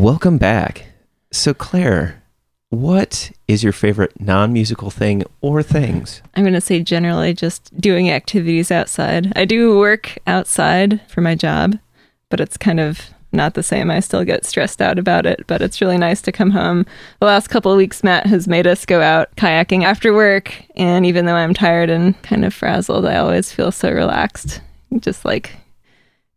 Welcome 0.00 0.38
back. 0.38 0.86
So, 1.30 1.52
Claire, 1.52 2.22
what 2.70 3.32
is 3.46 3.62
your 3.62 3.74
favorite 3.74 4.18
non 4.18 4.50
musical 4.50 4.88
thing 4.88 5.24
or 5.42 5.62
things? 5.62 6.22
I'm 6.34 6.42
going 6.42 6.54
to 6.54 6.60
say 6.62 6.82
generally 6.82 7.34
just 7.34 7.78
doing 7.78 8.08
activities 8.08 8.70
outside. 8.70 9.30
I 9.36 9.44
do 9.44 9.76
work 9.76 10.16
outside 10.26 11.02
for 11.06 11.20
my 11.20 11.34
job, 11.34 11.78
but 12.30 12.40
it's 12.40 12.56
kind 12.56 12.80
of 12.80 13.10
not 13.30 13.52
the 13.52 13.62
same. 13.62 13.90
I 13.90 14.00
still 14.00 14.24
get 14.24 14.46
stressed 14.46 14.80
out 14.80 14.98
about 14.98 15.26
it, 15.26 15.44
but 15.46 15.60
it's 15.60 15.82
really 15.82 15.98
nice 15.98 16.22
to 16.22 16.32
come 16.32 16.52
home. 16.52 16.86
The 17.20 17.26
last 17.26 17.48
couple 17.48 17.70
of 17.70 17.76
weeks, 17.76 18.02
Matt 18.02 18.24
has 18.24 18.48
made 18.48 18.66
us 18.66 18.86
go 18.86 19.02
out 19.02 19.28
kayaking 19.36 19.84
after 19.84 20.14
work. 20.14 20.54
And 20.76 21.04
even 21.04 21.26
though 21.26 21.34
I'm 21.34 21.52
tired 21.52 21.90
and 21.90 22.20
kind 22.22 22.46
of 22.46 22.54
frazzled, 22.54 23.04
I 23.04 23.16
always 23.16 23.52
feel 23.52 23.70
so 23.70 23.92
relaxed. 23.92 24.62
Just 24.98 25.26
like 25.26 25.58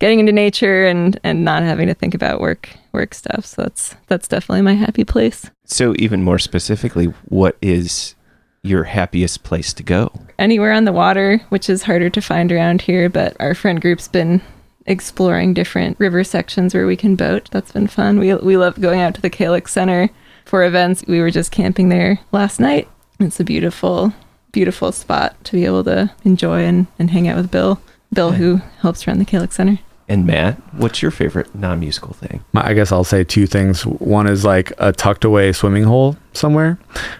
getting 0.03 0.19
into 0.19 0.33
nature 0.33 0.85
and, 0.85 1.17
and 1.23 1.45
not 1.45 1.63
having 1.63 1.87
to 1.87 1.93
think 1.93 2.13
about 2.13 2.41
work 2.41 2.69
work 2.91 3.13
stuff. 3.13 3.45
So 3.45 3.61
that's 3.61 3.95
that's 4.07 4.27
definitely 4.27 4.61
my 4.61 4.73
happy 4.73 5.05
place. 5.05 5.49
So, 5.63 5.95
even 5.97 6.23
more 6.23 6.39
specifically, 6.39 7.05
what 7.29 7.55
is 7.61 8.15
your 8.63 8.83
happiest 8.83 9.43
place 9.43 9.71
to 9.73 9.83
go? 9.83 10.11
anywhere 10.43 10.73
on 10.73 10.83
the 10.83 10.91
water, 10.91 11.37
which 11.49 11.69
is 11.69 11.83
harder 11.83 12.09
to 12.09 12.21
find 12.21 12.51
around 12.51 12.81
here, 12.81 13.09
but 13.09 13.35
our 13.39 13.55
friend 13.55 13.81
group's 13.81 14.09
been 14.09 14.41
exploring 14.87 15.53
different 15.53 15.97
river 16.01 16.21
sections 16.23 16.73
where 16.73 16.85
we 16.85 16.97
can 16.97 17.15
boat. 17.15 17.49
That's 17.51 17.71
been 17.71 17.87
fun. 17.87 18.19
We 18.19 18.33
we 18.35 18.57
love 18.57 18.81
going 18.81 18.99
out 18.99 19.15
to 19.15 19.21
the 19.21 19.29
Kalyx 19.29 19.69
Center 19.69 20.09
for 20.43 20.65
events. 20.65 21.05
We 21.07 21.21
were 21.21 21.31
just 21.31 21.53
camping 21.53 21.87
there 21.87 22.19
last 22.33 22.59
night. 22.59 22.89
It's 23.21 23.39
a 23.39 23.45
beautiful, 23.45 24.13
beautiful 24.51 24.91
spot 24.91 25.41
to 25.45 25.53
be 25.53 25.65
able 25.65 25.85
to 25.85 26.11
enjoy 26.25 26.65
and, 26.65 26.87
and 26.99 27.09
hang 27.09 27.29
out 27.29 27.37
with 27.37 27.51
Bill. 27.51 27.79
Bill, 28.13 28.33
who 28.33 28.57
helps 28.81 29.07
run 29.07 29.17
the 29.17 29.25
Kalyx 29.25 29.53
Center. 29.53 29.79
And 30.09 30.25
Matt, 30.25 30.55
what's 30.73 31.01
your 31.01 31.11
favorite 31.11 31.53
non 31.55 31.79
musical 31.79 32.13
thing? 32.13 32.43
I 32.53 32.73
guess 32.73 32.91
I'll 32.91 33.03
say 33.05 33.23
two 33.23 33.47
things. 33.47 33.85
One 33.85 34.27
is 34.27 34.43
like 34.43 34.73
a 34.77 34.91
tucked 34.91 35.23
away 35.23 35.53
swimming 35.53 35.83
hole 35.85 36.17
somewhere. 36.33 36.77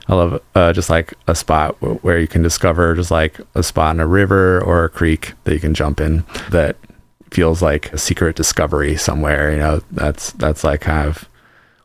I 0.08 0.16
love 0.16 0.42
uh, 0.54 0.74
just 0.74 0.90
like 0.90 1.14
a 1.28 1.34
spot 1.36 1.80
w- 1.80 2.00
where 2.02 2.20
you 2.20 2.28
can 2.28 2.42
discover 2.44 2.94
just 2.96 3.10
like 3.12 3.40
a 3.56 3.64
spot 3.64 3.96
in 3.96 4.02
a 4.02 4.08
river 4.08 4.62
or 4.62 4.84
a 4.84 4.90
creek 4.90 5.34
that 5.46 5.54
you 5.54 5.60
can 5.60 5.74
jump 5.74 6.02
in 6.02 6.26
that 6.52 6.76
feels 7.32 7.62
like 7.62 7.92
a 7.94 7.98
secret 7.98 8.36
discovery 8.36 8.98
somewhere. 8.98 9.52
You 9.52 9.58
know, 9.58 9.82
that's 9.92 10.32
that's 10.34 10.64
like 10.64 10.82
kind 10.82 11.08
of 11.08 11.28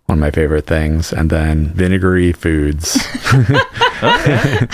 one 0.07 0.18
of 0.18 0.20
my 0.20 0.30
favorite 0.30 0.66
things. 0.66 1.12
And 1.12 1.30
then 1.30 1.66
vinegary 1.74 2.32
foods. 2.32 2.99
Okay. 4.01 4.66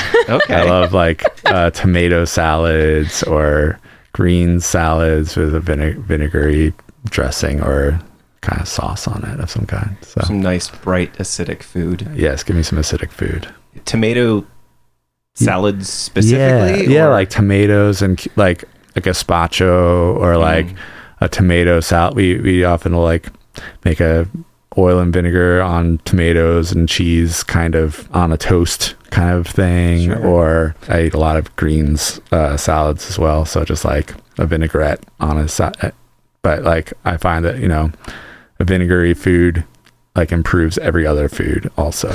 I 0.55 0.65
love 0.65 0.93
like 0.93 1.23
uh, 1.47 1.71
tomato 1.71 2.25
salads 2.27 3.23
or 3.23 3.81
green 4.15 4.61
salads 4.61 5.37
with 5.37 5.55
a 5.55 5.61
vine- 5.61 6.01
vinegary 6.03 6.73
dressing 7.11 7.61
or 7.61 8.01
kind 8.41 8.63
of 8.63 8.69
sauce 8.69 9.07
on 9.07 9.25
it 9.25 9.41
of 9.41 9.51
some 9.51 9.67
kind. 9.67 9.97
So 10.03 10.23
Some 10.23 10.41
nice, 10.41 10.71
bright, 10.71 11.13
acidic 11.15 11.63
food. 11.63 12.09
yes, 12.15 12.43
give 12.43 12.57
me 12.57 12.63
some 12.63 12.79
acidic 12.79 13.11
food. 13.11 13.53
Tomato 13.85 14.47
salads 15.35 15.91
specifically? 15.91 16.85
yeah, 16.85 17.05
yeah, 17.05 17.09
like 17.09 17.29
tomatoes 17.29 18.01
and 18.01 18.25
like 18.37 18.65
a 18.97 19.01
gazpacho 19.01 20.17
or 20.17 20.35
mm. 20.35 20.41
like 20.41 20.69
a 21.21 21.29
tomato 21.29 21.81
salad. 21.81 22.15
We 22.15 22.39
we 22.39 22.65
often 22.65 22.95
will 22.95 23.03
like 23.03 23.29
make 23.85 23.99
a 24.01 24.29
oil 24.77 24.99
and 24.99 25.13
vinegar 25.13 25.61
on 25.63 25.99
tomatoes 26.05 26.73
and 26.73 26.89
cheese 26.89 27.43
kind 27.43 27.75
of 27.75 28.09
on 28.15 28.33
a 28.33 28.37
toast 28.37 28.95
kind 29.11 29.31
of 29.37 29.47
thing 29.47 30.07
Sure. 30.07 30.27
or 30.27 30.75
i 30.89 31.03
eat 31.03 31.15
a 31.15 31.19
lot 31.19 31.37
of 31.37 31.55
greens 31.57 32.21
uh, 32.33 32.57
salads 32.57 33.09
as 33.09 33.19
well 33.19 33.45
so 33.45 33.65
just 33.65 33.85
like 33.85 34.15
a 34.39 34.47
vinaigrette 34.47 35.01
on 35.21 35.39
a 35.39 35.47
sa- 35.49 35.71
but 36.43 36.63
like 36.65 36.93
i 37.05 37.17
find 37.17 37.45
that 37.45 37.59
you 37.61 37.69
know 37.69 37.93
a 38.59 38.65
vinegary 38.65 39.15
food 39.15 39.65
like 40.17 40.33
improves 40.33 40.79
every 40.79 41.07
other 41.07 41.29
food 41.29 41.71
also 41.79 42.13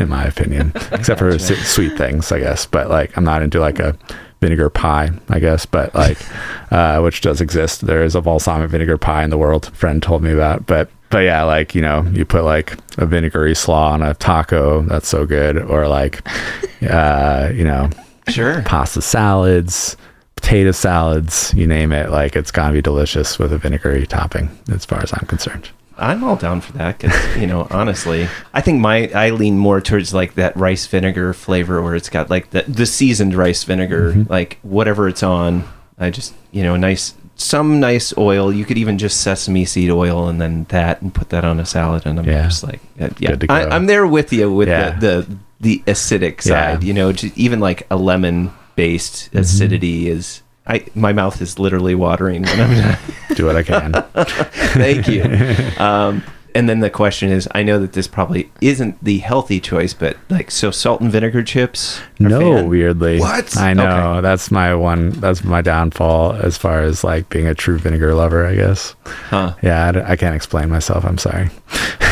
in 0.00 0.08
my 0.08 0.24
opinion 0.24 0.72
except 0.92 1.20
for 1.20 1.30
Gotcha. 1.30 1.54
s- 1.56 1.68
sweet 1.68 1.96
things 1.96 2.32
i 2.32 2.40
guess 2.40 2.66
but 2.66 2.90
like 2.90 3.16
i'm 3.16 3.24
not 3.24 3.42
into 3.42 3.60
like 3.60 3.78
a 3.78 3.96
vinegar 4.44 4.68
pie 4.68 5.10
i 5.30 5.38
guess 5.38 5.64
but 5.64 5.94
like 5.94 6.18
uh 6.70 7.00
which 7.00 7.20
does 7.22 7.40
exist. 7.40 7.86
There 7.86 8.02
is 8.04 8.14
a 8.14 8.20
balsamic 8.20 8.68
vinegar 8.70 8.98
pie 8.98 9.24
in 9.24 9.30
the 9.30 9.38
world 9.38 9.68
a 9.68 9.70
friend 9.70 10.02
told 10.02 10.22
me 10.22 10.32
about 10.32 10.66
but 10.66 10.90
but 11.10 11.20
yeah 11.20 11.42
like 11.44 11.74
you 11.74 11.80
know 11.80 12.02
you 12.12 12.24
put 12.24 12.44
like 12.44 12.76
a 12.98 13.06
vinegary 13.06 13.54
slaw 13.54 13.92
on 13.92 14.02
a 14.02 14.14
taco 14.14 14.82
that's 14.82 15.08
so 15.08 15.24
good. 15.26 15.56
Or 15.72 15.88
like 15.88 16.20
uh 16.88 17.50
you 17.54 17.64
know 17.64 17.88
Sure. 18.28 18.62
pasta 18.62 19.00
salads 19.02 19.96
potato 20.36 20.72
salads 20.72 21.52
you 21.54 21.66
name 21.66 21.92
it. 21.92 22.10
Like 22.10 22.36
it's 22.36 22.50
gotta 22.50 22.72
be 22.72 22.82
delicious 22.82 23.38
with 23.38 23.52
a 23.52 23.58
vinegary 23.58 24.06
topping 24.06 24.48
as 24.72 24.84
far 24.84 25.00
as 25.02 25.12
i'm 25.12 25.26
concerned 25.26 25.70
I'm 25.96 26.24
all 26.24 26.36
down 26.36 26.60
for 26.60 26.72
that 26.74 26.98
because 26.98 27.36
you 27.36 27.46
know, 27.46 27.66
honestly, 27.70 28.28
I 28.52 28.60
think 28.60 28.80
my 28.80 29.08
I 29.14 29.30
lean 29.30 29.58
more 29.58 29.80
towards 29.80 30.12
like 30.12 30.34
that 30.34 30.56
rice 30.56 30.86
vinegar 30.86 31.32
flavor 31.34 31.80
where 31.82 31.94
it's 31.94 32.08
got 32.08 32.30
like 32.30 32.50
the 32.50 32.62
the 32.66 32.86
seasoned 32.86 33.34
rice 33.34 33.62
vinegar, 33.64 34.12
Mm-hmm. 34.12 34.30
like 34.32 34.58
whatever 34.62 35.08
it's 35.08 35.22
on. 35.22 35.64
I 35.98 36.10
just 36.10 36.34
you 36.50 36.62
know, 36.64 36.76
nice 36.76 37.14
some 37.36 37.80
nice 37.80 38.16
oil. 38.16 38.52
You 38.52 38.64
could 38.64 38.78
even 38.78 38.98
just 38.98 39.20
sesame 39.20 39.64
seed 39.64 39.90
oil 39.90 40.28
and 40.28 40.40
then 40.40 40.64
that 40.70 41.00
and 41.02 41.12
put 41.14 41.28
that 41.30 41.44
on 41.44 41.58
a 41.60 41.66
salad, 41.66 42.06
and 42.06 42.18
I'm 42.18 42.24
Yeah. 42.24 42.44
just 42.44 42.62
like, 42.64 42.80
uh, 43.00 43.10
yeah, 43.18 43.36
I. 43.48 43.66
I'm 43.66 43.86
there 43.86 44.06
with 44.06 44.32
you 44.32 44.52
with 44.52 44.68
Yeah. 44.68 44.90
the, 44.98 45.22
the 45.22 45.36
the 45.60 45.82
acidic 45.86 46.44
Yeah. 46.44 46.74
side. 46.74 46.84
You 46.84 46.92
know, 46.94 47.12
even 47.36 47.60
like 47.60 47.86
a 47.90 47.96
lemon 47.96 48.52
based 48.76 49.26
Mm-hmm. 49.30 49.38
acidity 49.38 50.08
is. 50.08 50.42
I 50.66 50.86
my 50.94 51.12
mouth 51.12 51.40
is 51.40 51.58
literally 51.58 51.94
watering 51.94 52.42
when 52.42 52.60
I'm 52.60 52.98
Do 53.34 53.46
what 53.46 53.56
I 53.56 53.62
can. 53.62 53.92
Thank 54.74 55.08
you. 55.08 55.24
Um, 55.82 56.22
and 56.56 56.68
then 56.68 56.78
the 56.78 56.88
question 56.88 57.30
is, 57.32 57.48
I 57.52 57.64
know 57.64 57.80
that 57.80 57.94
this 57.94 58.06
probably 58.06 58.48
isn't 58.60 59.02
the 59.02 59.18
healthy 59.18 59.58
choice, 59.58 59.92
but 59.92 60.16
like, 60.30 60.52
so 60.52 60.70
salt 60.70 61.00
and 61.00 61.10
vinegar 61.10 61.42
chips? 61.42 62.00
no, 62.20 62.38
fan? 62.38 62.68
weirdly. 62.68 63.18
What? 63.18 63.56
I 63.56 63.74
know. 63.74 64.12
Okay. 64.12 64.20
That's 64.20 64.52
my 64.52 64.72
one. 64.74 65.10
That's 65.10 65.42
my 65.42 65.62
downfall 65.62 66.34
as 66.34 66.56
far 66.56 66.82
as 66.82 67.02
like 67.02 67.28
being 67.28 67.48
a 67.48 67.56
true 67.56 67.78
vinegar 67.78 68.14
lover, 68.14 68.46
I 68.46 68.54
guess. 68.54 68.94
Huh. 69.04 69.54
Yeah, 69.62 70.04
I 70.06 70.14
can't 70.14 70.36
explain 70.36 70.70
myself. 70.70 71.04
I'm 71.04 71.18
sorry. 71.18 71.50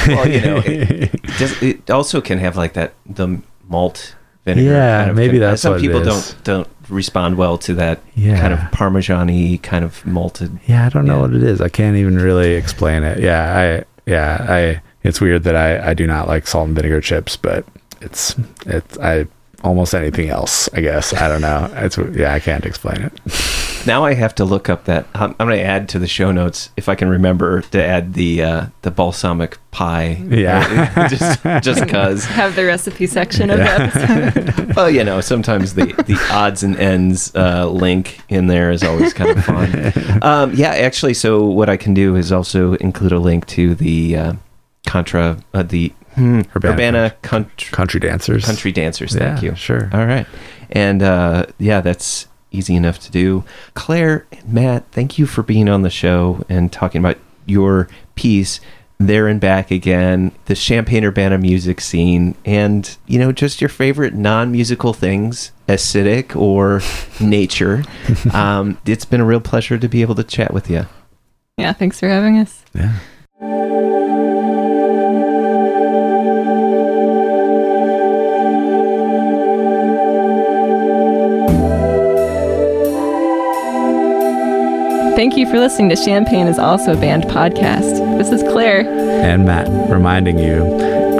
Well, 0.08 0.28
you 0.28 0.40
know, 0.40 0.62
it, 0.64 1.22
does, 1.38 1.62
it 1.62 1.88
also 1.88 2.20
can 2.20 2.38
have 2.38 2.56
like 2.56 2.72
that 2.72 2.94
the 3.06 3.40
malt 3.68 4.16
vinegar. 4.44 4.70
Yeah, 4.72 5.12
maybe 5.12 5.38
that's 5.38 5.62
some 5.62 5.74
what 5.74 5.78
it 5.78 5.86
people 5.86 6.02
don't 6.02 6.36
don't 6.42 6.68
respond 6.88 7.36
well 7.36 7.58
to 7.58 7.74
that 7.74 8.00
Yeah. 8.14 8.38
kind 8.40 8.52
of 8.52 8.60
parmesan-y 8.72 9.58
kind 9.62 9.84
of 9.84 10.04
malted. 10.06 10.58
Yeah, 10.66 10.86
I 10.86 10.88
don't 10.88 11.06
know 11.06 11.16
Yeah. 11.16 11.20
what 11.22 11.34
it 11.34 11.42
is. 11.42 11.60
I 11.60 11.68
can't 11.68 11.96
even 11.96 12.16
really 12.18 12.52
explain 12.54 13.02
it. 13.02 13.18
Yeah, 13.20 13.56
I 13.56 13.84
yeah, 14.10 14.46
I 14.48 14.80
it's 15.04 15.20
weird 15.20 15.44
that 15.44 15.56
I 15.56 15.90
I 15.90 15.94
do 15.94 16.06
not 16.06 16.28
like 16.28 16.46
salt 16.46 16.66
and 16.68 16.76
vinegar 16.76 17.00
chips, 17.00 17.36
but 17.36 17.64
it's 18.00 18.34
it's 18.66 18.98
I 18.98 19.26
almost 19.64 19.94
anything 19.94 20.28
else, 20.28 20.68
I 20.74 20.80
guess. 20.80 21.14
I 21.14 21.28
don't 21.28 21.40
know. 21.40 21.70
It's 21.76 21.96
yeah, 22.14 22.32
I 22.34 22.40
can't 22.40 22.66
explain 22.66 23.02
it. 23.02 23.12
Now 23.86 24.04
I 24.04 24.14
have 24.14 24.34
to 24.36 24.44
look 24.44 24.68
up 24.68 24.84
that. 24.84 25.06
I'm, 25.14 25.34
I'm 25.40 25.46
going 25.48 25.58
to 25.58 25.64
add 25.64 25.88
to 25.90 25.98
the 25.98 26.06
show 26.06 26.30
notes 26.32 26.70
if 26.76 26.88
I 26.88 26.94
can 26.94 27.08
remember 27.08 27.62
to 27.62 27.82
add 27.84 28.14
the 28.14 28.42
uh, 28.42 28.66
the 28.82 28.90
balsamic 28.90 29.58
pie. 29.70 30.22
Yeah. 30.28 31.08
just 31.08 31.42
just 31.64 31.88
cause. 31.88 32.24
Have 32.32 32.54
the 32.56 32.64
recipe 32.64 33.06
section 33.06 33.50
of 33.50 33.58
the 33.58 33.64
episode. 33.64 34.72
Well, 34.76 34.88
you 34.88 35.04
know, 35.04 35.20
sometimes 35.20 35.74
the, 35.74 35.86
the 36.06 36.18
odds 36.32 36.62
and 36.62 36.76
ends 36.76 37.34
uh, 37.34 37.68
link 37.68 38.20
in 38.30 38.46
there 38.46 38.70
is 38.70 38.82
always 38.82 39.12
kind 39.12 39.36
of 39.38 39.44
fun. 39.44 39.92
Um, 40.22 40.54
yeah, 40.54 40.70
actually, 40.70 41.12
so 41.14 41.44
what 41.44 41.68
I 41.68 41.76
can 41.76 41.92
do 41.92 42.16
is 42.16 42.32
also 42.32 42.74
include 42.74 43.12
a 43.12 43.18
link 43.18 43.44
to 43.48 43.74
the 43.74 44.16
uh, 44.16 44.32
Contra, 44.86 45.42
uh, 45.52 45.62
the 45.62 45.92
hmm, 46.14 46.40
Urbana 46.56 46.72
Urbana 46.74 47.10
country, 47.22 47.70
Country 47.70 48.00
dancers. 48.00 48.44
country 48.46 48.72
dancers. 48.72 49.14
Thank 49.14 49.42
Yeah, 49.42 49.50
you. 49.50 49.56
Sure. 49.56 49.90
All 49.92 50.06
right. 50.06 50.26
And 50.70 51.02
uh, 51.02 51.46
yeah, 51.58 51.82
that's 51.82 52.28
easy 52.52 52.76
enough 52.76 52.98
to 53.00 53.10
do. 53.10 53.44
Claire 53.74 54.26
and 54.32 54.52
Matt, 54.52 54.84
thank 54.92 55.18
you 55.18 55.26
for 55.26 55.42
being 55.42 55.68
on 55.68 55.82
the 55.82 55.90
show 55.90 56.44
and 56.48 56.72
talking 56.72 57.00
about 57.00 57.18
your 57.46 57.88
piece, 58.14 58.60
There 58.98 59.26
and 59.26 59.40
Back 59.40 59.70
Again, 59.70 60.32
the 60.44 60.54
Champaign 60.54 61.04
Urbana 61.04 61.38
music 61.38 61.80
scene, 61.80 62.34
and, 62.44 62.96
you 63.06 63.18
know, 63.18 63.32
just 63.32 63.60
your 63.60 63.68
favorite 63.68 64.14
non 64.14 64.52
musical 64.52 64.92
things, 64.92 65.50
acidic 65.68 66.36
or 66.36 66.80
nature. 67.24 67.82
Um, 68.32 68.78
it's 68.86 69.04
been 69.04 69.20
a 69.20 69.24
real 69.24 69.40
pleasure 69.40 69.78
to 69.78 69.88
be 69.88 70.02
able 70.02 70.14
to 70.16 70.24
chat 70.24 70.52
with 70.54 70.70
you. 70.70 70.86
yeah, 71.56 71.72
thanks 71.72 71.98
for 72.00 72.08
having 72.08 72.38
us. 72.38 72.64
Yeah. 72.74 72.92
Thank 85.14 85.36
you 85.36 85.44
for 85.50 85.58
listening 85.58 85.90
to 85.90 85.96
Champaign 85.96 86.46
is 86.46 86.58
also 86.58 86.94
a 86.94 86.96
band 86.96 87.24
podcast. 87.24 88.18
This 88.18 88.32
is 88.32 88.42
Claire. 88.42 88.88
And 88.88 89.44
Matt 89.44 89.68
reminding 89.90 90.38
you 90.38 90.60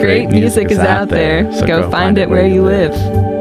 Great, 0.01 0.31
music, 0.31 0.71
is 0.71 0.79
out 0.79 1.09
there. 1.09 1.53
so 1.53 1.67
go, 1.67 1.91
find 1.91 2.17
it 2.17 2.31
where 2.31 2.47
you 2.47 2.63
live. 2.63 2.93
That's 2.93 3.32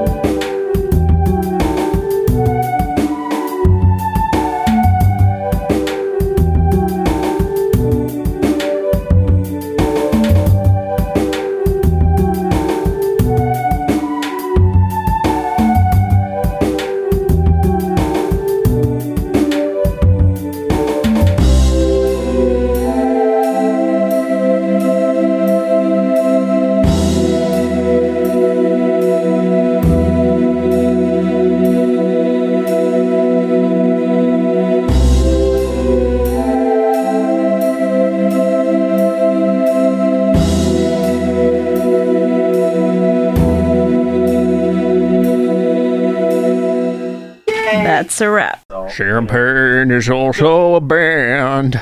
Champaign 48.91 49.89
is 49.89 50.09
also 50.09 50.75
a 50.75 50.81
band. 50.81 51.81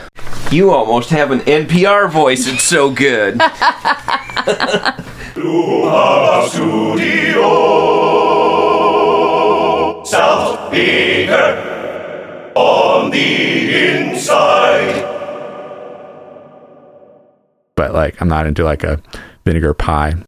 You 0.52 0.70
almost 0.72 1.10
have 1.10 1.32
an 1.32 1.40
NPR 1.40 2.08
voice. 2.12 2.46
It's 2.48 2.62
so 2.62 2.92
good. 2.92 3.42
Salt 10.06 10.72
vinegar 10.72 12.52
on 12.56 13.10
the 13.10 13.88
inside. 13.88 15.04
But 17.76 17.94
like 17.96 18.22
I'm 18.22 18.28
not 18.28 18.46
into 18.46 18.64
like 18.64 18.84
a 18.84 19.02
vinegar 19.46 19.74
pie. 19.74 20.14